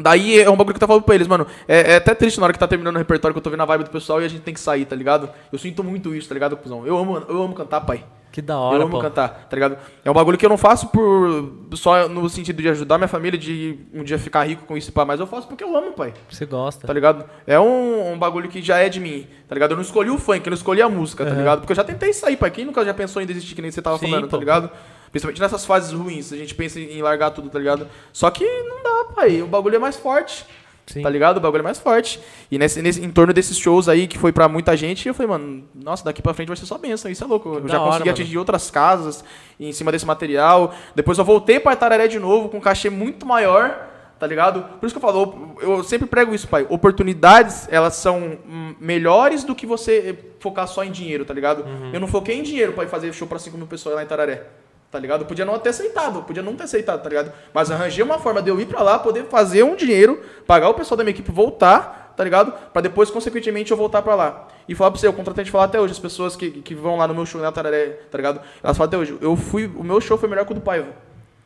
[0.00, 1.46] Daí é um bagulho que eu tava falando pra eles, mano.
[1.68, 3.62] É, é até triste na hora que tá terminando o repertório que eu tô vendo
[3.62, 5.28] a vibe do pessoal e a gente tem que sair, tá ligado?
[5.52, 6.86] Eu sinto muito isso, tá ligado, cuzão?
[6.86, 8.04] Eu amo, eu amo cantar, pai.
[8.30, 8.98] Que da eu hora, amo pô.
[8.98, 9.76] cantar, tá ligado?
[10.02, 13.38] É um bagulho que eu não faço por só no sentido de ajudar minha família,
[13.38, 15.92] de um dia ficar rico com isso e pá, mas eu faço porque eu amo,
[15.92, 16.14] pai.
[16.30, 16.86] Você gosta.
[16.86, 17.26] Tá ligado?
[17.46, 19.72] É um, um bagulho que já é de mim, tá ligado?
[19.72, 21.36] Eu não escolhi o funk, eu não escolhi a música, tá Uhum.
[21.36, 21.58] ligado?
[21.60, 22.50] Porque eu já tentei sair, pai.
[22.50, 24.38] Quem nunca já pensou em desistir, que nem você tava Sim, falando, tá pô.
[24.38, 24.70] ligado?
[25.12, 27.86] Principalmente nessas fases ruins, a gente pensa em largar tudo, tá ligado?
[28.12, 29.42] Só que não dá, pai.
[29.42, 30.44] O bagulho é mais forte.
[30.86, 31.02] Sim.
[31.02, 31.36] Tá ligado?
[31.36, 32.18] O bagulho é mais forte.
[32.50, 35.28] E nesse, nesse, em torno desses shows aí, que foi pra muita gente, eu falei,
[35.30, 37.10] mano, nossa, daqui pra frente vai ser só benção.
[37.10, 37.48] Isso é louco.
[37.48, 38.10] eu já hora, consegui mano.
[38.10, 39.22] atingir outras casas
[39.60, 40.74] em cima desse material.
[40.94, 43.92] Depois eu voltei pra Itararé de novo, com um cachê muito maior
[44.22, 44.62] tá ligado?
[44.78, 46.64] Por isso que eu falo, eu sempre prego isso, pai.
[46.68, 48.38] Oportunidades, elas são
[48.78, 51.64] melhores do que você focar só em dinheiro, tá ligado?
[51.64, 51.90] Uhum.
[51.92, 54.46] Eu não foquei em dinheiro para fazer show para 5 mil pessoas lá em Tararé.
[54.92, 55.22] Tá ligado?
[55.22, 57.32] Eu podia não ter aceitado, podia não ter aceitado, tá ligado?
[57.54, 60.74] Mas arranjei uma forma de eu ir pra lá, poder fazer um dinheiro, pagar o
[60.74, 62.52] pessoal da minha equipe voltar, tá ligado?
[62.74, 64.48] Pra depois, consequentemente, eu voltar pra lá.
[64.68, 67.08] E falar pra você, o contratante fala até hoje, as pessoas que, que vão lá
[67.08, 68.42] no meu show na Tararé, tá ligado?
[68.62, 70.88] Elas falam até hoje, eu fui, o meu show foi melhor que o do Paiva.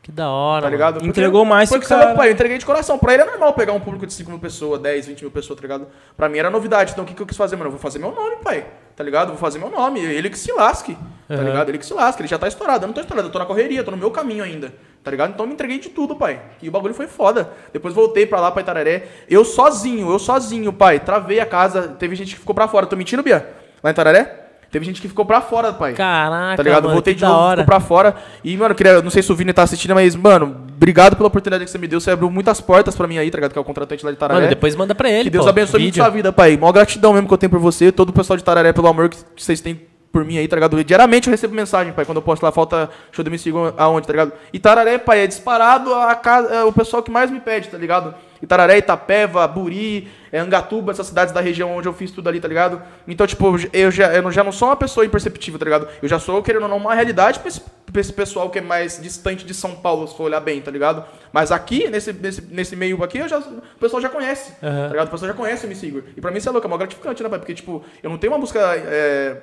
[0.07, 0.61] Que da hora.
[0.61, 0.93] Tá ligado?
[0.93, 2.15] Porque, Entregou mais porque, cara.
[2.15, 2.97] Pai, eu entreguei de coração.
[2.97, 5.59] Pra ele é normal pegar um público de 5 mil pessoas, 10, 20 mil pessoas,
[5.59, 5.85] tá ligado?
[6.15, 6.93] Pra mim era novidade.
[6.93, 7.67] Então o que, que eu quis fazer, mano?
[7.67, 8.65] Eu vou fazer meu nome, pai.
[8.95, 9.27] Tá ligado?
[9.27, 9.99] Vou fazer meu nome.
[9.99, 10.97] Ele que se lasque.
[11.27, 11.43] Tá uhum.
[11.43, 11.67] ligado?
[11.67, 12.21] Ele que se lasque.
[12.21, 12.85] Ele já tá estourado.
[12.85, 13.27] Eu não tô estourado.
[13.27, 14.73] Eu tô na correria, tô no meu caminho ainda.
[15.03, 15.31] Tá ligado?
[15.31, 16.39] Então eu me entreguei de tudo, pai.
[16.61, 17.51] E o bagulho foi foda.
[17.73, 19.09] Depois voltei pra lá, pra Itararé.
[19.29, 21.01] Eu sozinho, eu sozinho, pai.
[21.01, 21.89] Travei a casa.
[21.99, 22.85] Teve gente que ficou pra fora.
[22.85, 23.45] Tô mentindo, Bia?
[23.83, 24.46] Lá em Itararé?
[24.77, 25.93] Teve gente que ficou pra fora, pai.
[25.93, 26.83] Caraca, Tá ligado?
[26.83, 27.63] Mano, Voltei de novo, hora.
[27.63, 28.15] ficou pra fora.
[28.43, 31.65] E, mano, queria, não sei se o Vini tá assistindo, mas, mano, obrigado pela oportunidade
[31.65, 31.99] que você me deu.
[31.99, 33.53] Você abriu muitas portas pra mim aí, tá ligado?
[33.53, 34.39] Que é o contratante lá de Tararé.
[34.39, 36.55] Mano, depois manda pra ele, Que Deus pô, abençoe muito sua vida, pai.
[36.57, 39.09] Mó gratidão mesmo que eu tenho por você, todo o pessoal de Tararé, pelo amor
[39.09, 40.83] que vocês têm por mim aí, tá ligado?
[40.83, 44.05] Diariamente eu recebo mensagem, pai, quando eu posto lá, falta show de me sigam aonde,
[44.05, 44.31] tá ligado?
[44.53, 48.13] Itararé, pai, é disparado a casa, é o pessoal que mais me pede, tá ligado?
[48.41, 52.47] Itararé, Itapeva, Buri, é, Angatuba, essas cidades da região onde eu fiz tudo ali, tá
[52.47, 52.81] ligado?
[53.07, 55.87] Então, tipo, eu já, eu já não sou uma pessoa imperceptível, tá ligado?
[56.01, 58.61] Eu já sou, querendo ou não, uma realidade pra esse, pra esse pessoal que é
[58.61, 61.03] mais distante de São Paulo, se for olhar bem, tá ligado?
[61.31, 64.81] Mas aqui, nesse, nesse, nesse meio aqui, eu já, o pessoal já conhece, uhum.
[64.83, 65.07] tá ligado?
[65.07, 66.03] O pessoal já conhece o Me Sigo.
[66.15, 67.39] E pra mim isso é louco, é uma gratificante, né, pai?
[67.39, 68.59] Porque, tipo, eu não tenho uma música...
[68.75, 69.37] É,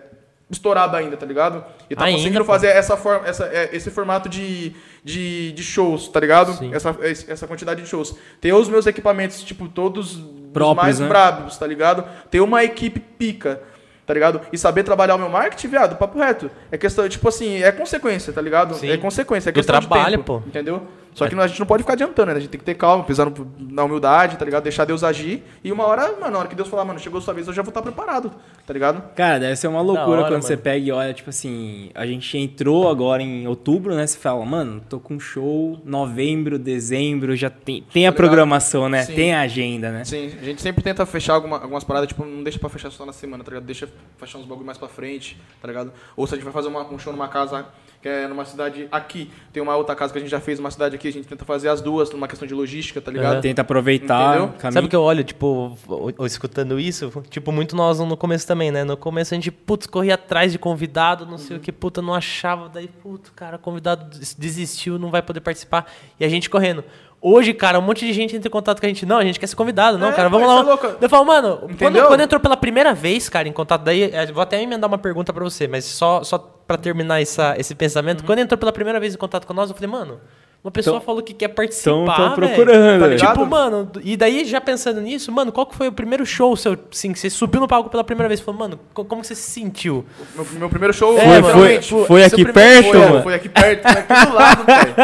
[0.51, 1.65] estourado ainda, tá ligado?
[1.89, 4.73] E tá ainda, conseguindo fazer essa forma, essa, é, esse formato de,
[5.03, 6.59] de, de shows, tá ligado?
[6.73, 6.97] Essa,
[7.29, 8.15] essa quantidade de shows.
[8.41, 10.23] Ter os meus equipamentos, tipo, todos
[10.53, 11.09] Próprios, mais né?
[11.09, 12.05] brabos, tá ligado?
[12.31, 13.61] Ter uma equipe pica
[14.07, 14.41] tá ligado?
[14.53, 16.51] E saber trabalhar o meu marketing, viado, papo reto.
[16.71, 18.75] É questão, tipo assim, é consequência, tá ligado?
[18.75, 18.91] Sim.
[18.91, 20.47] É consequência, é questão trabalho, tempo, pô.
[20.47, 20.87] Entendeu?
[21.15, 22.37] Só que a gente não pode ficar adiantando, né?
[22.37, 24.65] A gente tem que ter calma, pisar na humildade, tá ligado?
[24.65, 25.45] Deixar Deus agir.
[25.63, 27.53] E uma hora, mano, na hora que Deus falar, mano, chegou a sua vez, eu
[27.53, 28.33] já vou estar preparado,
[28.67, 29.15] tá ligado?
[29.15, 30.43] Cara, deve ser uma loucura hora, quando mano.
[30.43, 34.05] você pega e olha, tipo assim, a gente entrou agora em outubro, né?
[34.07, 39.05] Você fala, mano, tô com show, novembro, dezembro, já tem, tem a tá programação, né?
[39.05, 39.15] Sim.
[39.15, 40.05] Tem a agenda, né?
[40.05, 43.07] Sim, a gente sempre tenta fechar alguma, algumas paradas, tipo, não deixa pra fechar só
[43.07, 43.65] na semana, tá ligado?
[43.65, 43.89] Deixa
[44.19, 45.93] fechar uns bagulho mais pra frente, tá ligado?
[46.17, 47.67] Ou se a gente vai fazer uma, um show numa casa
[48.05, 49.31] que é numa cidade aqui.
[49.51, 51.43] Tem uma outra casa que a gente já fez, uma cidade aqui, a gente tenta
[51.43, 53.41] fazer as duas, numa questão de logística, tá ligado?
[53.41, 54.53] Tenta aproveitar.
[54.71, 57.11] Sabe o que eu olho, tipo, ou, escutando isso?
[57.31, 58.85] Tipo, muito nós no começo também, né?
[58.85, 61.63] No começo a gente, putz, corria atrás de convidado, não sei uhum.
[61.63, 62.69] o que, puta, não achava.
[62.69, 65.91] Daí, putz, cara, convidado desistiu, não vai poder participar.
[66.21, 66.85] E a gente correndo.
[67.27, 69.07] Hoje, cara, um monte de gente entra em contato com a gente.
[69.07, 69.97] Não, a gente quer ser convidado.
[69.97, 70.75] Não, é, cara, vamos lá.
[71.01, 74.31] É eu falo, mano, quando, quando, entrou pela primeira vez, cara, em contato, daí, é,
[74.31, 78.21] vou até emendar uma pergunta para você, mas só, só para terminar essa, esse pensamento.
[78.21, 78.27] Uhum.
[78.27, 80.21] Quando entrou pela primeira vez em contato com nós, eu falei, mano,
[80.65, 82.09] uma pessoa falou que quer participar.
[82.09, 83.19] Estão procurando.
[83.19, 86.57] Tá tipo, mano, e daí já pensando nisso, mano, qual que foi o primeiro show
[86.57, 88.41] seu, assim, que você subiu no palco pela primeira vez?
[88.41, 90.07] Falou, mano, como você se sentiu?
[90.35, 93.23] Meu, meu primeiro show é, foi, foi, foi aqui perto, foi, mano.
[93.23, 94.95] Foi aqui perto, foi aqui do lado, velho.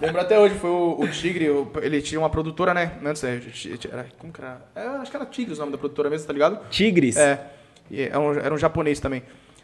[0.00, 2.92] Lembro até hoje, foi o, o Tigre, o, ele tinha uma produtora, né?
[3.04, 4.62] Antes, era, como que era?
[4.74, 6.58] É, acho que era Tigres o nome da produtora mesmo, tá ligado?
[6.70, 7.18] Tigres?
[7.18, 7.38] É.
[7.92, 9.22] Era um, era um japonês também.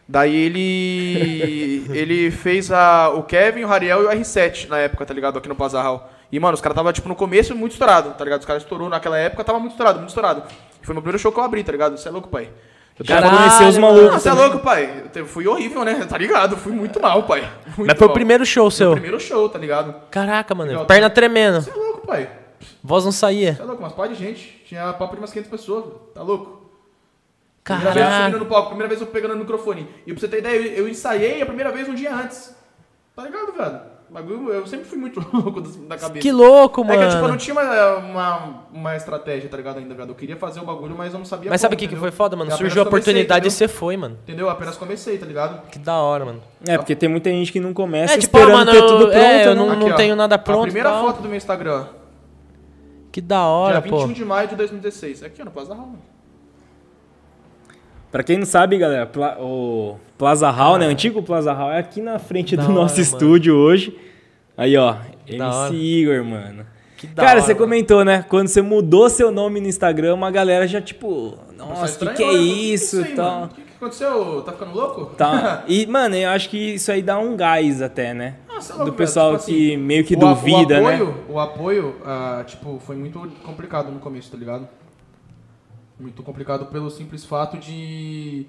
[0.08, 5.12] Daí ele ele fez a, o Kevin, o Rariel e o R7 na época, tá
[5.12, 5.38] ligado?
[5.38, 6.08] Aqui no Plaza Hall.
[6.32, 8.40] E, mano, os caras tava, tipo, no começo muito estourado, tá ligado?
[8.40, 10.42] Os caras estourou naquela época, tava muito estourado, muito estourado.
[10.82, 11.96] E foi meu primeiro show que eu abri, tá ligado?
[11.96, 12.48] Você é louco, pai.
[12.98, 14.22] Eu conhecer os malucos.
[14.22, 15.04] Você é louco, pai.
[15.14, 16.04] Eu fui horrível, né?
[16.06, 16.56] Tá ligado?
[16.56, 17.48] Fui muito mal, pai.
[17.76, 18.12] Muito Mas foi mal.
[18.12, 18.88] o primeiro show seu?
[18.88, 19.94] Foi o primeiro show, tá ligado?
[20.10, 20.70] Caraca, mano.
[20.70, 21.14] Legal, perna tá...
[21.14, 21.60] tremendo.
[21.60, 22.28] Você é louco, pai.
[22.82, 23.54] Voz não saía.
[23.54, 24.62] Você é louco, mas pá de gente.
[24.66, 25.84] Tinha papo de umas 500 pessoas.
[26.12, 26.57] Tá louco?
[27.68, 27.90] Caraca.
[27.90, 29.88] Primeira vez subindo no palco, primeira vez eu pegando o microfone.
[30.06, 32.56] E pra você ter ideia, eu, eu ensaiei a primeira vez um dia antes.
[33.14, 33.98] Tá ligado, velho?
[34.10, 36.20] bagulho, eu sempre fui muito louco da cabeça.
[36.20, 37.00] Que louco, mano.
[37.00, 40.10] É que, tipo, eu não tinha uma, uma, uma estratégia, tá ligado, ainda, velho.
[40.10, 41.96] Eu queria fazer o bagulho, mas eu não sabia Mas como, sabe o que, que
[41.96, 42.50] foi foda, mano?
[42.56, 44.18] Surgiu a oportunidade comecei, e você foi, mano.
[44.22, 44.48] Entendeu?
[44.48, 45.68] Apenas comecei, tá ligado?
[45.68, 46.42] Que da hora, mano.
[46.66, 49.12] É, porque tem muita gente que não começa é, tipo, esperando mano, ter tudo pronto.
[49.12, 50.60] É, eu não, Aqui, não tenho nada pronto.
[50.60, 51.86] A primeira foto do meu Instagram.
[53.12, 54.12] Que da hora, Dia 21 pô.
[54.12, 55.22] de maio de 2016.
[55.22, 55.94] Aqui, ó, no Plaza Hall,
[58.10, 60.86] Pra quem não sabe, galera, o Plaza Hall, ah, né?
[60.86, 63.66] O antigo Plaza Hall é aqui na frente do nosso hora, estúdio mano.
[63.66, 63.98] hoje.
[64.56, 64.96] Aí, ó,
[65.26, 66.66] MC Igor, mano.
[67.14, 67.66] Cara, hora, você mano.
[67.66, 68.24] comentou, né?
[68.28, 72.22] Quando você mudou seu nome no Instagram, uma galera já, tipo, nossa, o que, que
[72.22, 73.44] é isso e tal.
[73.44, 74.42] O que, que aconteceu?
[74.42, 75.04] Tá ficando louco?
[75.14, 75.64] Tá.
[75.68, 78.36] E, mano, eu acho que isso aí dá um gás até, né?
[78.48, 81.14] Ah, Nossa, do pessoal tipo que assim, meio que duvida, o apoio, né?
[81.28, 84.66] O apoio, uh, tipo, foi muito complicado no começo, tá ligado?
[85.98, 88.46] Muito complicado pelo simples fato de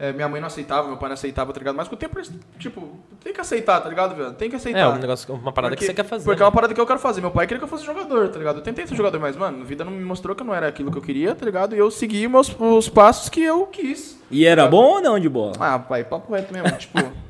[0.00, 1.76] é, minha mãe não aceitava, meu pai não aceitava, tá ligado?
[1.76, 2.18] Mas com o tempo,
[2.58, 4.32] tipo, tem que aceitar, tá ligado, velho?
[4.32, 4.78] Tem que aceitar.
[4.78, 6.24] É, um negócio, uma parada porque, que você quer fazer.
[6.24, 6.42] Porque né?
[6.42, 7.20] é uma parada que eu quero fazer.
[7.20, 8.56] Meu pai queria que eu fosse jogador, tá ligado?
[8.56, 10.90] Eu tentei ser jogador, mas, mano, a vida não me mostrou que não era aquilo
[10.90, 11.76] que eu queria, tá ligado?
[11.76, 14.18] E eu segui meus, os passos que eu quis.
[14.30, 15.52] E era tá bom ou não de bola?
[15.60, 16.78] Ah, pai, papo reto mesmo.
[16.78, 16.98] tipo.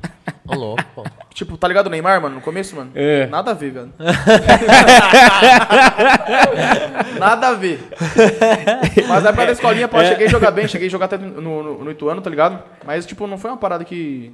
[0.51, 1.03] Ô, louco, pô.
[1.33, 2.91] Tipo, tá ligado o Neymar, mano, no começo, mano?
[2.93, 3.25] É.
[3.27, 3.93] Nada a ver, velho.
[7.19, 7.79] Nada a ver.
[9.07, 10.09] Mas na época da escolinha, pô, é.
[10.09, 12.61] cheguei a jogar bem, cheguei a jogar até no, no, no Ituano, tá ligado?
[12.85, 14.33] Mas, tipo, não foi uma parada que.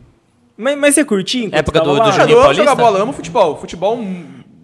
[0.58, 1.50] Mas, mas você curtia?
[1.52, 2.34] Época do, do Juninho Paulista?
[2.34, 3.58] Eu jogar bola, amo futebol.
[3.58, 4.00] Futebol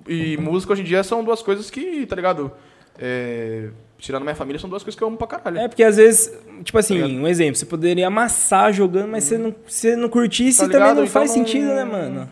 [0.08, 2.52] e música hoje em dia são duas coisas que, tá ligado?
[2.98, 3.70] É
[4.04, 5.60] tirando minha família, são duas coisas que eu amo pra caralho.
[5.60, 9.38] É, porque às vezes, tipo assim, tá um exemplo, você poderia amassar jogando, mas você
[9.38, 11.36] não, você não curtisse, tá também não então faz não...
[11.36, 12.30] sentido, né, mano?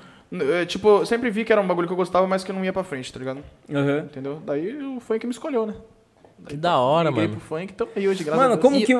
[0.54, 2.64] É, tipo, eu sempre vi que era um bagulho que eu gostava, mas que não
[2.64, 3.42] ia pra frente, tá ligado?
[3.70, 4.00] Uhum.
[4.00, 4.42] Entendeu?
[4.46, 5.76] Daí o funk me escolheu, né?
[6.48, 7.30] Que da hora, mano.
[7.30, 8.86] pro funk, então aí hoje, graças Mano, como e...
[8.86, 8.96] que.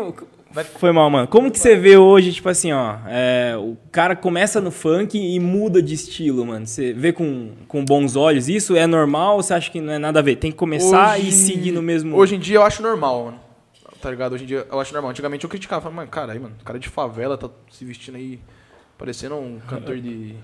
[0.54, 0.66] Vai...
[0.66, 1.28] Foi mal, mano.
[1.28, 5.40] Como que você vê hoje, tipo assim, ó, é, o cara começa no funk e
[5.40, 6.68] muda de estilo, mano?
[6.68, 8.50] Você vê com, com bons olhos?
[8.50, 10.36] Isso é normal ou você acha que não é nada a ver?
[10.36, 11.30] Tem que começar hoje...
[11.30, 12.18] e seguir no mesmo...
[12.18, 13.40] Hoje em dia eu acho normal, mano.
[14.02, 14.34] Tá ligado?
[14.34, 15.12] Hoje em dia eu acho normal.
[15.12, 18.42] Antigamente eu criticava, falava, mano, cara aí, mano, cara de favela tá se vestindo aí
[19.02, 20.36] Parecendo um cantor de.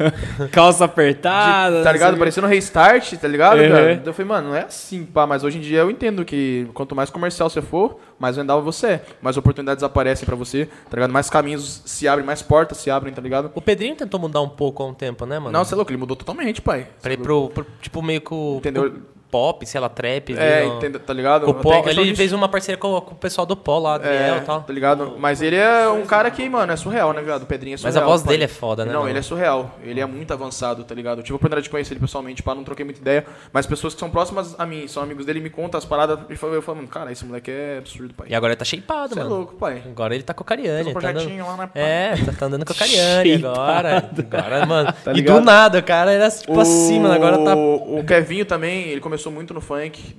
[0.50, 1.76] Calça apertada.
[1.76, 2.16] De, tá ligado?
[2.16, 3.68] Parecendo um restart, tá ligado, uhum.
[3.68, 4.02] cara?
[4.02, 5.26] Eu falei, mano, não é assim, pá.
[5.26, 8.86] Mas hoje em dia eu entendo que quanto mais comercial você for, mais vendável você
[8.86, 9.04] é.
[9.20, 11.12] Mais oportunidades aparecem pra você, tá ligado?
[11.12, 13.52] Mais caminhos se abrem, mais portas se abrem, tá ligado?
[13.54, 15.52] O Pedrinho tentou mudar um pouco há um tempo, né, mano?
[15.52, 16.88] Não, você é louco, ele mudou totalmente, pai.
[17.02, 18.56] Pra ir pro, pro, tipo, meio que o.
[18.56, 18.94] Entendeu?
[19.30, 20.34] Pop, sei lá, trap.
[20.36, 20.76] É, no...
[20.76, 21.48] entende, tá ligado?
[21.48, 24.40] O ele fez uma parceria com, com, o pessoal do Pó lá, Adriel é, e
[24.40, 24.62] tal.
[24.62, 25.14] Tá ligado?
[25.18, 27.42] Mas ele é um cara que, mano, é surreal, né, viado?
[27.42, 27.94] O Pedrinho é surreal.
[27.94, 28.32] Mas a voz pai.
[28.32, 28.92] dele é foda, né?
[28.92, 29.12] Não, mano?
[29.12, 29.76] ele é surreal.
[29.82, 31.18] Ele é muito avançado, tá ligado?
[31.18, 33.26] Eu tive a oportunidade de conhecer ele pessoalmente, pá, não troquei muita ideia.
[33.52, 36.32] Mas pessoas que são próximas a mim, são amigos dele, me contam as paradas e
[36.32, 38.28] eu falo, mano, cara, esse moleque é absurdo, pai.
[38.30, 39.34] E agora ele tá shapeado, Cê mano.
[39.34, 39.82] é louco, pai.
[39.84, 40.90] Agora ele tá com o Cariani.
[40.90, 41.46] Um projetinho tá andando...
[41.46, 41.82] lá, né, pai?
[41.82, 44.10] É, tá, tá andando com o Cariani agora.
[44.18, 44.94] Agora, mano.
[45.04, 46.60] tá e do nada, o cara era tipo o...
[46.60, 47.54] acima, agora tá.
[47.56, 50.14] O Kevinho também, ele começou muito no funk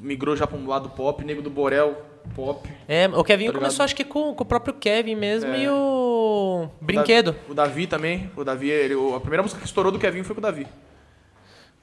[0.00, 2.02] migrou já para um lado pop, Nego do Borel,
[2.34, 2.68] pop.
[2.88, 5.64] É, o Kevin tá começou acho que com, com, o próprio Kevin mesmo é.
[5.64, 7.36] e o Brinquedo.
[7.48, 10.40] O Davi, também, o Davi, ele, a primeira música que estourou do Kevin foi com
[10.40, 10.66] o Davi.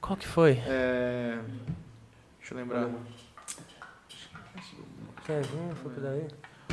[0.00, 0.60] Qual que foi?
[0.66, 1.38] É...
[2.38, 2.88] Deixa eu lembrar.
[5.24, 6.26] Kevin foi com o Davi?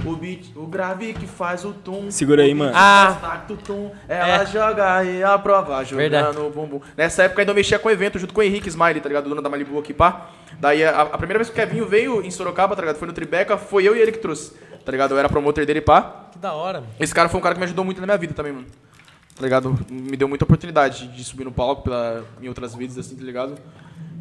[0.03, 2.11] O beat, o grave que faz o tum.
[2.11, 2.73] Segura aí, mano.
[2.75, 4.45] Ah, tum, ela é.
[4.45, 6.81] joga e aprova, jogando o bumbum.
[6.97, 9.25] Nessa época ainda eu mexia com o evento junto com o Henrique Smiley, tá ligado?
[9.25, 10.29] O dono da Malibu aqui, pá.
[10.59, 12.97] Daí a, a, primeira vez que o Kevinho veio em Sorocaba, tá ligado?
[12.97, 15.13] Foi no Tribeca, foi eu e ele que trouxe, tá ligado?
[15.13, 16.29] Eu era promotor dele, pá.
[16.31, 16.93] Que da hora, mano.
[16.99, 18.67] Esse cara foi um cara que me ajudou muito na minha vida também, mano.
[19.35, 19.77] Tá ligado?
[19.89, 23.57] Me deu muita oportunidade de subir no palco pela, em outras vidas, assim, tá ligado?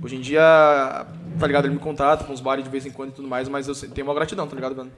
[0.03, 1.07] Hoje em dia,
[1.39, 1.67] tá ligado?
[1.67, 3.75] Ele me contrata com os bares de vez em quando e tudo mais, mas eu
[3.91, 4.91] tenho uma gratidão, tá ligado, mano?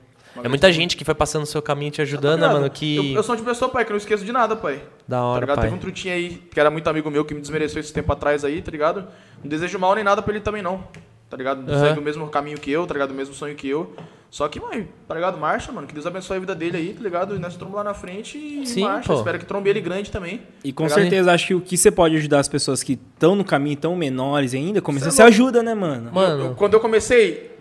[0.43, 2.71] É muita gente que foi passando o seu caminho te ajudando, tá né, mano?
[2.71, 2.97] Que...
[2.97, 4.83] Eu, eu sou uma pessoa, pai, que não esqueço de nada, pai.
[5.07, 5.65] Da hora, tá pai.
[5.65, 8.45] Teve um trutinho aí, que era muito amigo meu, que me desmereceu esse tempo atrás
[8.45, 9.07] aí, tá ligado?
[9.43, 10.85] Não desejo mal nem nada pra ele também, não
[11.29, 11.69] tá ligado?
[11.69, 11.79] Uhum.
[11.79, 13.11] Segue o mesmo caminho que eu, tá ligado?
[13.11, 13.95] O mesmo sonho que eu.
[14.31, 15.39] Só que, mãe, tá ligado?
[15.39, 15.87] Marcha, mano.
[15.87, 17.37] Que Deus abençoe a vida dele aí, tá ligado?
[17.37, 19.13] E nós trombamos lá na frente e Sim, marcha.
[19.13, 19.19] Pô.
[19.19, 20.43] Espero que trombe ele grande também.
[20.63, 23.35] E com tá certeza, acho que o que você pode ajudar as pessoas que estão
[23.35, 26.13] no caminho, tão menores ainda, começar, você, ajuda, né, mano?
[26.13, 26.43] Mano.
[26.43, 27.57] Eu, eu, quando eu comecei,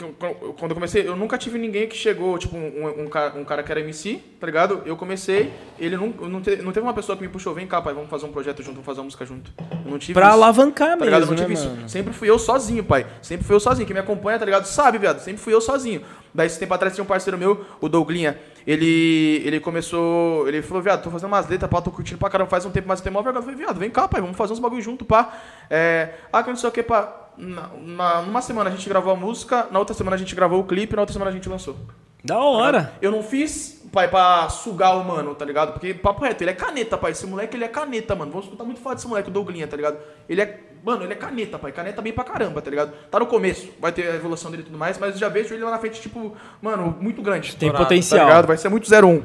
[0.57, 3.63] quando eu comecei, eu nunca tive ninguém que chegou, tipo, um, um, cara, um cara
[3.63, 4.81] que era MC, tá ligado?
[4.85, 7.81] Eu comecei, ele não, não, te, não teve uma pessoa que me puxou, vem cá,
[7.81, 9.51] pai, vamos fazer um projeto junto, vamos fazer uma música junto.
[9.85, 11.69] Eu não tive Pra isso, alavancar tá mesmo, Não tive né, isso.
[11.69, 11.89] Mano?
[11.89, 13.05] Sempre fui eu sozinho, pai.
[13.21, 13.85] Sempre fui eu sozinho.
[13.85, 14.65] Quem me acompanha, tá ligado?
[14.65, 15.19] Sabe, viado.
[15.19, 16.01] Sempre fui eu sozinho.
[16.35, 18.37] Daí, esse tempo atrás, tinha um parceiro meu, o Douglinha.
[18.67, 20.45] Ele, ele começou.
[20.49, 22.89] Ele falou, viado, tô fazendo umas letras, pá, tô curtindo pra caramba, faz um tempo,
[22.89, 23.39] mas eu tenho uma vergonha.
[23.39, 25.33] Eu falei, viado, vem cá, pai, vamos fazer uns bagulho junto, pá.
[25.69, 27.31] É, ah, que não sei o que, pá.
[27.37, 30.59] Na, na, numa semana a gente gravou a música, na outra semana a gente gravou
[30.59, 31.77] o clipe, na outra semana a gente lançou.
[32.25, 32.93] Da hora.
[32.99, 35.73] Eu não fiz, pai, pra sugar o mano, tá ligado?
[35.73, 37.11] Porque, papo reto, ele é caneta, pai.
[37.11, 38.31] Esse moleque, ele é caneta, mano.
[38.31, 39.99] Vamos escutar muito foda desse moleque, o Douglinha, tá ligado?
[40.27, 41.71] Ele é, mano, ele é caneta, pai.
[41.71, 42.93] Caneta bem pra caramba, tá ligado?
[43.11, 45.53] Tá no começo, vai ter a evolução dele e tudo mais, mas eu já vejo
[45.53, 47.55] ele lá na frente, tipo, mano, muito grande.
[47.55, 48.21] Tem potencial.
[48.21, 48.47] Tá ligado?
[48.47, 49.23] Vai ser muito 01.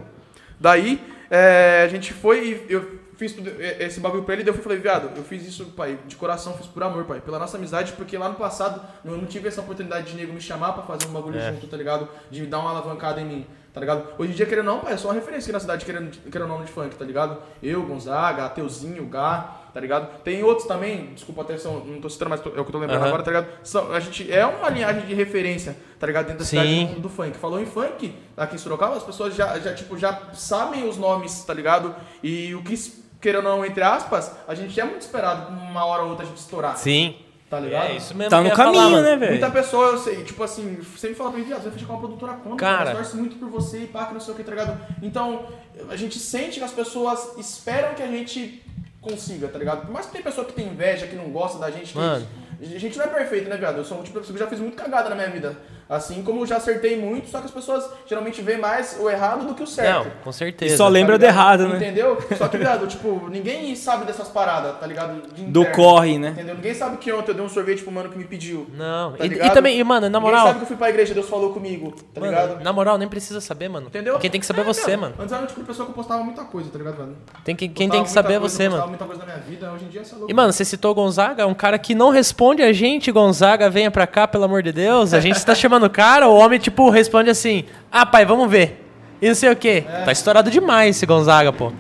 [0.61, 4.63] Daí, é, a gente foi e eu fiz tudo, esse bagulho pra ele, daí eu
[4.63, 7.93] falei, viado, eu fiz isso, pai, de coração, fiz por amor, pai, pela nossa amizade,
[7.93, 11.05] porque lá no passado eu não tive essa oportunidade de nego me chamar pra fazer
[11.07, 11.53] um bagulho é.
[11.53, 12.09] junto, tá ligado?
[12.31, 14.09] De me dar uma alavancada em mim, tá ligado?
[14.17, 16.49] Hoje em dia, querendo não, pai, é só uma referência aqui na cidade, querendo, querendo
[16.49, 17.37] nome de funk, tá ligado?
[17.63, 20.23] Eu, Gonzaga, Ateuzinho, Gá, tá ligado?
[20.23, 22.73] Tem outros também, desculpa até, são, não tô citando, mas tô, é o que eu
[22.73, 23.09] tô lembrando uhum.
[23.09, 23.49] agora, tá ligado?
[23.63, 26.25] São, a gente é uma linhagem de referência, tá ligado?
[26.25, 26.59] Dentro da Sim.
[26.59, 27.37] cidade do, do, funk.
[27.37, 31.45] Falou em funk, aqui em Sorocaba, as pessoas já, já, tipo, já sabem os nomes,
[31.45, 31.95] tá ligado?
[32.23, 32.73] E o que
[33.21, 36.29] querendo ou não, entre aspas, a gente é muito esperado uma hora ou outra a
[36.29, 36.77] gente estourar.
[36.77, 37.17] Sim.
[37.51, 37.87] Tá ligado?
[37.87, 38.31] É isso mesmo.
[38.31, 39.33] Tá que no caminho, falar, né, velho?
[39.33, 41.93] Muita pessoa, eu sei, tipo assim, sempre fala pra mim, viado, você vai fechar com
[41.95, 42.57] uma produtora quando?
[42.57, 42.91] Cara.
[42.91, 44.81] Elas torcem muito por você e pá, que não sei o que, tá ligado?
[45.03, 45.47] Então,
[45.89, 48.63] a gente sente que as pessoas esperam que a gente
[49.01, 49.81] consiga, tá ligado?
[49.81, 52.25] Por mais que tem pessoa que tem inveja, que não gosta da gente, que Mano.
[52.61, 53.79] a gente não é perfeito, né, viado?
[53.79, 55.59] Eu sou um tipo de pessoa que já fiz muito cagada na minha vida.
[55.91, 59.45] Assim como eu já acertei muito, só que as pessoas geralmente veem mais o errado
[59.45, 60.05] do que o certo.
[60.05, 60.73] Não, com certeza.
[60.73, 61.37] E só lembra do ligado?
[61.37, 61.77] errado, né?
[61.79, 62.17] Entendeu?
[62.39, 65.21] Só que, viado, tipo, ninguém sabe dessas paradas, tá ligado?
[65.35, 66.29] De Do corre, né?
[66.31, 66.55] Entendeu?
[66.55, 68.69] Ninguém sabe que ontem eu dei um sorvete pro mano que me pediu.
[68.73, 69.15] Não.
[69.15, 69.53] Tá e, e ligado?
[69.53, 70.47] também, e, mano, na Ninguém moral.
[70.47, 72.63] sabe que eu fui pra igreja, Deus falou comigo, tá mano, ligado?
[72.63, 73.89] na moral, nem precisa saber, mano.
[73.89, 74.17] Entendeu?
[74.21, 75.15] Quem tem que saber é É, você, mano.
[75.19, 77.17] Antes era tipo pessoa que eu postava muita coisa, tá ligado, velho?
[77.45, 78.87] Tem que, quem Postava tem que saber é você, mano.
[78.87, 80.31] muita coisa na minha vida, hoje em dia é louco.
[80.31, 83.91] E, mano, você citou o Gonzaga, um cara que não responde a gente, Gonzaga, venha
[83.91, 85.13] pra cá, pelo amor de Deus.
[85.13, 88.87] A gente tá chamando o cara, o homem, tipo, responde assim, ah, pai, vamos ver.
[89.21, 89.85] E não sei o quê.
[90.05, 91.73] Tá estourado demais esse Gonzaga, pô.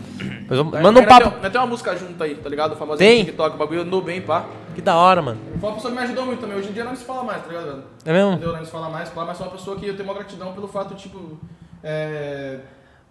[0.48, 1.30] Mas Manda um papo.
[1.40, 2.76] Tem, tem uma música junto aí, tá ligado?
[2.76, 3.24] Famosa Tem?
[3.24, 4.46] TikTok, o bagulho andou bem, pá.
[4.74, 5.38] Que da hora, mano.
[5.60, 6.56] Foi uma pessoa que me ajudou muito também.
[6.58, 7.84] Hoje em dia não se fala mais, tá ligado, velho?
[8.04, 8.32] É mesmo?
[8.32, 8.52] Entendeu?
[8.52, 10.68] Não se fala mais, pá, mas é uma pessoa que eu tenho uma gratidão pelo
[10.68, 11.38] fato, tipo.
[11.82, 12.58] É,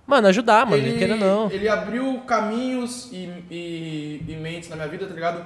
[0.09, 0.81] Mano, ajudar, mano.
[0.81, 1.51] ele, Queira não.
[1.51, 5.45] ele abriu caminhos e, e, e mentes na minha vida, tá ligado?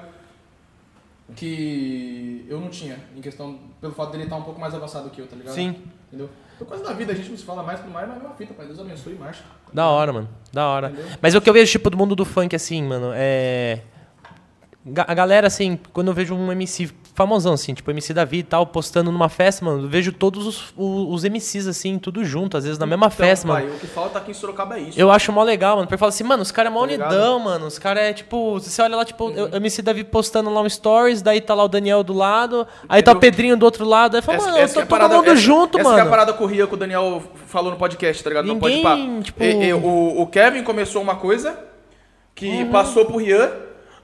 [1.36, 5.22] Que eu não tinha, em questão, pelo fato dele estar um pouco mais avançado que
[5.22, 5.56] eu, tá ligado?
[5.56, 5.76] Sim.
[6.08, 6.30] Entendeu?
[6.58, 8.36] Por coisa da vida, a gente não se fala mais, tudo mais, mas é uma
[8.36, 8.68] fita, pai.
[8.68, 9.44] Deus abençoe marcha.
[9.74, 10.30] Da hora, mano.
[10.52, 10.90] Da hora.
[10.90, 11.18] Entendeu?
[11.22, 13.82] Mas o que eu vejo, tipo, do mundo do funk, assim, mano, é.
[14.96, 18.66] A galera, assim, quando eu vejo um MC famosão, assim, tipo MC Davi e tal,
[18.66, 22.80] postando numa festa, mano, vejo todos os, os, os MCs, assim, tudo junto, às vezes
[22.80, 23.76] na mesma festa, então, pai, mano.
[23.76, 25.00] o que falta aqui em Sorocaba é isso.
[25.00, 25.88] Eu acho mó legal, mano.
[25.88, 27.12] Porque fala assim, mano, os caras é mó Tá ligado?
[27.12, 27.68] unidão, mano.
[27.68, 28.60] Os caras é tipo.
[28.60, 31.68] Você olha lá, tipo, o MC Davi postando lá um stories, daí tá lá o
[31.68, 33.16] Daniel do lado, aí tá o?
[33.20, 34.16] Pedrinho do outro lado.
[34.16, 36.02] Aí fala, mano, eu que tô é a todo parada- mundo essa- junto, essa mano.
[36.02, 38.46] que é a parada que o Ria, que o Daniel falou no podcast, tá ligado?
[38.46, 41.58] Não pode Ninguém, tipo- E- e o, o Kevin começou uma coisa
[42.34, 42.72] que Uhum.
[42.72, 43.52] passou pro Rian,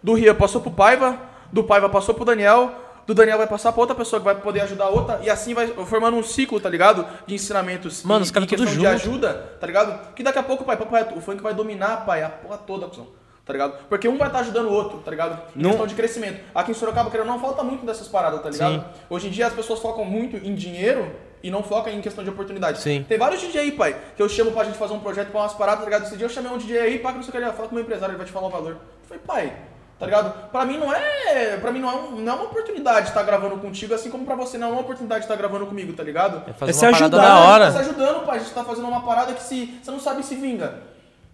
[0.04, 1.18] do Rian passou pro Paiva,
[1.52, 2.72] do Paiva passou pro Daniel,
[3.10, 5.56] do Daniel vai passar pra outra pessoa que vai poder ajudar a outra, e assim
[5.56, 7.04] vai formando um ciclo, tá ligado?
[7.26, 10.14] De ensinamentos Mano, e, os caras tudo de ajuda, tá ligado?
[10.14, 13.08] Que daqui a pouco, pai, reto, o funk vai dominar, pai, a porra toda, cuzão.
[13.44, 13.74] Tá ligado?
[13.90, 15.42] Porque um vai estar ajudando o outro, tá ligado?
[15.56, 16.40] Em Não- questão de crescimento.
[16.54, 18.74] Aqui em Sorocaba, querendo não, falta muito dessas paradas, tá ligado?
[18.76, 18.84] Sim.
[19.10, 22.30] Hoje em dia as pessoas focam muito em dinheiro e não focam em questão de
[22.30, 22.80] oportunidade.
[22.80, 23.04] Sim.
[23.10, 25.54] Tem vários DJ aí, pai, que eu chamo pra gente fazer um projeto pra umas
[25.56, 26.04] paradas, tá ligado?
[26.04, 27.68] Esse dia eu chamei um DJ aí, pá, que não sei o que, ele fala
[27.68, 28.74] com o meu empresário, ele vai te falar o valor.
[28.74, 29.58] Eu falei, pai,
[30.00, 30.50] tá ligado?
[30.50, 31.58] Pra mim não é.
[31.58, 34.36] Pra mim não é, um- não é uma oportunidade estar gravando contigo, assim como pra
[34.36, 36.42] você não é uma oportunidade estar gravando comigo, tá ligado?
[36.50, 37.48] É fazer É se ajudar, da né?
[37.48, 37.66] hora.
[37.66, 38.38] Tá se ajudando, pai.
[38.38, 39.80] A gente tá fazendo uma parada que se.
[39.84, 40.82] Você não sabe se vinga.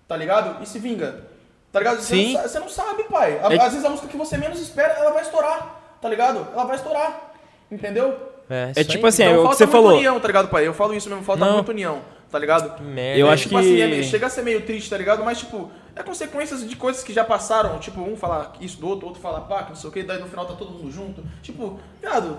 [0.08, 0.62] Tá ligado?
[0.64, 1.24] E se vinga.
[1.72, 1.98] Tá ligado?
[2.02, 2.34] Você Sim.
[2.34, 3.40] não sa- Você não sabe, pai.
[3.44, 5.82] É- Às vezes a música que você menos espera, ela vai estourar.
[6.02, 6.48] Tá ligado?
[6.54, 7.32] Ela vai estourar.
[7.72, 8.18] Entendeu?
[8.50, 9.10] É, É tipo aí.
[9.10, 9.94] assim, é Então o que falta você falou.
[9.98, 10.68] união, tá ligado, pai?
[10.68, 11.54] Eu falo isso mesmo, falta Não.
[11.56, 12.00] muita união,
[12.36, 12.76] tá ligado?
[12.76, 13.18] Que merda.
[13.20, 15.24] Eu acho tipo que- assim, é- chega a ser meio triste, tá ligado?
[15.24, 17.80] Mas, tipo, é consequências de coisas que já passaram.
[17.80, 20.20] Tipo, um fala isso do outro, outro fala pá, que não sei o que, daí
[20.20, 21.24] no final tá todo mundo junto.
[21.42, 22.38] Tipo, viado,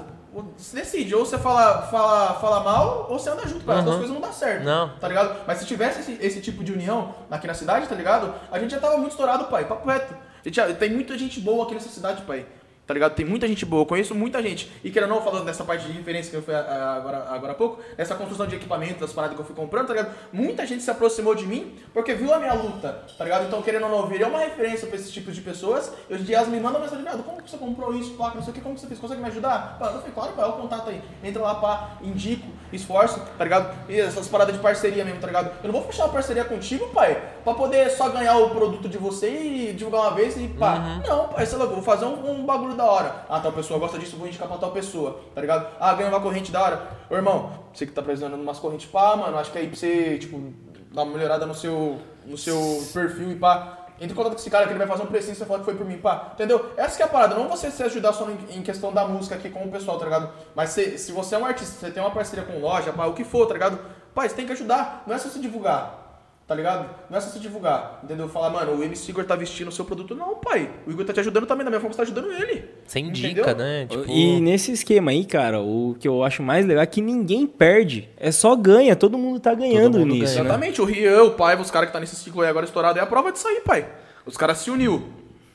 [0.59, 1.15] você decide.
[1.15, 3.79] Ou você fala, fala, fala mal, ou você anda junto, cara.
[3.79, 4.01] As duas Uhum.
[4.03, 4.65] coisas não dá certo.
[4.65, 4.91] Não.
[5.01, 5.35] Tá ligado?
[5.47, 8.35] Mas se tivesse esse, esse tipo de união aqui na cidade, tá ligado?
[8.53, 9.65] A gente já tava muito estourado, pai.
[9.65, 10.15] Papo reto.
[10.45, 12.45] Gente tem muita gente boa aqui nessa cidade, pai.
[12.87, 13.15] Tá ligado?
[13.15, 14.71] Tem muita gente boa, eu conheço muita gente.
[14.85, 17.55] E querendo ou não, falando dessa parte de referência que eu fui agora, agora há
[17.55, 20.15] pouco, nessa construção de equipamento, das paradas que eu fui comprando, tá ligado?
[20.33, 23.47] Muita gente se aproximou de mim porque viu a minha luta, tá ligado?
[23.47, 25.93] Então, querendo ou não, virei uma referência pra esses tipos de pessoas.
[26.09, 28.31] E hoje em dia elas me mandam mensagem, viado, como que você comprou isso, pá,
[28.33, 29.79] não sei o que, como que você fez, consegue me ajudar?
[29.81, 31.03] Pá, eu falei, claro, pá, olha o contato aí.
[31.25, 33.77] Entra lá, pá, indico, esforço, tá ligado?
[33.89, 35.51] E essas paradas de parceria mesmo, tá ligado?
[35.61, 38.97] Eu não vou fechar uma parceria contigo, pai, pra poder só ganhar o produto de
[38.97, 41.01] você e divulgar uma vez e pá.
[41.05, 43.25] Não, pai, sei lá, eu vou fazer um, um bagulho da hora.
[43.29, 45.69] Ah, tal pessoa gosta disso, vou indicar pra tal pessoa, tá ligado?
[45.81, 46.89] Ah, ganha uma corrente da hora.
[47.11, 49.77] Ô, irmão, você que tá precisando de umas correntes, pá, mano, acho que aí pra
[49.77, 50.53] você, tipo,
[50.93, 53.87] dar uma melhorada no seu, no seu perfil e pá.
[53.99, 55.61] Entre em contato com esse cara que ele vai fazer um precinho e você fala
[55.61, 56.33] que foi por mim, pá.
[56.35, 56.73] Entendeu?
[56.77, 57.35] Essa que é a parada.
[57.35, 60.31] Não você se ajudar só em, questão da música aqui com o pessoal, tá ligado?
[60.55, 63.15] Mas se, se você é um artista, você tem uma parceria com loja, pá, o
[63.15, 63.79] que for, tá ligado?
[64.15, 65.03] Pá, você tem que ajudar.
[65.07, 66.06] Não é só se divulgar.
[66.47, 66.89] Tá ligado?
[67.11, 68.29] Não é só se divulgar, entendeu?
[68.29, 70.15] Falar, mano, o MC Igor tá vestindo o seu produto.
[70.15, 70.71] Não, pai.
[70.87, 72.65] O Igor tá te ajudando também, da mesma forma que você tá ajudando ele.
[72.87, 73.45] Sem Entendeu?
[73.45, 73.87] dica, né?
[73.91, 77.49] Tipo, E nesse esquema aí, cara, o que eu acho mais legal é que ninguém
[77.49, 78.09] perde.
[78.17, 80.45] É só ganha, todo mundo tá ganhando mundo nisso, ganha.
[80.45, 80.49] né?
[80.51, 83.03] Exatamente, o Rian, o Paiva, os caras que tá nesse ciclo aí agora estourado, é
[83.03, 83.85] a prova de sair, pai.
[84.25, 85.03] Os caras se uniu,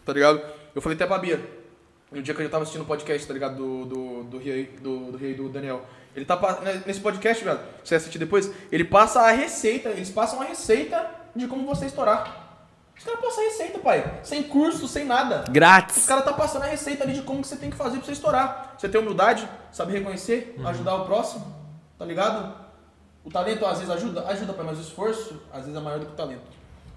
[0.06, 0.42] tá ligado?
[0.76, 1.40] Eu falei até pra Bia,
[2.12, 3.56] no dia que eu já tava assistindo o podcast, tá ligado?
[3.56, 5.86] Do, do, do Rian do, do, Rian e do Daniel.
[6.16, 10.42] Ele tá né, nesse podcast, velho, você assistir depois, ele passa a receita, eles passam
[10.42, 12.40] a receita de como você estourar.
[12.98, 14.20] Os caras passam a receita, pai.
[14.24, 15.44] Sem curso, sem nada.
[15.48, 16.06] Os Grátis.
[16.06, 18.12] caras tá passando a receita ali de como que você tem que fazer pra você
[18.12, 18.76] estourar.
[18.78, 21.46] Você ter humildade, saber reconhecer, ajudar o próximo,
[21.98, 22.54] tá ligado?
[23.24, 26.06] O talento às vezes ajuda, ajuda, pai, mas o esforço às vezes é maior do
[26.08, 26.42] que o talento.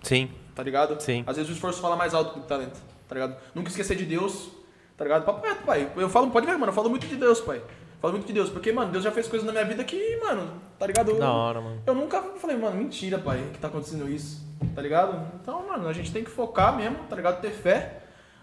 [0.03, 0.31] sim.
[0.55, 1.01] tá ligado?
[1.01, 1.25] Sim.
[1.27, 2.79] Às vezes o esforço fala mais alto do que o talento,
[3.09, 3.37] tá ligado?
[3.55, 4.49] Nunca esquecer de Deus,
[4.97, 5.25] tá ligado?
[5.25, 5.91] Papo reto, pai.
[5.97, 7.63] Eu falo, pode ver, mano, eu falo muito de Deus, pai.
[8.05, 10.61] Falo muito de Deus, porque, mano, Deus já fez coisas na minha vida que, mano,
[10.79, 11.15] tá ligado?
[11.15, 11.81] Da hora, mano.
[11.87, 15.27] Eu nunca falei, mano, mentira, pai, que tá acontecendo isso, tá ligado?
[15.41, 17.41] Então, mano, a gente tem que focar mesmo, tá ligado?
[17.41, 18.03] Ter fé,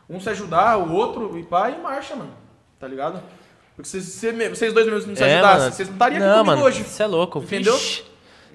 [0.10, 2.32] um se ajudar, o outro, e pá, e marcha, mano,
[2.80, 3.22] tá ligado?
[3.76, 5.74] Porque se, se, vocês dois mesmos não se É, ajudassem, mano.
[5.76, 6.84] vocês não estariam aqui Não, comigo mano, hoje.
[6.84, 7.38] Você é louco.
[7.38, 7.80] Entendeu?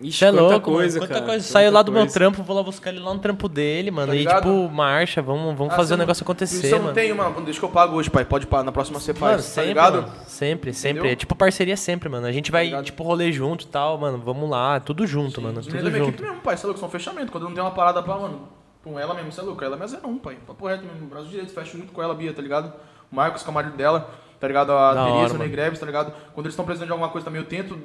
[0.02, 1.08] Ixi, é quanta louco, coisa, mano.
[1.08, 1.46] Quanta cara, coisa.
[1.46, 2.14] Saiu lá do meu coisa.
[2.14, 4.12] trampo, vou lá buscar ele lá no trampo dele, mano.
[4.12, 6.94] Tá e tipo, marcha, vamos, vamos Ah, fazer o não- negócio acontecer, você não mano.
[6.94, 8.24] tem, mano, deixa que eu pago hoje, pai.
[8.24, 10.02] Pode pagar, na próxima você Mano, faz, tá sempre, ligado?
[10.02, 10.12] mano.
[10.26, 10.98] Sempre, sempre.
[10.98, 11.12] Entendeu?
[11.12, 12.26] É tipo parceria sempre, mano.
[12.26, 12.84] A gente vai, ligado?
[12.84, 14.18] tipo, rolê junto e tal, mano.
[14.18, 15.60] Vamos lá, tudo junto, mano.
[15.60, 16.08] Os Tudo minha junto.
[16.10, 17.32] equipe mesmo, pai, você é louco, são fechamento.
[17.32, 18.48] Quando não tem uma parada pra, mano,
[18.84, 19.64] com ela mesmo, você é louco.
[19.64, 20.36] Ela é minha 01, pai.
[20.46, 22.72] Papo reto mesmo, braço direito, fecho muito com ela, Bia, tá ligado?
[23.10, 24.72] O Marcos, que é o marido dela, tá ligado?
[24.72, 25.38] A Tereza, o mano.
[25.38, 26.12] Negreves, tá ligado?
[26.34, 27.78] Quando eles estão precisando de alguma coisa também, eu tento,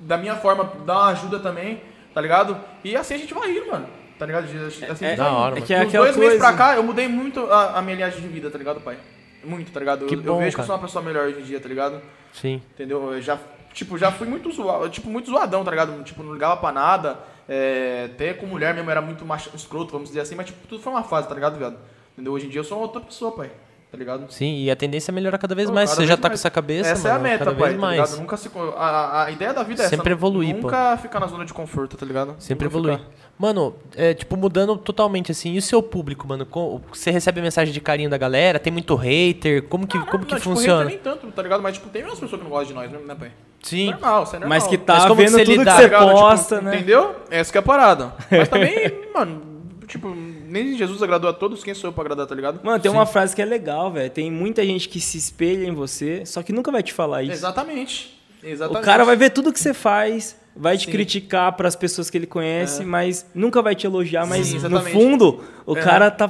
[0.00, 1.82] da minha forma, dar uma ajuda também,
[2.12, 2.58] tá ligado?
[2.82, 3.86] E assim a gente vai indo, mano.
[4.18, 4.44] Tá ligado?
[4.44, 5.58] Assim É, vai da hora, mano.
[5.58, 6.38] É que é dois meses coisa.
[6.38, 8.98] pra cá, eu mudei muito a, a minha linhagem de vida, tá ligado, pai?
[9.44, 10.06] Muito, tá ligado?
[10.06, 10.62] Que eu, bom, eu vejo que cara.
[10.62, 12.02] eu sou uma pessoa melhor hoje em dia, tá ligado?
[12.32, 12.60] Sim.
[12.74, 13.14] Entendeu?
[13.14, 13.38] Eu já,
[13.72, 16.02] tipo, já fui muito zoado, tipo, muito zoadão, tá ligado?
[16.02, 17.18] Tipo, não ligava pra nada.
[17.48, 20.82] É, até com mulher mesmo era muito macho, escroto, vamos dizer assim, mas tipo, tudo
[20.82, 21.78] foi uma fase, tá ligado, viado?
[22.12, 22.32] Entendeu?
[22.32, 23.50] Hoje em dia eu sou outra pessoa, pai.
[23.90, 24.26] Tá ligado?
[24.32, 25.90] Sim, e a tendência é melhorar cada vez Pô, mais.
[25.90, 26.40] cada Você já vez tá com mais.
[26.40, 27.14] essa cabeça, essa mano.
[27.14, 28.18] é a meta, cada pai, vez tá mais.
[28.20, 29.96] Nunca se, a, a- ideia da vida é essa.
[29.96, 30.62] Sempre evoluir, pô.
[30.62, 32.36] Nunca ficar na zona de conforto, tá ligado?
[32.38, 32.98] Sempre Nunca evoluir.
[32.98, 33.10] ficar.
[33.36, 36.46] Mano, é, tipo, mudando totalmente, assim, e o seu público, mano?
[36.46, 38.60] Com- Você recebe mensagem de carinho da galera?
[38.60, 39.64] Tem muito hater?
[39.64, 40.84] Como que, Ah, não, como que não, tipo, funciona?
[40.84, 41.60] hater nem tanto, tá ligado?
[41.60, 43.32] Mas tipo, tem umas pessoas que não gostam de nós, né, pai?
[43.60, 43.90] Sim.
[43.90, 44.48] Normal, isso é normal.
[44.56, 45.72] Mas que Mas tá como que vendo você tudo lidar?
[45.74, 46.06] que você ligado?
[46.06, 46.76] Tipo, posta, né?
[46.76, 47.16] Entendeu?
[47.28, 48.12] Essa que é a parada.
[48.30, 48.74] Mas também,
[49.12, 49.42] mano,
[49.90, 52.60] tipo, nem Jesus agradou a todos, quem sou eu pra agradar, tá ligado?
[52.64, 54.08] Mano, tem uma frase que é legal, velho.
[54.10, 57.32] Tem muita gente que se espelha em você, só que nunca vai te falar isso.
[57.32, 58.18] Exatamente.
[58.42, 58.82] Exatamente.
[58.82, 60.92] O cara vai ver tudo que você faz, vai te Sim.
[60.92, 64.26] criticar pras pessoas que ele conhece, mas nunca vai te elogiar.
[64.26, 65.82] Mas Sim, no fundo, o É.
[65.82, 66.28] cara tá,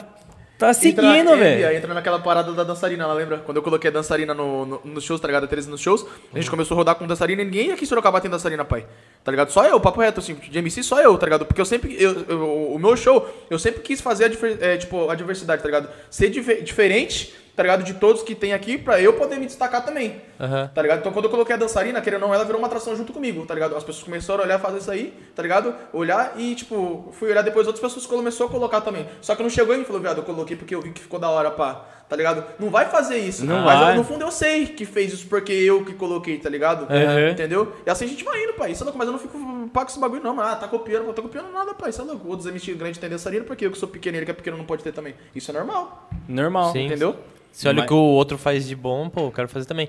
[0.61, 1.77] tá Entra- seguindo, velho.
[1.77, 3.39] Entra naquela parada da dançarina, ela lembra?
[3.39, 5.45] Quando eu coloquei a dançarina no, no, nos shows, tá ligado?
[5.45, 7.87] A Teresa nos shows, a gente começou a rodar com dançarina e ninguém aqui em
[7.87, 8.87] Sorocaba tem dançarina, pai.
[9.25, 9.51] Tá ligado?
[9.51, 11.45] Só eu, papo reto, assim, de MC só eu, tá ligado?
[11.47, 15.11] Porque eu sempre, eu, eu- o meu show, eu sempre quis fazer a, é, tipo,
[15.11, 15.89] a diversidade, tá ligado?
[16.11, 17.83] Ser dife- diferente, tá ligado?
[17.83, 20.21] De todos que tem aqui, pra eu poder me destacar também.
[20.39, 20.71] Aham.
[20.75, 21.01] Tá ligado?
[21.01, 23.45] Então quando eu coloquei a dançarina, querendo ou não, ela virou uma atração junto comigo,
[23.47, 23.77] tá ligado?
[23.77, 25.75] As pessoas começaram a olhar, fazer isso aí, tá ligado?
[25.93, 29.07] Olhar e, tipo, fui olhar depois outras pessoas começou a colocar também.
[29.21, 31.19] Só que não chegou e me falou, viado, eu coloquei porque eu vi que ficou
[31.19, 31.85] da hora, pá.
[32.11, 32.45] Tá ligado?
[32.59, 33.47] Não vai fazer isso.
[33.47, 33.93] Não Mas vai.
[33.93, 36.83] eu- no fundo eu sei que fez isso porque eu que coloquei, tá ligado?
[36.93, 37.29] Uhum.
[37.31, 37.73] Entendeu?
[37.87, 38.73] E assim a gente vai indo, pai.
[38.73, 39.39] Isso é louco, mas eu não fico
[39.73, 40.49] pá com esse bagulho, não, mano.
[40.49, 41.91] Ah, tá copiando, não tô copiando nada, pai.
[41.91, 42.27] Isso é louco.
[42.29, 44.57] Outros MT grande tem dançarina, porque eu que sou pequeno e ele que é pequeno
[44.57, 45.15] não pode ter também.
[45.35, 46.11] Isso é normal.
[46.29, 46.73] Normal.
[46.73, 46.87] Sim.
[46.87, 47.15] Entendeu?
[47.53, 49.89] Se olha Mas- o que o outro faz de bom, pô, eu quero fazer também.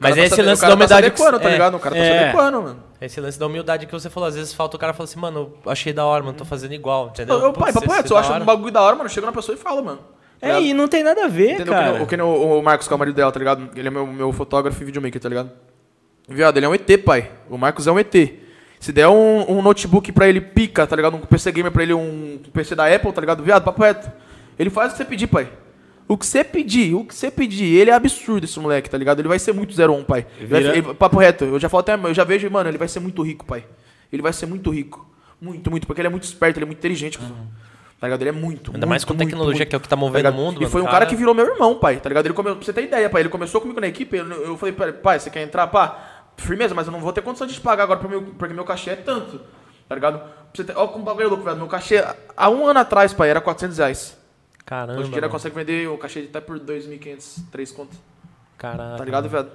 [0.00, 1.48] Mas tá é esse se- lance o cara da humildade Tá se adequando, que, tá
[1.48, 1.74] é, ligado?
[1.76, 2.24] O cara tá se É.
[2.24, 2.82] adequando, mano.
[3.00, 5.52] Esse lance da humildade que você falou, às vezes falta o cara falar assim, mano,
[5.64, 7.38] eu achei da hora, mano, tô fazendo igual, entendeu?
[7.38, 9.12] Eu, pai, Putz, papo reto, se é eu acho um bagulho da hora, mano, eu
[9.12, 10.00] chego na pessoa e falo, mano.
[10.40, 10.64] É, ligado?
[10.64, 11.72] e não tem nada a ver, Entendeu?
[11.72, 12.02] cara.
[12.02, 13.70] O- que nem o, o Marcos, que é o marido dela, tá ligado?
[13.76, 15.50] Ele é meu, meu fotógrafo e videomaker, tá ligado?
[16.28, 17.30] Viado, ele é um ET, pai.
[17.48, 18.14] O Marcos é um ET.
[18.80, 21.16] Se der um, um notebook pra ele pica, tá ligado?
[21.16, 23.42] Um PC gamer pra ele, um PC da Apple, tá ligado?
[23.42, 24.10] Viado, papo reto.
[24.58, 25.48] Ele faz o que você pedir, pai.
[26.06, 29.20] O que você pedir, o que você pedir, ele é absurdo esse moleque, tá ligado?
[29.20, 30.26] Ele vai ser muito 01, pai.
[30.38, 32.76] Ele vai- Vira- ele- papo reto, eu já falo até, eu já vejo, mano, ele
[32.76, 33.64] vai ser muito rico, pai.
[34.12, 35.10] Ele vai ser muito rico.
[35.40, 37.18] Muito, muito, porque ele é muito esperto, ele é muito inteligente.
[38.04, 38.20] Tá ligado?
[38.20, 38.70] Ele é muito.
[38.74, 39.68] Ainda mais muito, com muito, tecnologia, muito.
[39.70, 40.34] que é o que tá movendo ligado?
[40.34, 40.98] o mundo, E mano, foi um cara.
[40.98, 42.26] cara que virou meu irmão, pai, tá ligado?
[42.26, 42.54] Ele come...
[42.54, 45.30] Pra você ter ideia, pai, ele começou comigo na equipe, eu, eu falei, pai, você
[45.30, 45.66] quer entrar?
[45.68, 48.52] Pá, firmeza, mas eu não vou ter condição de te pagar agora porque meu, porque
[48.52, 49.40] meu cachê é tanto,
[49.88, 50.18] tá ligado?
[50.18, 50.76] Pra você ter...
[50.76, 51.56] Ó, como o bagulho é louco, velho.
[51.56, 52.04] Meu cachê,
[52.36, 54.18] há um ano atrás, pai, era 400 reais.
[54.66, 57.96] Caramba, Hoje em dia ele consegue vender o cachê até por 2.500, 3 conto.
[58.58, 58.98] Caraca.
[58.98, 59.48] Tá ligado, velho?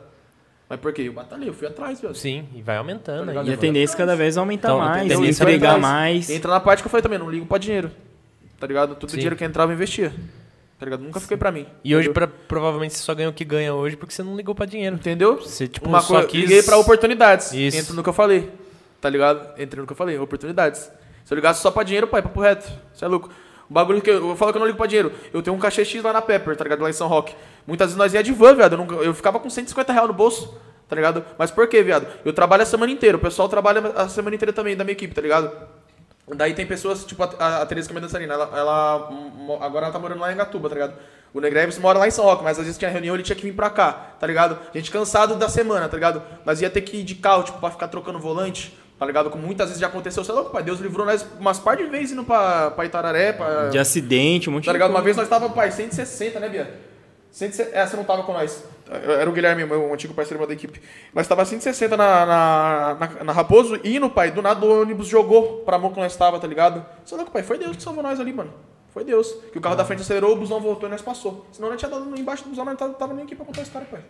[0.67, 1.03] Mas por quê?
[1.03, 2.13] Eu batalhei, eu fui atrás, velho.
[2.15, 3.43] Sim, e vai aumentando Tá?
[3.43, 5.81] E a tendência é cada vez aumentar Então, mais, entregar atrás.
[5.81, 6.29] mais.
[6.29, 7.91] Entra na parte que eu falei também, não ligo pra dinheiro.
[8.59, 8.95] Tá ligado?
[8.95, 9.17] Todo Sim.
[9.17, 10.13] dinheiro que entrava eu investia.
[10.77, 11.01] Tá ligado?
[11.03, 11.65] Nunca fiquei pra mim.
[11.83, 12.27] E hoje, entendeu?
[12.27, 14.95] pra- provavelmente, você só ganha o que ganha hoje porque você não ligou pra dinheiro.
[14.95, 15.37] Entendeu?
[15.37, 16.41] Você, tipo, Uma só coisa, quis...
[16.41, 17.51] liguei pra oportunidades.
[17.53, 17.77] Isso.
[17.77, 18.49] Entra no que eu falei.
[19.01, 19.59] Tá ligado?
[19.59, 20.89] Entra no que eu falei, oportunidades.
[21.25, 22.69] Se eu ligasse só pra dinheiro, pai, papo reto.
[22.93, 23.29] Você é louco.
[23.69, 25.11] O bagulho que eu, eu falo que eu não ligo pra dinheiro.
[25.33, 26.81] Eu tenho um cachê X lá na Pepper, tá ligado?
[26.81, 27.35] Lá em São Roque.
[27.67, 28.73] Muitas vezes nós ia de van, viado.
[28.73, 30.57] Eu, nunca- eu ficava com 150 reais no bolso,
[30.87, 31.23] tá ligado?
[31.37, 32.07] Mas por quê, viado?
[32.25, 33.15] Eu trabalho a semana inteira.
[33.17, 35.51] O pessoal trabalha a semana inteira também, da minha equipe, tá ligado?
[36.35, 39.09] Daí tem pessoas, tipo a, a, Teresa que é minha dançarina, ela, ela
[39.61, 40.93] agora ela tá morando lá em Gatuba, tá ligado?
[41.33, 43.43] O Negreves mora lá em São Roque, mas às vezes tinha reunião ele tinha que
[43.43, 44.57] vir pra cá, tá ligado?
[44.73, 46.21] A gente cansado da semana, tá ligado?
[46.45, 49.29] Nós ia ter que ir de carro, tipo, pra ficar trocando volante, tá ligado?
[49.29, 52.11] Como muitas vezes já aconteceu, sei lá, pai, Deus livrou nós umas par de vezes
[52.11, 53.69] indo pra, pra Itararé, pra...
[53.69, 54.91] De acidente, um monte Tá de ligado?
[54.91, 56.88] Uma vez nós tava, pai, 160, né, Bia?
[57.31, 58.63] 160, essa não tava com nós.
[58.89, 60.81] Era o Guilherme, meu antigo parceiro da equipe.
[61.13, 64.31] Mas tava 160 na, na, na, na Raposo, indo, pai.
[64.31, 66.83] Do nada o ônibus jogou pra mão que nós tava, tá ligado?
[67.05, 67.43] Você é louco, pai.
[67.43, 68.51] Foi Deus que salvou nós ali, mano.
[68.89, 69.31] Foi Deus.
[69.51, 71.45] Que o carro da frente acelerou, o busão voltou e nós passou.
[71.51, 73.63] Senão nós tinha dado embaixo do busão, nós tava, tava nem aqui pra contar a
[73.63, 74.01] história, pai.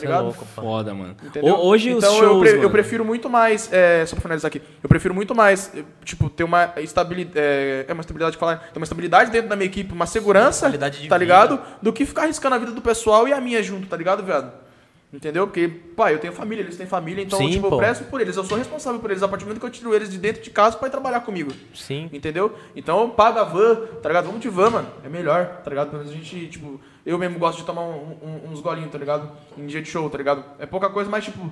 [0.00, 0.20] Tá ligado?
[0.20, 1.16] É louco, Foda, mano.
[1.22, 1.56] Entendeu?
[1.56, 4.62] Hoje então, os shows, eu, pre eu prefiro muito mais, é, só pra finalizar aqui,
[4.82, 5.72] eu prefiro muito mais,
[6.04, 9.56] tipo, ter uma estabilidade, é, é uma estabilidade de falar, ter uma estabilidade dentro da
[9.56, 10.70] minha equipe, uma segurança,
[11.08, 11.60] tá ligado?
[11.82, 14.66] Do que ficar arriscando a vida do pessoal e a minha junto, tá ligado, viado?
[15.12, 15.46] Entendeu?
[15.46, 18.36] Porque, pai, eu tenho família, eles têm família, então Sim, tipo, eu prezo por eles.
[18.36, 20.42] Eu sou responsável por eles a partir do momento que eu tiro eles de dentro
[20.42, 21.52] de casa pra ir trabalhar comigo.
[21.74, 22.10] Sim.
[22.12, 22.54] Entendeu?
[22.74, 24.26] Então, paga a van, tá ligado?
[24.26, 24.88] Vamos de van, mano.
[25.04, 25.90] É melhor, tá ligado?
[25.90, 28.98] Pelo menos a gente, tipo, eu mesmo gosto de tomar um, um, uns golinhos, tá
[28.98, 29.30] ligado?
[29.56, 30.44] Em dia de show, tá ligado?
[30.58, 31.50] É pouca coisa, mas, tipo,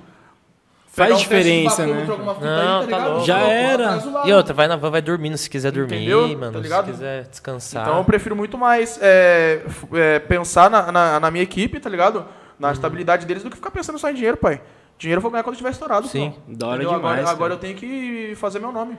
[0.87, 2.05] Faz um diferença, né?
[2.05, 4.01] Não, aí, tá tá Já era.
[4.25, 6.37] E outra, vai na van, vai dormindo se quiser dormir, Entendeu?
[6.37, 6.61] mano.
[6.61, 7.83] Tá se quiser descansar.
[7.83, 9.61] Então eu prefiro muito mais é,
[9.91, 12.25] é, pensar na, na, na, minha equipe, tá ligado?
[12.59, 12.73] na uhum.
[12.73, 14.61] estabilidade deles do que ficar pensando só em dinheiro, pai.
[14.97, 16.07] Dinheiro eu vou ganhar quando estiver estourado.
[16.07, 16.95] Sim, da hora demais.
[17.03, 18.97] Agora, agora, eu tenho que fazer meu nome.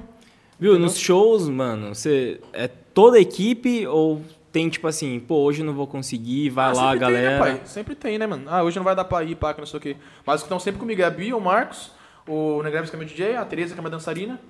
[0.59, 0.87] Viu, Entendeu?
[0.87, 4.23] nos shows, mano, você é toda a equipe ou
[4.57, 7.29] tem tipo assim, pô, hoje eu não vou conseguir, vai ah, lá, galera.
[7.29, 7.61] Tem, né, pai?
[7.67, 8.45] Sempre tem, né, mano?
[8.47, 9.97] Ah, hoje não vai dar pra ir, pá, que não sei o quê.
[10.25, 11.91] Mas os que estão sempre comigo é a Bia, o Marcos,
[12.27, 14.41] o Negreves, que é meu DJ, a Tereza, que é minha dançarina.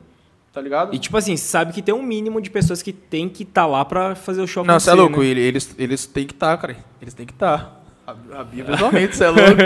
[0.52, 0.94] Tá ligado?
[0.94, 3.66] E tipo assim, sabe que tem um mínimo de pessoas que tem que estar tá
[3.66, 5.26] lá pra fazer o show Não, você é louco, né?
[5.26, 6.76] eles, eles têm que estar, tá, cara.
[7.02, 7.58] Eles têm que estar.
[8.06, 8.12] Tá.
[8.38, 9.60] A, Bia, pessoalmente, você é louco.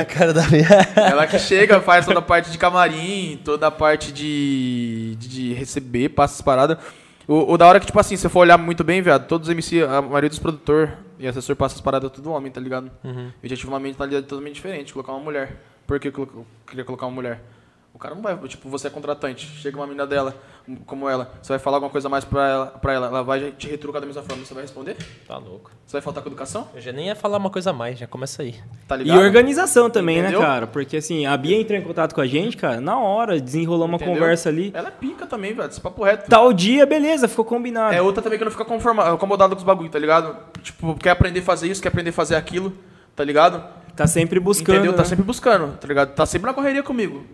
[0.00, 0.68] a cara da Bia.
[0.94, 6.10] Ela que chega, faz toda a parte de camarim, toda a parte de, de receber,
[6.10, 6.78] passa as paradas.
[7.26, 9.52] O, o, da hora que, tipo assim, se for olhar muito bem, viado, todos os
[9.52, 12.90] MC, a maioria dos produtores e assessor passa as paradas tudo homem, tá ligado?
[13.02, 13.30] Uhum.
[13.42, 15.56] Eu já tive uma mentalidade totalmente diferente, colocar uma mulher.
[15.86, 17.40] Por que eu queria colocar uma mulher?
[17.92, 20.36] O cara não vai, tipo, você é contratante, chega uma menina dela,
[20.86, 23.68] como ela, você vai falar alguma coisa mais pra ela, pra ela, ela vai te
[23.68, 24.96] retrucar da mesma forma, você vai responder?
[25.28, 25.70] Tá louco.
[25.86, 26.68] Você vai faltar com educação?
[26.74, 28.54] Eu já nem ia falar uma coisa a mais, já começa aí.
[28.88, 29.20] Tá ligado?
[29.20, 30.40] E organização também, né, Entendeu?
[30.40, 30.66] né, cara?
[30.66, 33.96] Porque assim, a Bia entrou em contato com a gente, cara, na hora, desenrolou uma
[33.96, 34.14] Entendeu?
[34.14, 34.72] conversa ali.
[34.74, 36.30] Ela é pica também, velho, esse papo reto.
[36.30, 37.94] Tal dia, beleza, ficou combinado.
[37.94, 40.34] É outra também que não fica conformado, acomodado com os bagulho, tá ligado?
[40.62, 42.72] Tipo, quer aprender a fazer isso, quer aprender a fazer aquilo,
[43.14, 43.62] tá ligado?
[43.94, 44.76] Tá sempre buscando.
[44.76, 44.92] Entendeu?
[44.92, 45.02] Tá né?
[45.04, 46.14] Tá sempre buscando, tá ligado?
[46.14, 47.24] Tá sempre na correria comigo.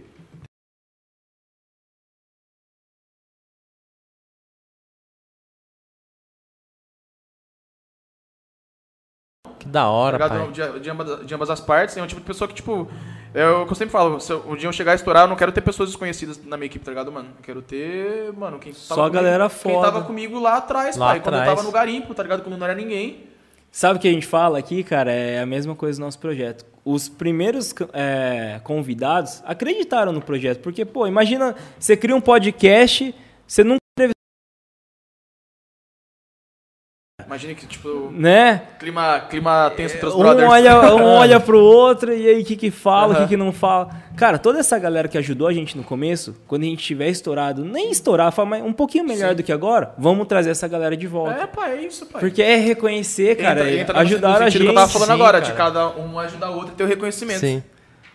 [9.71, 10.49] Da hora, tá pai.
[10.51, 11.97] De, de, ambas, de ambas as partes.
[11.97, 12.89] É um tipo de pessoa que, tipo...
[13.33, 15.37] É o que eu sempre falo, se o dia eu chegar a estourar, eu não
[15.37, 17.29] quero ter pessoas desconhecidas na minha equipe, tá ligado, mano?
[17.39, 19.75] Eu quero ter, mano, quem Só tava a galera comigo, foda.
[19.75, 21.19] Quem tava comigo lá atrás, lá pai.
[21.19, 21.37] Atrás.
[21.37, 22.43] Quando eu tava no garimpo, tá ligado?
[22.43, 23.29] Quando não era ninguém.
[23.71, 25.13] Sabe o que a gente fala aqui, cara?
[25.13, 26.67] É a mesma coisa do nosso projeto.
[26.85, 30.59] Os primeiros é, convidados acreditaram no projeto.
[30.61, 33.15] Porque, pô, imagina, você cria um podcast,
[33.47, 33.80] você nunca
[37.31, 38.11] Imagina que, tipo.
[38.11, 38.61] Né?
[38.77, 40.51] Clima, clima tenso entre os um brothers.
[40.51, 43.23] Olha, um olha pro outro e aí o que que fala, o uhum.
[43.23, 43.89] que que não fala.
[44.17, 47.65] Cara, toda essa galera que ajudou a gente no começo, quando a gente tiver estourado,
[47.65, 48.35] nem estourar,
[48.65, 49.37] um pouquinho melhor Sim.
[49.37, 51.43] do que agora, vamos trazer essa galera de volta.
[51.43, 52.21] É, pai, é isso, pai.
[52.21, 54.65] Porque é reconhecer, cara, entra, entra ajudar a gente.
[54.65, 55.53] que eu tava falando Sim, agora, cara.
[55.53, 57.39] de cada um ajudar o outro e ter o reconhecimento.
[57.39, 57.63] Sim.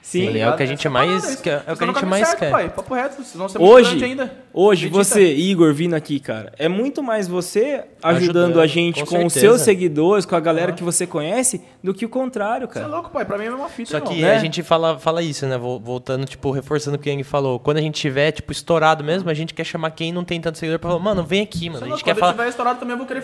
[0.06, 1.64] Sim, tá é o que a gente mais quer.
[1.66, 2.52] É o que a gente mais certo, quer.
[2.52, 4.32] Pai, papo reto, senão você hoje, ainda.
[4.54, 9.18] Hoje, você, Igor, vindo aqui, cara, é muito mais você ajudando, ajudando a gente com,
[9.18, 10.78] com os seus seguidores, com a galera uhum.
[10.78, 12.86] que você conhece, do que o contrário, cara.
[12.86, 13.26] Você é louco, pai.
[13.26, 14.36] Pra mim é uma fita, Só que né?
[14.36, 15.58] a gente fala, fala isso, né?
[15.58, 17.60] Voltando, tipo, reforçando o que o Yang falou.
[17.60, 20.60] Quando a gente tiver, tipo, estourado mesmo, a gente quer chamar quem não tem tanto
[20.60, 21.80] seguidor pra falar, mano, vem aqui, mano.
[21.80, 22.32] Você a gente quer quando falar.
[22.34, 23.24] Quando tiver estourado também, eu vou querer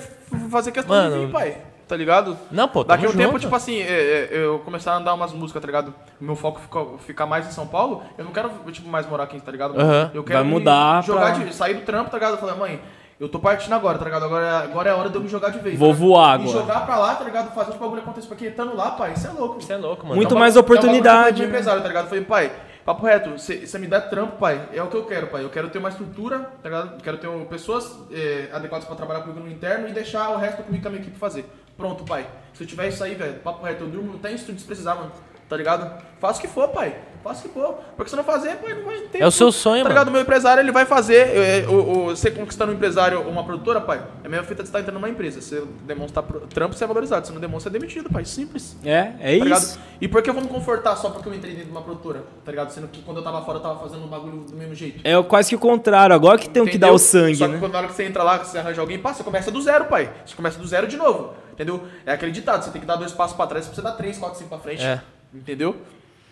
[0.49, 1.57] fazer questão mano, de vir, pai
[1.91, 2.37] tá ligado?
[2.49, 3.21] Não, pô, Daqui a um junto.
[3.21, 5.93] tempo, tipo assim, é, é, eu começar a andar umas músicas, tá ligado?
[6.21, 9.37] Meu foco fica, ficar mais em São Paulo, eu não quero, tipo, mais morar aqui,
[9.41, 9.77] tá ligado?
[9.77, 10.09] Uhum.
[10.13, 11.43] Eu quero Vai mudar jogar pra...
[11.43, 12.35] de, sair do trampo, tá ligado?
[12.35, 12.81] Eu falei, mãe,
[13.19, 14.23] eu tô partindo agora, tá ligado?
[14.23, 15.77] Agora, é, agora é a hora de eu me jogar de vez.
[15.77, 16.49] Vou tá voar agora.
[16.49, 17.53] E jogar pra lá, tá ligado?
[17.53, 18.27] Fazer os bagulho acontecer.
[18.29, 19.59] Porque estando lá, pai, isso é louco.
[19.59, 20.15] Isso é louco, mano.
[20.15, 21.41] Muito é mais oportunidade.
[21.41, 22.05] É uma empresário, tá ligado?
[22.05, 22.51] Eu falei, pai,
[22.85, 25.43] papo reto, você me dá trampo, pai, é o que eu quero, pai.
[25.43, 27.01] Eu quero ter uma estrutura, tá ligado?
[27.01, 30.81] Quero ter pessoas é, adequadas pra trabalhar comigo no interno e deixar o resto comigo
[30.81, 31.45] com a minha equipe fazer.
[31.77, 32.27] Pronto, pai.
[32.53, 34.95] Se eu tiver isso aí, velho, papo reto, eu durmo até em estúdio se precisar,
[34.95, 35.11] mano.
[35.49, 36.01] Tá ligado?
[36.19, 36.95] Faça o que for, pai.
[37.41, 37.79] Que for.
[37.95, 39.21] Porque se não fazer, pai, não vai ter.
[39.21, 40.07] É o seu sonho, Tá ligado?
[40.07, 41.37] O meu empresário, ele vai fazer.
[41.37, 44.63] É, o, o, você conquistando um empresário ou uma produtora, pai, é a mesma fita
[44.63, 45.39] de estar entrando numa empresa.
[45.39, 46.23] Você demonstra
[46.53, 47.27] trampo, você é valorizado.
[47.27, 48.25] Se não demonstra, é demitido, pai.
[48.25, 48.75] Simples.
[48.83, 49.43] É, é tá isso.
[49.43, 49.79] Ligado?
[50.01, 52.23] E por que eu vou me confortar só porque eu entrei dentro de uma produtora?
[52.43, 52.71] Tá ligado?
[52.71, 55.01] Sendo que quando eu tava fora, eu tava fazendo um bagulho do mesmo jeito.
[55.03, 56.15] É quase que o contrário.
[56.15, 57.59] Agora que tem que dar o sangue, só que né?
[57.59, 59.61] quando na hora que você entra lá, que você arranja alguém, passa, você começa do
[59.61, 60.11] zero, pai.
[60.25, 61.33] Você começa do zero de novo.
[61.53, 61.83] Entendeu?
[62.05, 64.17] É aquele ditado, você tem que dar dois passos pra trás, você precisa dar três,
[64.17, 64.83] quatro, cinco pra frente.
[64.83, 65.01] É.
[65.33, 65.75] Entendeu?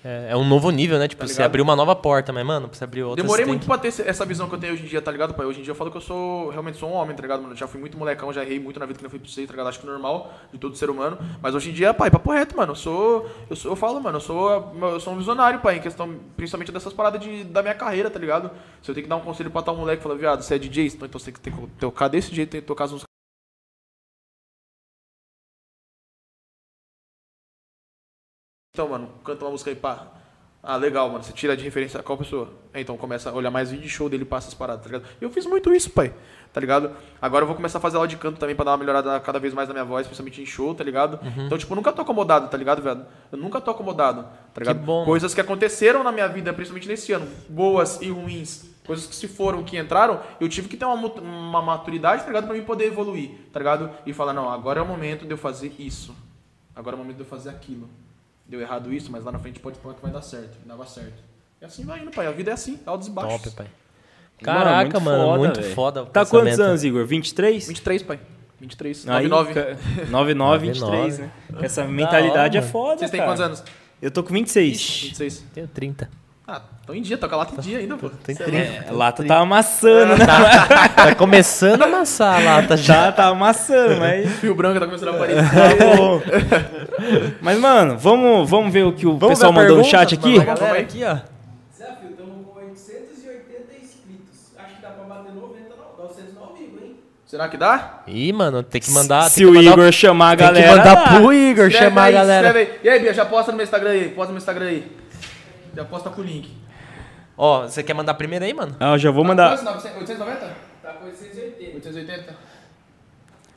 [0.04, 1.08] É, é um novo nível, né?
[1.08, 3.22] Tipo, Tá você abriu uma nova porta, mas, mano, você abrir outra.
[3.22, 5.46] Demorei muito pra ter essa visão que eu tenho hoje em dia, tá ligado, pai?
[5.46, 7.56] Hoje em dia eu falo que eu sou, realmente sou um homem, tá ligado, mano?
[7.56, 9.52] Já fui muito molecão, já errei muito na vida que não fui pra você, tá
[9.52, 9.68] ligado?
[9.68, 11.18] Acho que normal de todo ser humano.
[11.42, 12.72] Mas hoje em dia, pai, papo reto, mano.
[12.72, 15.82] Eu sou, eu sou, eu falo, mano, eu sou, eu sou um visionário, pai, em
[15.82, 18.52] questão, principalmente dessas paradas de, da minha carreira, tá ligado?
[18.82, 20.88] Se eu tenho que dar um conselho pra tal moleque, falar, viado, você é DJ,
[20.88, 22.92] então então você tem que tocar desse jeito, tem que tocar as
[28.80, 30.08] Então, mano, canta uma música aí, pá.
[30.64, 31.22] Ah, legal, mano.
[31.22, 32.50] Você tira de referência qual pessoa?
[32.74, 35.10] É, então começa a olhar mais vídeo show dele passa as paradas, tá ligado?
[35.20, 36.14] Eu fiz muito isso, pai.
[36.54, 36.92] Tá ligado?
[37.22, 39.38] Agora eu vou começar a fazer aula de canto também pra dar uma melhorada cada
[39.38, 41.20] vez mais na minha voz, principalmente em show, tá ligado?
[41.46, 43.06] Então, tipo, eu nunca tô acomodado, tá ligado, velho?
[43.30, 44.24] Eu nunca tô acomodado,
[44.54, 44.80] tá ligado?
[44.80, 45.06] bom, mano.
[45.08, 49.28] Coisas que aconteceram na minha vida, principalmente nesse ano, boas e ruins, coisas que se
[49.28, 52.46] foram, que entraram, eu tive que ter uma, uma maturidade, tá ligado?
[52.46, 53.92] Pra mim poder evoluir, tá ligado?
[54.06, 56.16] E falar, não, agora é o momento de eu fazer isso.
[56.74, 57.90] Agora é o momento de eu fazer aquilo.
[58.50, 60.58] Deu errado isso, mas lá na frente pode pode que vai dar certo.
[60.66, 61.24] E dava certo.
[61.62, 62.26] E assim vai indo, pai.
[62.28, 63.42] A vida é assim, altos e baixos.
[63.44, 63.68] Top, pai.
[64.42, 65.76] Caraca, mano, muito velho.
[65.76, 66.46] foda o Tá pensamento.
[66.48, 67.06] quantos anos, Igor?
[67.06, 67.68] 23?
[67.68, 68.20] 23, pai.
[68.60, 69.08] 23.
[69.10, 69.54] Aí, 99.
[69.54, 71.32] ca- 99, 23, né?
[71.62, 72.72] Essa mentalidade é mano.
[72.72, 73.64] foda, Vocês têm quantos anos?
[74.02, 75.02] Eu tô com 26.
[75.04, 75.46] 26.
[75.54, 76.10] Tenho 30.
[76.52, 78.10] Ah, tô em dia, toca lá em dia ainda, pô.
[78.10, 78.72] Tem Cê é 30.
[78.72, 78.90] louco.
[78.90, 80.26] É, lata tá amassando, né?
[80.96, 82.94] Tá começando a amassar a lata já.
[83.06, 84.28] Já tá amassando, mas...
[84.40, 85.44] Fio branco tá começando a aparecer.
[85.44, 86.22] Tá bom.
[87.40, 90.38] Mas, mano, vamos, vamos ver o que o Vamos pessoal a mandou no chat aqui?
[90.40, 91.18] mano, galera aqui, ó.
[91.72, 94.52] Desafio, estamos com 880 inscritos.
[94.58, 96.04] Acho que dá pra bater 90, não.
[96.06, 96.96] 900 no ao vivo, hein?
[97.26, 98.00] Será que dá?
[98.08, 99.30] Ih, mano, tem que mandar.
[99.30, 100.68] Se tem que o mandar, Igor chamar a Tem galera...
[100.72, 102.68] que mandar pro Igor Escreve chamar aí, a galera.
[102.84, 104.10] E aí, Bia, já posta no meu Instagram aí.
[104.10, 104.92] Posta no meu Instagram aí.
[105.76, 106.50] Já posta com o link.
[107.38, 108.76] Ó, você quer mandar primeiro aí, mano?
[108.80, 109.50] Ah, eu já vou Tá mandar...
[109.52, 109.84] 900?
[110.02, 110.56] 890?
[110.82, 111.76] Tá com 880.
[111.76, 112.36] 880?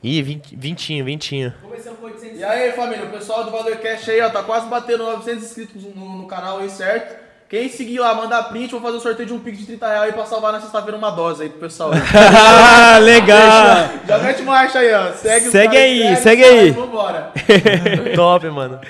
[0.03, 1.55] Ih, 20, vintinho, vintinho.
[1.63, 2.39] Começamos com 800.
[2.41, 5.83] E aí, família, o pessoal do Valor Cash aí, ó, tá quase batendo 900 inscritos
[5.83, 7.23] no, no canal aí, certo?
[7.49, 10.03] Quem seguir lá, mandar print, vou fazer o sorteio de um pix de 30 reais
[10.05, 11.91] aí pra salvar na sexta-feira uma dose aí pro pessoal.
[11.93, 13.91] Ah, legal!
[14.09, 15.13] Já mete marcha aí, ó.
[15.13, 16.71] Segue, Segue caras, aí, segue sai, aí.
[16.71, 17.31] Vambora.
[18.17, 18.81] Top, mano.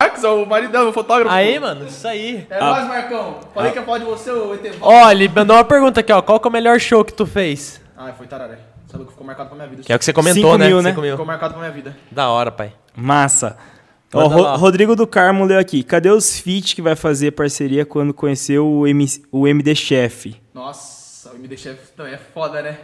[0.00, 1.34] Marcos, ó, o maridão, o fotógrafo.
[1.34, 2.46] Aí, mano, isso aí.
[2.48, 3.40] É nóis, Marcão.
[3.52, 4.84] Falei que ia falar de você, ô Etevaldo.
[4.84, 6.22] Ó, ele mandou uma pergunta aqui, ó.
[6.22, 7.80] Qual que é o melhor show que tu fez?
[7.96, 8.60] Ai, foi tararé.
[8.86, 9.82] Sabe o que ficou marcado pra minha vida?
[9.82, 10.68] Que é o que você comentou, Cinco né?
[10.68, 10.90] mil, né?
[10.90, 11.10] Cinco mil.
[11.14, 11.96] Ficou marcado pra minha vida.
[12.12, 12.72] Da hora, pai.
[12.94, 13.58] Massa.
[14.14, 14.56] Ó, Ro-.
[14.56, 15.82] Rodrigo do Carmo leu aqui.
[15.82, 20.40] Cadê os feat que vai fazer parceria quando conheceu o, M o MD Chef?
[20.54, 22.78] Nossa, o MD Chef também é foda, né?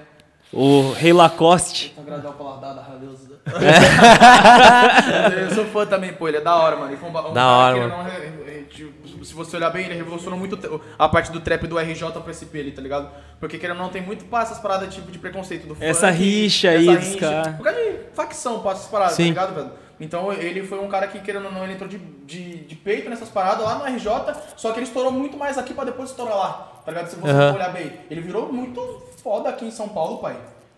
[0.54, 1.92] O Rei Lacoste.
[1.94, 3.20] Tá agradar o paladar da Deus.
[5.42, 6.90] eu sou fã também, pô, ele é da hora, mano.
[6.90, 8.04] Ele foi um, um Da cara hora, que ele mano.
[8.04, 8.34] não
[8.74, 10.58] tipo, se você olhar bem, ele revolucionou muito
[10.98, 13.10] a parte do trap do RJ pro SP ali, tá ligado?
[13.38, 16.18] Porque querendo ou não, tem muito passa essas paradas tipo de preconceito do Essa funk,
[16.18, 17.18] rixa essa aí dos rixa.
[17.18, 17.52] cara.
[17.52, 19.34] Por causa de facção passa essas paradas, Sim.
[19.34, 19.70] tá ligado, velho?
[20.00, 23.08] Então ele foi um cara que, querendo ou não, ele entrou de, de, de peito
[23.08, 24.08] nessas paradas lá no RJ,
[24.56, 27.08] só que ele estourou muito mais aqui pra depois estourar lá, tá ligado?
[27.08, 27.92] Se você for olhar bem.
[28.10, 28.80] Ele virou muito
[29.24, 30.36] foda aqui em São Paulo, pai.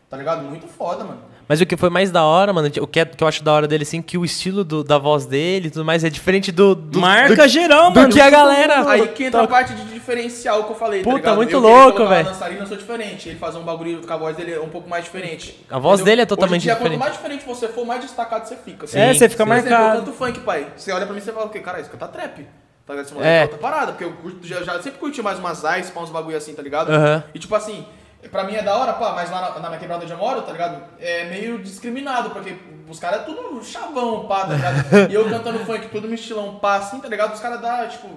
[0.09, 0.43] Tá ligado?
[0.43, 1.19] Muito foda, mano.
[1.49, 3.53] Mas o que foi mais da hora, mano, o que, é- que eu acho da
[3.53, 6.51] hora dele, assim, que o estilo do- da voz dele e tudo mais é diferente
[6.53, 6.75] do.
[6.75, 8.13] do Marca do, geral, do mano.
[8.13, 8.89] que a galera.
[8.89, 11.37] Aí que entra a parte de diferencial que eu falei, tá Puta, ligado?
[11.37, 12.25] muito eu, que louco, velho.
[12.29, 13.29] dançarina, eu sou diferente.
[13.29, 15.65] Ele fazer um bagulho com a voz dele é um pouco mais diferente.
[15.71, 16.95] A voz dele é totalmente dia, diferente.
[16.95, 18.85] Quanto mais diferente você for, mais destacado você fica.
[18.87, 19.99] É, você fica exemplo, marcado.
[19.99, 20.67] Eu canto funk, pai.
[20.77, 21.61] Você olha pra mim e você fala o quê?
[21.61, 22.47] Cara, isso canta trap.
[22.87, 23.07] Tá ligado?
[23.07, 23.43] Esse moleque É.
[23.43, 26.37] outra parada, porque eu curto, já, já sempre curti mais umas ice, pra uns bagulho
[26.37, 26.91] assim, tá ligado?
[27.35, 27.85] E tipo assim,
[28.29, 30.43] pra mim é da hora, pá, mas lá na, na minha quebrada onde eu moro,
[30.43, 30.83] tá ligado?
[30.99, 32.57] É meio discriminado, porque
[32.89, 34.77] os caras é tudo chavão, pá, tá ligado?
[35.11, 37.35] e eu cantando funk, tudo no estilão pá, assim, tá ligado?
[37.35, 38.09] Os caras dá, tipo,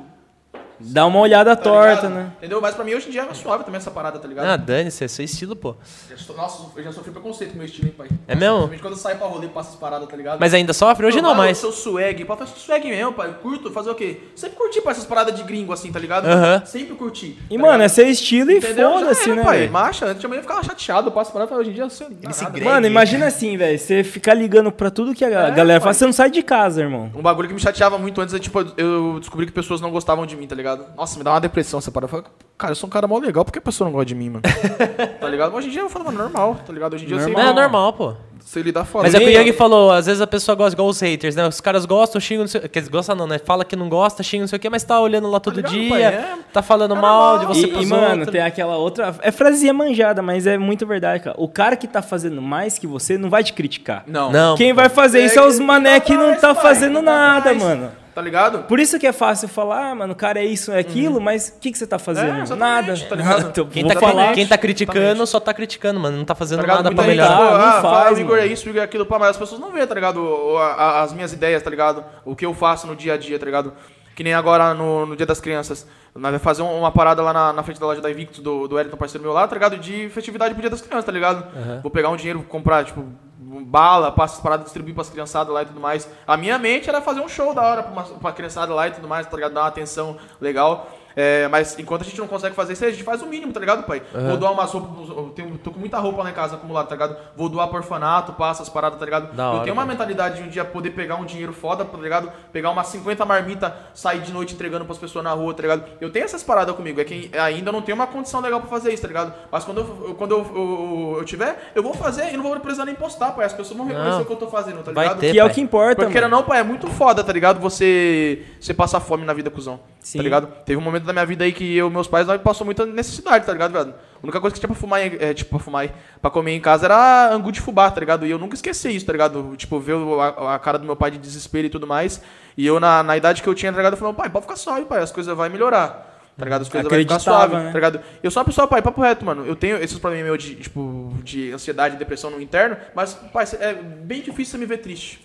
[0.79, 2.09] Dá uma olhada tá torta, ligado?
[2.13, 2.31] né?
[2.37, 2.61] Entendeu?
[2.61, 4.47] Mas pra mim hoje em dia é suave também essa parada, tá ligado?
[4.47, 5.75] Ah, dane-se, é seu estilo, pô.
[6.17, 8.07] Sou- Nossa, eu já sofri preconceito com meu estilo, hein, pai?
[8.27, 8.67] É mesmo?
[8.67, 10.39] Principalmente quando eu saio pra rolê e passo as paradas, tá ligado?
[10.39, 11.05] Mas ainda sofre?
[11.05, 11.61] Hoje não Mano, mais.
[11.63, 13.29] Eu sou swag, pode fazer swag mesmo, pai.
[13.29, 14.21] Eu curto fazer o quê?
[14.35, 16.25] Sempre curti pra essas paradas de gringo, assim, tá ligado?
[16.25, 16.63] Aham.
[16.65, 17.37] Sempre curti.
[17.49, 17.81] E, tá mano, ligado?
[17.81, 19.43] é seu estilo e foda-se, né?
[19.43, 19.67] pai?
[19.67, 22.55] Marcha, antes eu ficava chateado, eu passo parada, hoje em dia você não se nada.
[22.55, 22.69] grega.
[22.71, 23.77] Mano, imagina assim, velho.
[23.77, 25.87] Você ficar ligando pra tudo que a É, galera pai.
[25.87, 27.11] faz, você não sai de casa, irmão.
[27.15, 30.25] Um bagulho que me chateava muito antes é, tipo, eu descobri que pessoas não gostavam
[30.25, 30.68] de mim, tá ligado?
[30.95, 32.11] Nossa, me dá uma depressão essa parada.
[32.13, 34.05] Eu falo, cara, eu sou um cara mó legal, por que a pessoa não gosta
[34.05, 34.41] de mim, mano?
[35.19, 35.55] tá ligado?
[35.55, 36.93] Hoje em dia eu falo, mano, normal, tá ligado?
[36.93, 38.13] Hoje em dia eu sei, É normal, pô.
[38.45, 39.03] sei lidar foda.
[39.03, 41.35] Mas é o que o Yang falou, às vezes a pessoa gosta igual os haters,
[41.35, 41.47] né?
[41.47, 43.37] Os caras gostam, xingam, não sei, quer dizer, gosta não, né?
[43.39, 45.71] Fala que não gosta, xinga não sei o quê, mas tá olhando lá todo ligado,
[45.71, 46.03] dia, pai?
[46.03, 46.33] É.
[46.51, 47.55] tá falando É mal de normal.
[47.55, 48.31] você E, pros e, mano, outros.
[48.31, 49.15] tem aquela outra.
[49.21, 51.35] É frasinha manjada, mas é muito verdade, cara.
[51.39, 54.03] O cara que tá fazendo mais que você não vai te criticar.
[54.07, 54.31] Não.
[54.31, 56.95] Não, Quem vai fazer É isso é os mané tá que não tá pai, fazendo
[56.95, 57.57] tá nada, atrás.
[57.63, 57.91] mano.
[58.19, 58.63] Tá ligado?
[58.63, 61.21] Por isso que é fácil falar, ah, mano, o cara é isso, é aquilo, uhum.
[61.21, 62.51] mas o que, que você tá fazendo?
[62.51, 62.93] É, nada.
[63.07, 63.47] Tá ligado?
[63.47, 65.29] então, quem, tá, falar, quem tá criticando exatamente.
[65.29, 66.17] só tá criticando, mano.
[66.17, 67.29] Não tá fazendo tá nada pra melhorar.
[67.29, 69.37] Tipo, ah, não faz, o Igor é isso, o Igor é aquilo, pá, mas as
[69.37, 70.21] pessoas não veem, tá ligado?
[70.57, 72.03] As minhas ideias, tá ligado?
[72.25, 73.71] O que eu faço no dia a dia, tá ligado?
[74.13, 75.87] Que nem agora no, no Dia das Crianças.
[76.13, 78.77] Nós vamos fazer uma parada lá na, na, frente da loja da Invictus, do, do
[78.77, 79.77] Elton, parceiro meu lá, tá ligado?
[79.77, 81.47] De festividade pro Dia das Crianças, tá ligado?
[81.55, 81.79] Uhum.
[81.83, 83.05] Vou pegar um dinheiro, comprar, tipo,
[83.49, 86.07] bala, passa as paradas, distribuir pras criançadas lá e tudo mais.
[86.27, 88.91] A minha mente era fazer um show da hora pra, uma, pra criançada lá e
[88.91, 89.53] tudo mais, tá ligado?
[89.53, 90.87] Dar uma atenção legal.
[91.21, 93.59] É, mas enquanto a gente não consegue fazer isso, a gente faz o mínimo, tá
[93.59, 94.01] ligado, pai?
[94.15, 94.29] Uhum.
[94.29, 96.95] Vou doar umas roupas, eu tenho, tô com muita roupa lá em casa acumulada, tá
[96.95, 97.17] ligado?
[97.35, 99.33] Vou doar pro orfanato, passa as paradas, tá ligado?
[99.33, 101.97] Da eu hora, tenho uma mentalidade de um dia poder pegar um dinheiro foda, tá
[101.97, 102.31] ligado?
[102.53, 105.83] Pegar umas 50 marmitas, sair de noite entregando pras pessoas na rua, tá ligado?
[105.99, 108.93] Eu tenho essas paradas comigo, é que ainda não tenho uma condição legal pra fazer
[108.93, 109.33] isso, tá ligado?
[109.51, 112.85] Mas quando eu, quando eu, eu, eu tiver, eu vou fazer e não vou precisar
[112.85, 113.45] nem postar, pai.
[113.45, 114.21] As pessoas vão reconhecer não.
[114.21, 115.19] o que eu tô fazendo, tá ligado?
[115.19, 117.59] Ter, que é o que importa, Porque não, pai, é muito foda, tá ligado?
[117.59, 119.81] Você, você passar fome na vida, cuzão.
[120.09, 120.17] Sim.
[120.17, 120.47] Tá ligado?
[120.65, 123.45] Teve um momento da minha vida aí que eu, meus pais, nós passou muita necessidade,
[123.45, 123.93] tá ligado, velho?
[124.15, 125.87] A única coisa que tinha pra fumar, é, tipo, pra fumar,
[126.19, 128.25] pra comer em casa era angu de fubá, tá ligado?
[128.25, 129.53] E eu nunca esqueci isso, tá ligado?
[129.55, 132.23] Tipo, ver a, a, cara do meu pai de desespero e tudo mais.
[132.57, 133.93] E eu, na, na idade que eu tinha, tá ligado?
[133.93, 136.23] Eu falei, pai, pode ficar suave, pai, as coisas vão melhorar.
[136.35, 136.63] Tá ligado?
[136.63, 137.67] As coisas vão ficar suave, né?
[137.67, 138.01] tá ligado?
[138.23, 139.45] Eu sou uma pessoa, pai, papo reto, mano.
[139.45, 143.45] Eu tenho esses problemas meus de, tipo, de ansiedade e depressão no interno, mas, pai,
[143.59, 145.23] é bem difícil você me ver triste.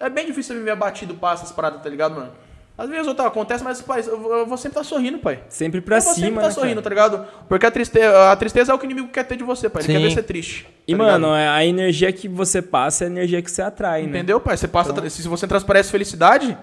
[0.00, 2.47] É bem difícil você me ver abatido, passa essas paradas, tá ligado, mano?
[2.78, 5.42] Às vezes outra acontece, mas, pai, eu vou sempre estar tá sorrindo, pai.
[5.48, 6.82] Sempre pra eu cima, vou sempre estar tá sorrindo, cara?
[6.82, 7.26] tá ligado?
[7.48, 9.82] Porque a tristeza, a tristeza é o que o inimigo quer ter de você, pai.
[9.82, 9.98] Ele Sim.
[9.98, 10.62] quer ver você triste.
[10.62, 11.10] Tá e, ligado?
[11.10, 14.08] mano, é a energia que você passa é a energia que você atrai, né?
[14.10, 14.56] Entendeu, pai?
[14.56, 15.10] Você passa, então...
[15.10, 16.56] se você transparece felicidade,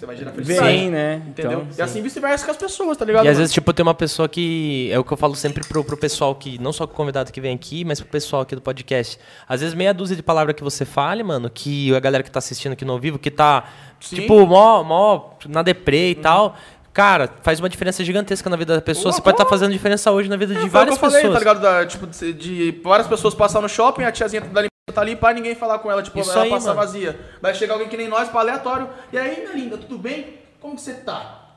[0.00, 0.66] você vai gerar felicidade.
[0.66, 1.22] Vem, né?
[1.28, 1.60] Entendeu?
[1.60, 3.26] Então, e assim vice-versa com as pessoas, tá ligado?
[3.26, 4.88] E às vezes, tipo, tem uma pessoa que.
[4.90, 6.58] É o que eu falo sempre pro, pro pessoal que.
[6.58, 9.18] Não só o convidado que vem aqui, mas pro pessoal aqui do podcast.
[9.46, 12.38] Às vezes, meia dúzia de palavras que você fale, mano, que a galera que tá
[12.38, 13.64] assistindo aqui no ao vivo, que tá
[14.00, 14.16] Sim.
[14.16, 16.22] Tipo, mó, mó na deprê e uhum.
[16.22, 16.56] tal.
[16.92, 19.12] Cara, faz uma diferença gigantesca na vida da pessoa.
[19.12, 21.22] Você pode estar tá fazendo diferença hoje na vida de é, várias pessoas.
[21.22, 21.60] Falei, tá ligado?
[21.60, 24.62] Da, tipo, de, de, várias pessoas passar no shopping, a tiazinha da
[24.92, 26.80] tá ali pra ninguém falar com ela, tipo, Isso ela aí, passar mano.
[26.80, 27.20] vazia.
[27.40, 28.90] Vai chegar alguém que nem nós, pra aleatório.
[29.12, 30.40] E aí, minha linda, tudo bem?
[30.60, 31.52] Como que você tá?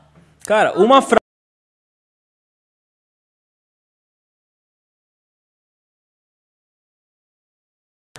[0.46, 1.24] Cara, uma frase.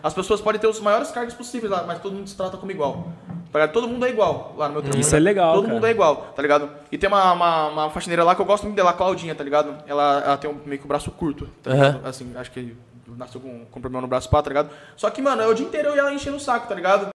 [0.03, 2.71] As pessoas podem ter os maiores cargos possíveis lá, mas todo mundo se trata como
[2.71, 3.09] igual.
[3.55, 4.99] Tá todo mundo é igual lá no meu trampo.
[4.99, 5.55] Isso tá é legal.
[5.55, 5.75] Todo cara.
[5.75, 6.69] mundo é igual, tá ligado?
[6.91, 9.45] E tem uma, uma, uma, faxineira lá que eu gosto muito dela, a Claudinha, tá
[9.45, 9.77] ligado?
[9.87, 12.01] Ela, ela tem um, meio que o um braço curto, tá uhum.
[12.05, 12.77] Assim, acho que
[13.07, 14.71] nasceu com, com problema no braço pá, tá ligado?
[14.97, 17.09] Só que, mano, é o dia inteiro eu ia ela enchendo o saco, tá ligado?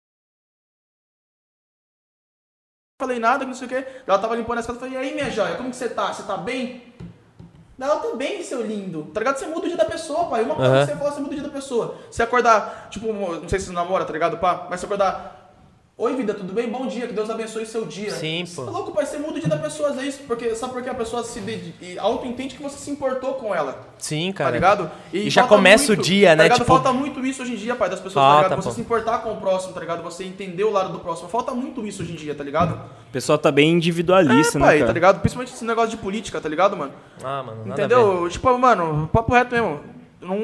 [2.99, 3.85] falei nada, não sei o que.
[4.05, 6.13] Ela tava limpando as casas, falei, e aí, minha joia, como que você tá?
[6.13, 6.93] Você tá bem?
[8.01, 9.03] Tô bem, seu lindo.
[9.13, 9.37] Tá ligado?
[9.37, 10.43] Você muda o dia da pessoa, pai.
[10.43, 10.79] Uma coisa uhum.
[10.79, 11.95] que você fala, você muda o dia da pessoa.
[12.11, 14.67] Você acordar, tipo, não sei se você namora, tá ligado, pá?
[14.69, 15.38] Mas você acordar
[16.01, 16.69] Oi, vida, tudo bem?
[16.69, 18.11] Bom dia, que Deus abençoe seu dia.
[18.11, 18.63] Sim, pô.
[18.63, 20.19] Você é louco, pai, você muda o dia da pessoa, é isso?
[20.25, 21.41] Porque, sabe por que a pessoa se
[21.99, 23.85] auto-entende que você se importou com ela.
[23.97, 24.49] Sim, cara.
[24.49, 24.91] Tá ligado?
[25.11, 26.43] E, e já começa muito, o dia, tá né?
[26.43, 26.59] Ligado?
[26.59, 26.71] Tipo...
[26.71, 28.63] Falta muito isso hoje em dia, pai, das pessoas, tá falta, tá ligado?
[28.63, 28.75] Você pô.
[28.75, 30.01] se importar com o próximo, tá ligado?
[30.03, 31.27] Você entender o lado do próximo.
[31.27, 32.75] Falta muito isso hoje em dia, tá ligado?
[32.75, 34.87] O pessoal tá bem individualista, é, né, pai, cara?
[34.87, 35.19] tá ligado?
[35.19, 36.93] Principalmente esse negócio de política, tá ligado, mano?
[37.21, 38.25] Ah, mano, Entendeu?
[38.29, 39.81] Tipo, mano, papo reto mesmo.
[40.21, 40.37] Não,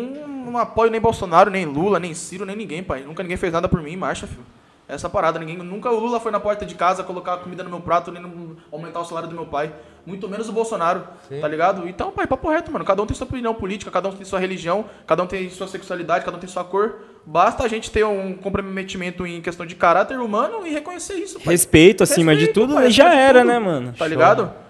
[0.51, 3.03] não apoio nem Bolsonaro, nem Lula, nem Ciro, nem ninguém, pai.
[3.03, 4.43] Nunca ninguém fez nada por mim, marcha, filho.
[4.87, 7.79] Essa parada, ninguém, nunca o Lula foi na porta de casa colocar comida no meu
[7.79, 9.73] prato, nem no, aumentar o salário do meu pai.
[10.05, 11.41] Muito menos o Bolsonaro, Sim.
[11.41, 11.87] tá ligado?
[11.87, 12.85] Então, pai, papo reto, mano.
[12.85, 15.67] Cada um tem sua opinião política, cada um tem sua religião, cada um tem sua
[15.67, 16.99] sexualidade, cada um tem sua cor.
[17.25, 21.39] Basta a gente ter um comprometimento em questão de caráter humano e reconhecer isso.
[21.39, 21.53] Pai.
[21.53, 23.91] Respeito acima Respeito, de tudo, pai, já era, tudo, né, mano?
[23.93, 24.07] Tá Show.
[24.07, 24.64] ligado?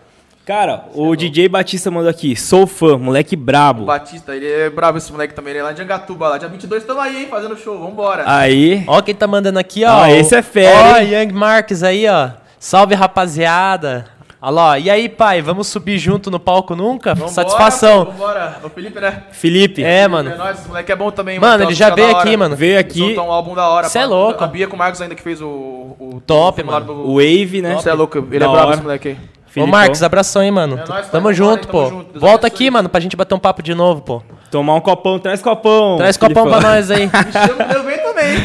[0.46, 3.82] Cara, Você o é DJ Batista mandou aqui, sou fã, moleque brabo.
[3.82, 6.48] O Batista, ele é brabo esse moleque também, ele é lá de Angatuba, lá dia
[6.48, 8.24] 22 estamos aí, hein, fazendo show, vambora.
[8.28, 8.84] Aí.
[8.86, 10.04] Ó quem tá mandando aqui, ó.
[10.04, 10.98] Ah, esse é fera.
[10.98, 12.30] Ó, Young Marques aí, ó.
[12.60, 14.06] Salve, rapaziada.
[14.40, 17.16] Olha lá, e aí, pai, vamos subir junto no palco nunca?
[17.16, 18.06] Vambora, Satisfação.
[18.06, 19.24] Vambora, o Felipe, né?
[19.32, 19.84] Felipe.
[19.84, 20.30] É, mano.
[20.30, 21.54] É nóis, esse moleque é bom também, mano.
[21.54, 22.56] Mano, ele já veio aqui, mano.
[22.56, 23.00] Veio aqui.
[23.00, 23.90] Soltou um álbum da hora.
[23.90, 24.44] Você é louco.
[24.44, 25.48] A Bia com o Marcos ainda que fez o...
[25.48, 26.94] o Top, mano.
[27.08, 27.74] O Wave, né?
[27.74, 29.18] Você é louco, ele da é brabo esse moleque aí.
[29.58, 30.80] Ô, Marcos, abração aí, mano.
[30.84, 31.90] É nóis, tamo junto, pô.
[31.90, 32.20] Junto.
[32.20, 34.22] Volta aqui, mano, pra gente bater um papo de novo, pô.
[34.52, 35.98] Tomar um copão, traz copão.
[35.98, 37.10] Traz copão pra nós aí.
[37.76, 38.38] eu venho também.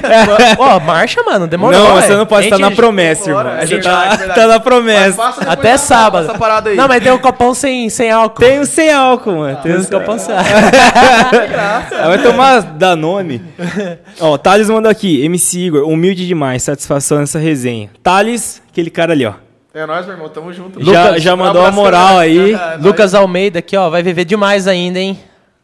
[0.59, 1.79] Ó, oh, marcha, mano, demorou.
[1.79, 3.47] Não, você não pode estar na promessa, irmão.
[3.47, 5.23] A gente tá, tá na promessa.
[5.47, 6.33] Até sábado.
[6.77, 8.41] Não, mas tem um copão sem, sem álcool.
[8.41, 9.59] Tem um sem álcool, mano.
[9.59, 10.51] Ah, tem copão sem álcool.
[12.09, 13.43] Vai tomar Danone.
[14.21, 15.25] Ó, Thales mandou aqui.
[15.25, 17.91] MC Igor, humilde demais, satisfação nessa resenha.
[18.03, 19.35] Thales, aquele cara ali, ó.
[19.73, 20.83] É nóis, meu irmão, tamo junto.
[20.85, 22.57] Já, já mandou a moral aí.
[22.81, 25.19] Lucas Almeida aqui, ó, vai viver demais ainda, hein?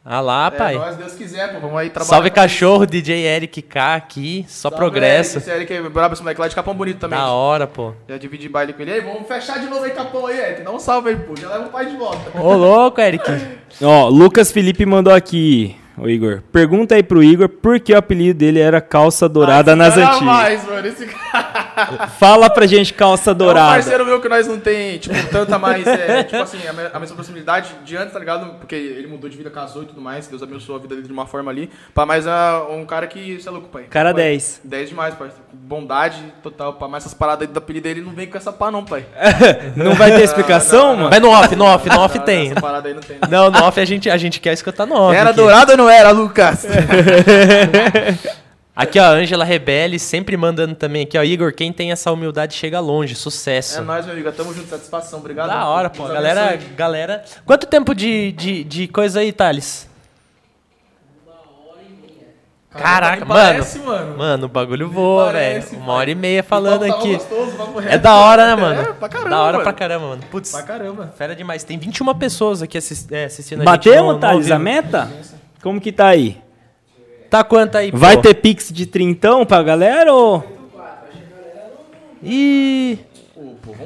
[0.08, 0.74] Ah lá, É, pai.
[0.76, 1.58] nós, Deus quiser, pô.
[1.58, 2.08] Vamos aí trabalhar.
[2.08, 5.38] Salve cachorro, DJ Eric K aqui, só Salve, progresso.
[5.38, 7.18] Eric, Esse Eric é brabo, esse moleque lá de Capão Bonito também.
[7.18, 7.92] Da hora, pô.
[8.08, 8.92] Já dividi baile com ele.
[8.92, 10.62] Aí, vamos fechar de novo aí, Capão aí, Eric.
[10.62, 11.34] Dá um salve aí, pô.
[11.34, 12.20] Já leva o pai de volta.
[12.38, 13.24] Ô, louco, Eric.
[13.82, 16.40] Ó, Lucas Felipe mandou aqui, o Igor.
[16.52, 20.20] Pergunta aí pro Igor por que o apelido dele era calça dourada Ah, nas antigas.
[20.22, 20.86] mais, mano.
[20.86, 21.65] Esse cara
[22.18, 23.72] Fala pra gente calça é um dourada.
[23.74, 26.98] parceiro meu que nós não tem, tipo, tanta mais, é, tipo assim, a, me- a
[26.98, 28.54] mesma proximidade de antes, tá ligado?
[28.58, 30.26] Porque ele mudou de vida, casou e tudo mais.
[30.26, 31.70] Deus abençoou a vida dele de uma forma ali.
[31.94, 32.30] Pá, mas é
[32.70, 33.84] um cara que, você é louco, pai.
[33.90, 34.60] Cara Pai, 10.
[34.64, 35.28] 10 demais, pai.
[35.52, 36.88] Bondade total, pá.
[36.88, 39.04] Mas essas paradas aí do apelido dele não vem com essa pá, não, pai.
[39.76, 41.10] Não vai ter explicação, mano?
[41.10, 42.50] Vai no off, no off, no off Não, tem.
[42.50, 43.18] Essa parada aí não tem.
[43.28, 45.14] Não, no off a gente, a gente quer escutar no off.
[45.16, 45.36] Era aqui.
[45.36, 46.64] dourado ou não era, Lucas?
[48.76, 51.22] Aqui, ó, a Ângela Rebelde sempre mandando também aqui, ó.
[51.22, 53.78] Igor, quem tem essa humildade chega longe, sucesso.
[53.78, 54.30] É nóis, meu amigo.
[54.32, 55.18] Tamo junto, satisfação.
[55.20, 55.48] Obrigado.
[55.48, 56.04] Da hora, pô.
[56.06, 56.74] Galera, abençoe.
[56.74, 57.24] galera.
[57.46, 59.88] Quanto tempo de, de, de coisa aí, Thales?
[62.70, 64.18] Caraca, me parece, mano.
[64.18, 65.64] Mano, o bagulho voa, velho.
[65.78, 67.14] Uma hora e meia falando aqui.
[67.14, 67.56] gostoso,
[67.88, 68.80] É da hora, né, mano?
[68.82, 69.62] É, pra caramba, Da hora mano.
[69.64, 70.22] pra caramba, mano.
[70.30, 71.14] Putz, Pra caramba.
[71.16, 71.64] fera demais.
[71.64, 73.88] Tem 21 pessoas aqui é, assistindo a gente.
[74.02, 75.10] no Thales, a meta?
[75.62, 76.38] Como que tá aí?
[77.30, 78.22] Tá quanto aí, Vai pô?
[78.22, 80.44] ter pix de trintão pra galera ou...
[82.22, 82.98] Ih...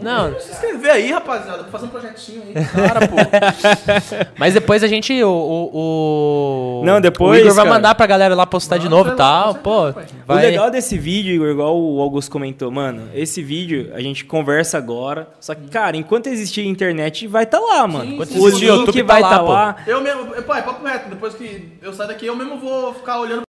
[0.03, 1.63] Não, Se inscrever aí, rapaziada.
[1.63, 2.55] Vou fazer um projetinho aí.
[2.65, 3.17] Cara, pô.
[4.39, 5.29] mas depois a gente, o...
[5.29, 7.77] o, o- Não, depois, O Igor vai cara.
[7.77, 9.93] mandar pra galera lá postar de novo e tal, pô.
[10.27, 10.39] Vai...
[10.39, 14.79] O legal desse vídeo, Igor, igual o Augusto comentou, mano, esse vídeo a gente conversa
[14.79, 18.05] agora, só que, cara, enquanto existir internet, vai estar lá, mano.
[18.05, 18.73] Sim, Enquanto sim, existir sim.
[18.73, 19.77] YouTube vai tá estar lá, lá.
[19.87, 21.09] Eu mesmo, pai, papo reto.
[21.11, 23.43] Depois que eu sair daqui, eu mesmo vou ficar olhando.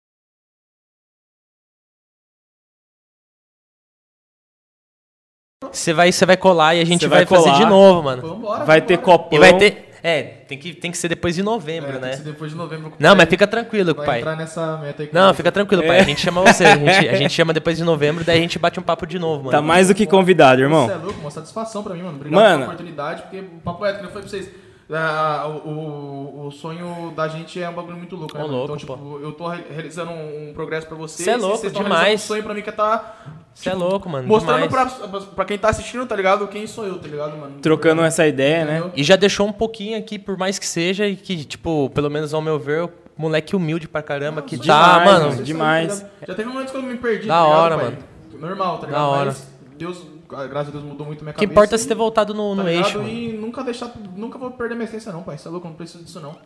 [5.72, 8.22] Você vai, você vai colar e a gente Você vai, vai fazer de novo, mano.
[8.22, 8.64] Vambora.
[8.64, 9.18] Vai ter vambora.
[9.18, 9.38] copão.
[9.38, 9.90] E vai ter...
[10.02, 12.10] É, tem que, tem que ser depois de novembro, É, tem né?
[12.12, 12.90] que ser depois de novembro.
[12.98, 14.18] Não, mas fica tranquilo, vai pai.
[14.20, 15.10] entrar nessa meta aí.
[15.12, 15.98] Não, fica tranquilo, pai.
[16.00, 16.64] A gente chama você.
[16.64, 19.18] A gente, a gente chama depois de novembro, daí a gente bate um papo de
[19.18, 19.50] novo, mano.
[19.50, 20.86] Tá mais do que convidado, irmão.
[20.86, 22.16] Você é louco, uma satisfação pra mim, mano.
[22.16, 22.54] Obrigado Mano.
[22.60, 24.50] pela oportunidade, porque o papo reto, que eu falei pra vocês.
[24.92, 28.42] Ah, o, o, sonho da gente é um bagulho muito louco, né?
[28.42, 31.24] Ô, louco, então, tipo, eu tô re- realizando um, um progresso pra vocês.
[31.24, 32.22] Cê é louco, vocês demais.
[32.24, 33.14] Um sonho pra mim que é tá
[33.54, 34.26] Você é louco, mano.
[34.26, 36.48] mostrando pra, pra quem tá assistindo, tá ligado?
[36.48, 37.60] Quem sou eu, tá ligado, mano?
[37.60, 38.78] Trocando essa ideia, né?
[38.78, 38.92] Entendeu?
[38.96, 42.34] E já deixou um pouquinho aqui, por mais que seja, e que, tipo, pelo menos
[42.34, 44.62] ao meu ver, o moleque humilde pra caramba, que tá,
[44.98, 45.28] demais, mano.
[45.30, 45.42] mano.
[45.44, 46.06] demais.
[46.26, 47.84] Já teve momentos que eu me perdi, Da tá ligado, hora, pai?
[47.86, 47.98] mano.
[48.40, 49.08] Normal, tá Da ligado?
[49.08, 49.24] hora.
[49.26, 49.46] Mas
[49.78, 50.02] Deus,
[50.48, 51.52] graças a Deus, mudou muito minha O que cabeça.
[51.52, 52.84] importa é e- você ter voltado no, no tá ligado?
[52.86, 52.98] eixo.
[52.98, 53.08] mano.
[53.10, 55.36] E nunca deixar, nunca vou perder minha essência não, pai.
[55.38, 56.36] Você é louco, eu não preciso disso não.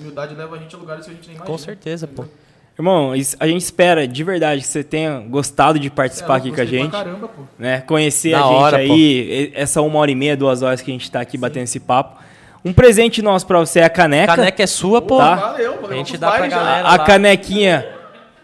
[0.00, 1.56] Humildade leva a gente a lugares que a gente nem imagina.
[1.56, 2.24] Com certeza, pô.
[2.76, 6.56] Irmão, a gente espera de verdade que você tenha gostado de é participar louco, aqui
[6.56, 6.90] com a gente.
[6.90, 7.42] Pra caramba, pô.
[7.58, 7.80] né?
[7.82, 9.60] Conhecer Da a gente hora, aí, pô.
[9.60, 12.20] essa uma hora e meia, duas horas que a gente tá aqui batendo esse papo.
[12.64, 14.34] Um presente nosso pra você é a caneca.
[14.34, 15.18] Caneca é sua, pô.
[15.18, 15.34] Tá.
[15.36, 16.88] Valeu, vou A gente dá pra galera.
[16.88, 17.04] A lá.
[17.04, 17.86] canequinha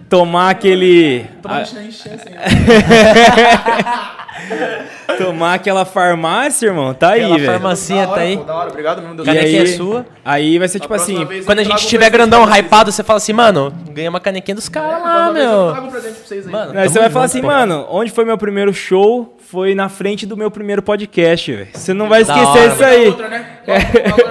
[0.09, 1.25] tomar aquele.
[1.43, 2.31] Toma a- encher, assim.
[5.19, 6.95] tomar aquela farmácia, irmão.
[6.95, 7.51] Tá aí, Aquela velho.
[7.53, 8.37] farmacinha Da hora, tá aí.
[8.37, 9.15] pô, da hora, obrigado mesmo.
[9.17, 10.07] Deus Canequinha aí, é sua.
[10.25, 11.27] aí vai ser tipo assim.
[11.45, 15.03] Quando a gente tiver grandão, hypado, você fala assim, mano, ganha uma canequinha dos caras
[15.03, 15.71] lá, Eu meu.
[15.73, 16.53] trago um presente pra vocês aí.
[16.53, 19.37] Mano, Aí você vai falar assim, mano, onde foi meu primeiro show?
[19.51, 21.69] Foi na frente do meu primeiro podcast, velho.
[21.75, 23.15] Você não vai esquecer isso aí.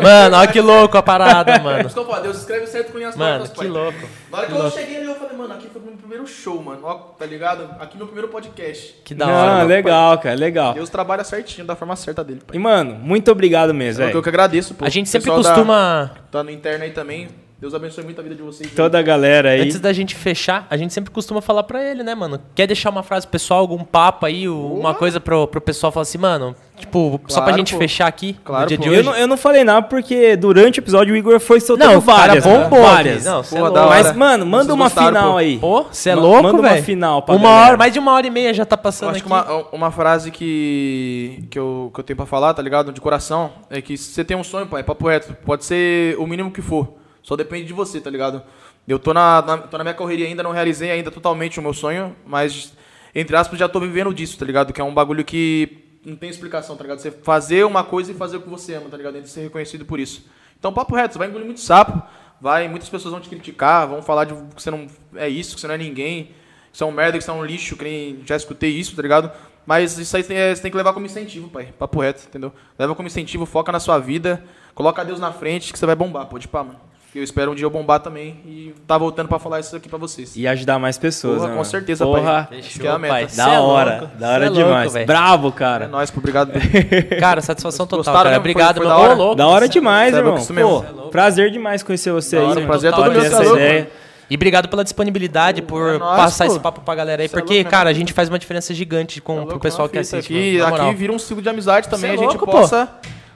[0.01, 1.89] Mano, olha que louco a parada, mano.
[2.23, 3.97] Deus escreve certo com linhas Mano, que louco.
[4.31, 6.81] Na hora que eu cheguei ali, eu falei, mano, aqui foi meu primeiro show, mano.
[6.83, 7.63] Ó, tá ligado?
[7.79, 8.95] Aqui meu primeiro podcast.
[9.03, 9.51] Que da Não, hora.
[9.53, 9.67] mano.
[9.67, 10.73] legal, cara, legal.
[10.73, 12.55] Deus trabalha certinho, da forma certa dele, pai.
[12.55, 14.85] E, mano, muito obrigado mesmo, É o que eu que agradeço, pô.
[14.85, 16.11] A gente sempre costuma.
[16.31, 17.29] Tá no interno aí também.
[17.59, 18.71] Deus abençoe muito a vida de vocês.
[18.73, 19.59] Toda a galera aí.
[19.59, 22.39] Antes da gente fechar, a gente sempre costuma falar pra ele, né, mano?
[22.55, 26.17] Quer deixar uma frase pessoal, algum papo aí, uma coisa pro, pro pessoal falar assim,
[26.17, 27.79] mano, tipo, só pra Claro, gente pô.
[27.79, 28.83] fechar aqui Claro, no dia pô.
[28.83, 29.03] de Eu hoje.
[29.03, 32.01] não, eu não falei nada porque durante o episódio o Igor foi soltando Não, o
[32.01, 32.45] cara várias.
[32.45, 32.63] né?
[32.63, 32.81] bombou.
[32.81, 33.25] várias.
[33.25, 33.89] Não, cê é da hora.
[33.89, 35.37] Mas, mano, manda Vocês uma gostaram, final pô?
[35.37, 35.57] aí.
[35.59, 36.83] Pô, você é Ma- louco, manda uma velho?
[36.83, 37.67] final pra Uma galera.
[37.67, 39.27] hora, mais de uma hora e meia já tá Eu passando acho aqui.
[39.27, 42.93] que uma, uma frase que, que, eu, que eu tenho pra falar, tá ligado?
[42.93, 46.25] De coração, é que se você tem um sonho, pai, papo reto, pode ser o
[46.25, 46.93] mínimo que for.
[47.21, 48.41] Só depende de você, tá ligado?
[48.87, 51.73] Eu tô na, na- tô na minha correria ainda, não realizei ainda totalmente o meu
[51.73, 52.73] sonho, mas,
[53.13, 54.73] entre aspas, já tô vivendo disso, tá ligado?
[54.73, 56.99] Que é um bagulho que não tem explicação, tá ligado?
[56.99, 59.17] Você fazer uma coisa e fazer o que você ama, tá ligado?
[59.17, 60.25] E ser reconhecido por isso.
[60.57, 62.01] Então, papo reto, você vai engolir muito sapo,
[62.41, 65.61] vai, muitas pessoas vão te criticar, vão falar de que você não é isso, que
[65.61, 66.25] você não é ninguém,
[66.71, 68.95] que você é um merda, que você é um lixo, que nem já escutei isso,
[68.95, 69.31] tá ligado?
[69.65, 71.71] Mas isso aí é, você tem que levar como incentivo, pai.
[71.77, 72.51] Papo reto, entendeu?
[72.77, 74.43] Leva como incentivo, foca na sua vida,
[74.73, 76.79] coloca Deus na frente que você vai bombar, pode pá, mano.
[77.13, 79.97] Eu espero um dia eu bombar também e tá voltando pra falar isso aqui pra
[79.97, 80.35] vocês.
[80.35, 81.65] E ajudar mais pessoas, Porra, né, com mano?
[81.65, 82.59] certeza, Porra, pai.
[82.59, 83.13] Acho que é a meta.
[83.13, 83.23] pai.
[83.25, 83.97] da Cê é hora.
[83.99, 84.93] louco, da hora cê é louco, demais.
[84.93, 85.07] velho.
[85.07, 85.87] Bravo, É cara.
[85.87, 86.19] nóis, pô.
[86.19, 86.51] Obrigado.
[87.19, 88.29] Cara, satisfação total, gostaram cara.
[88.29, 88.39] mesmo?
[88.41, 88.95] Obrigado, Foi- meu.
[88.95, 89.17] foi da hora?
[89.17, 89.35] Louco.
[89.35, 90.85] Da hora é demais, é louco, irmão.
[90.85, 92.47] Pô, prazer demais conhecer você Da aí.
[92.49, 93.55] hora, prazer é todo meu, essa é louco.
[93.57, 93.89] ideia.
[94.29, 96.51] E obrigado pela disponibilidade, por É nóis, passar pô.
[96.51, 98.71] esse papo pra galera aí, Cê é porque, louco, cara, a gente faz uma diferença
[98.71, 100.31] gigante com, pro louco, pessoal uma que assiste.
[100.31, 102.11] Aqui, mano, aqui vira um ciclo de amizade também.
[102.11, 102.67] Cê é a gente louco, pô.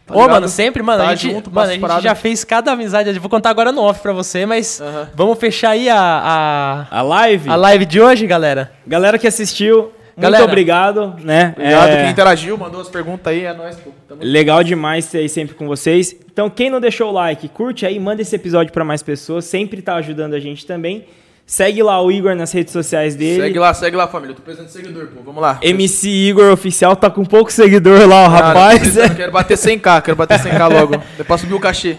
[0.05, 0.31] Tá Ô, ligado?
[0.31, 3.09] mano, sempre, mano, Tá a gente, junto, mano, a gente já fez cada amizade.
[3.09, 4.81] Eu vou contar agora no off pra você, mas
[5.15, 8.71] vamos fechar aí a, A live, a, a live de hoje, galera.
[8.85, 10.43] galera que assistiu, Galera.
[10.43, 11.53] muito obrigado, né?
[11.57, 13.45] Obrigado É, quem interagiu, mandou as perguntas aí.
[13.45, 13.89] É nóis, pô.
[14.07, 16.15] Tamo Legal demais ter aí sempre com vocês.
[16.31, 19.45] Então, quem não deixou o like, curte aí, manda esse episódio pra mais pessoas.
[19.45, 21.05] Sempre tá ajudando a gente também.
[21.45, 23.41] Segue lá o Igor nas redes sociais dele.
[23.41, 24.31] Segue lá, segue lá, família.
[24.31, 25.21] Eu tô precisando de seguidor, pô.
[25.23, 25.59] Vamos lá.
[25.61, 28.79] MC Igor Oficial tá com pouco seguidor lá, o rapaz.
[28.79, 31.03] precisando, quero bater 100k, quero bater 100k logo.
[31.17, 31.97] Depois subir o cachê.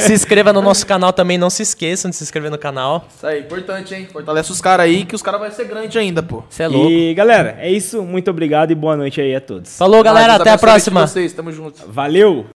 [0.00, 3.06] se inscreva no nosso canal também, não se esqueçam de se inscrever no canal.
[3.14, 4.08] Isso aí, importante, hein?
[4.12, 6.42] Fortalece os caras aí, que os caras vão ser grande ainda, pô.
[6.50, 6.90] Você é louco.
[6.90, 8.02] E galera, é isso.
[8.02, 9.78] Muito obrigado e boa noite aí a todos.
[9.78, 10.32] Falou, galera.
[10.34, 11.06] Deus Até a próxima.
[11.06, 11.80] Vocês, tamo junto.
[11.86, 12.46] Valeu!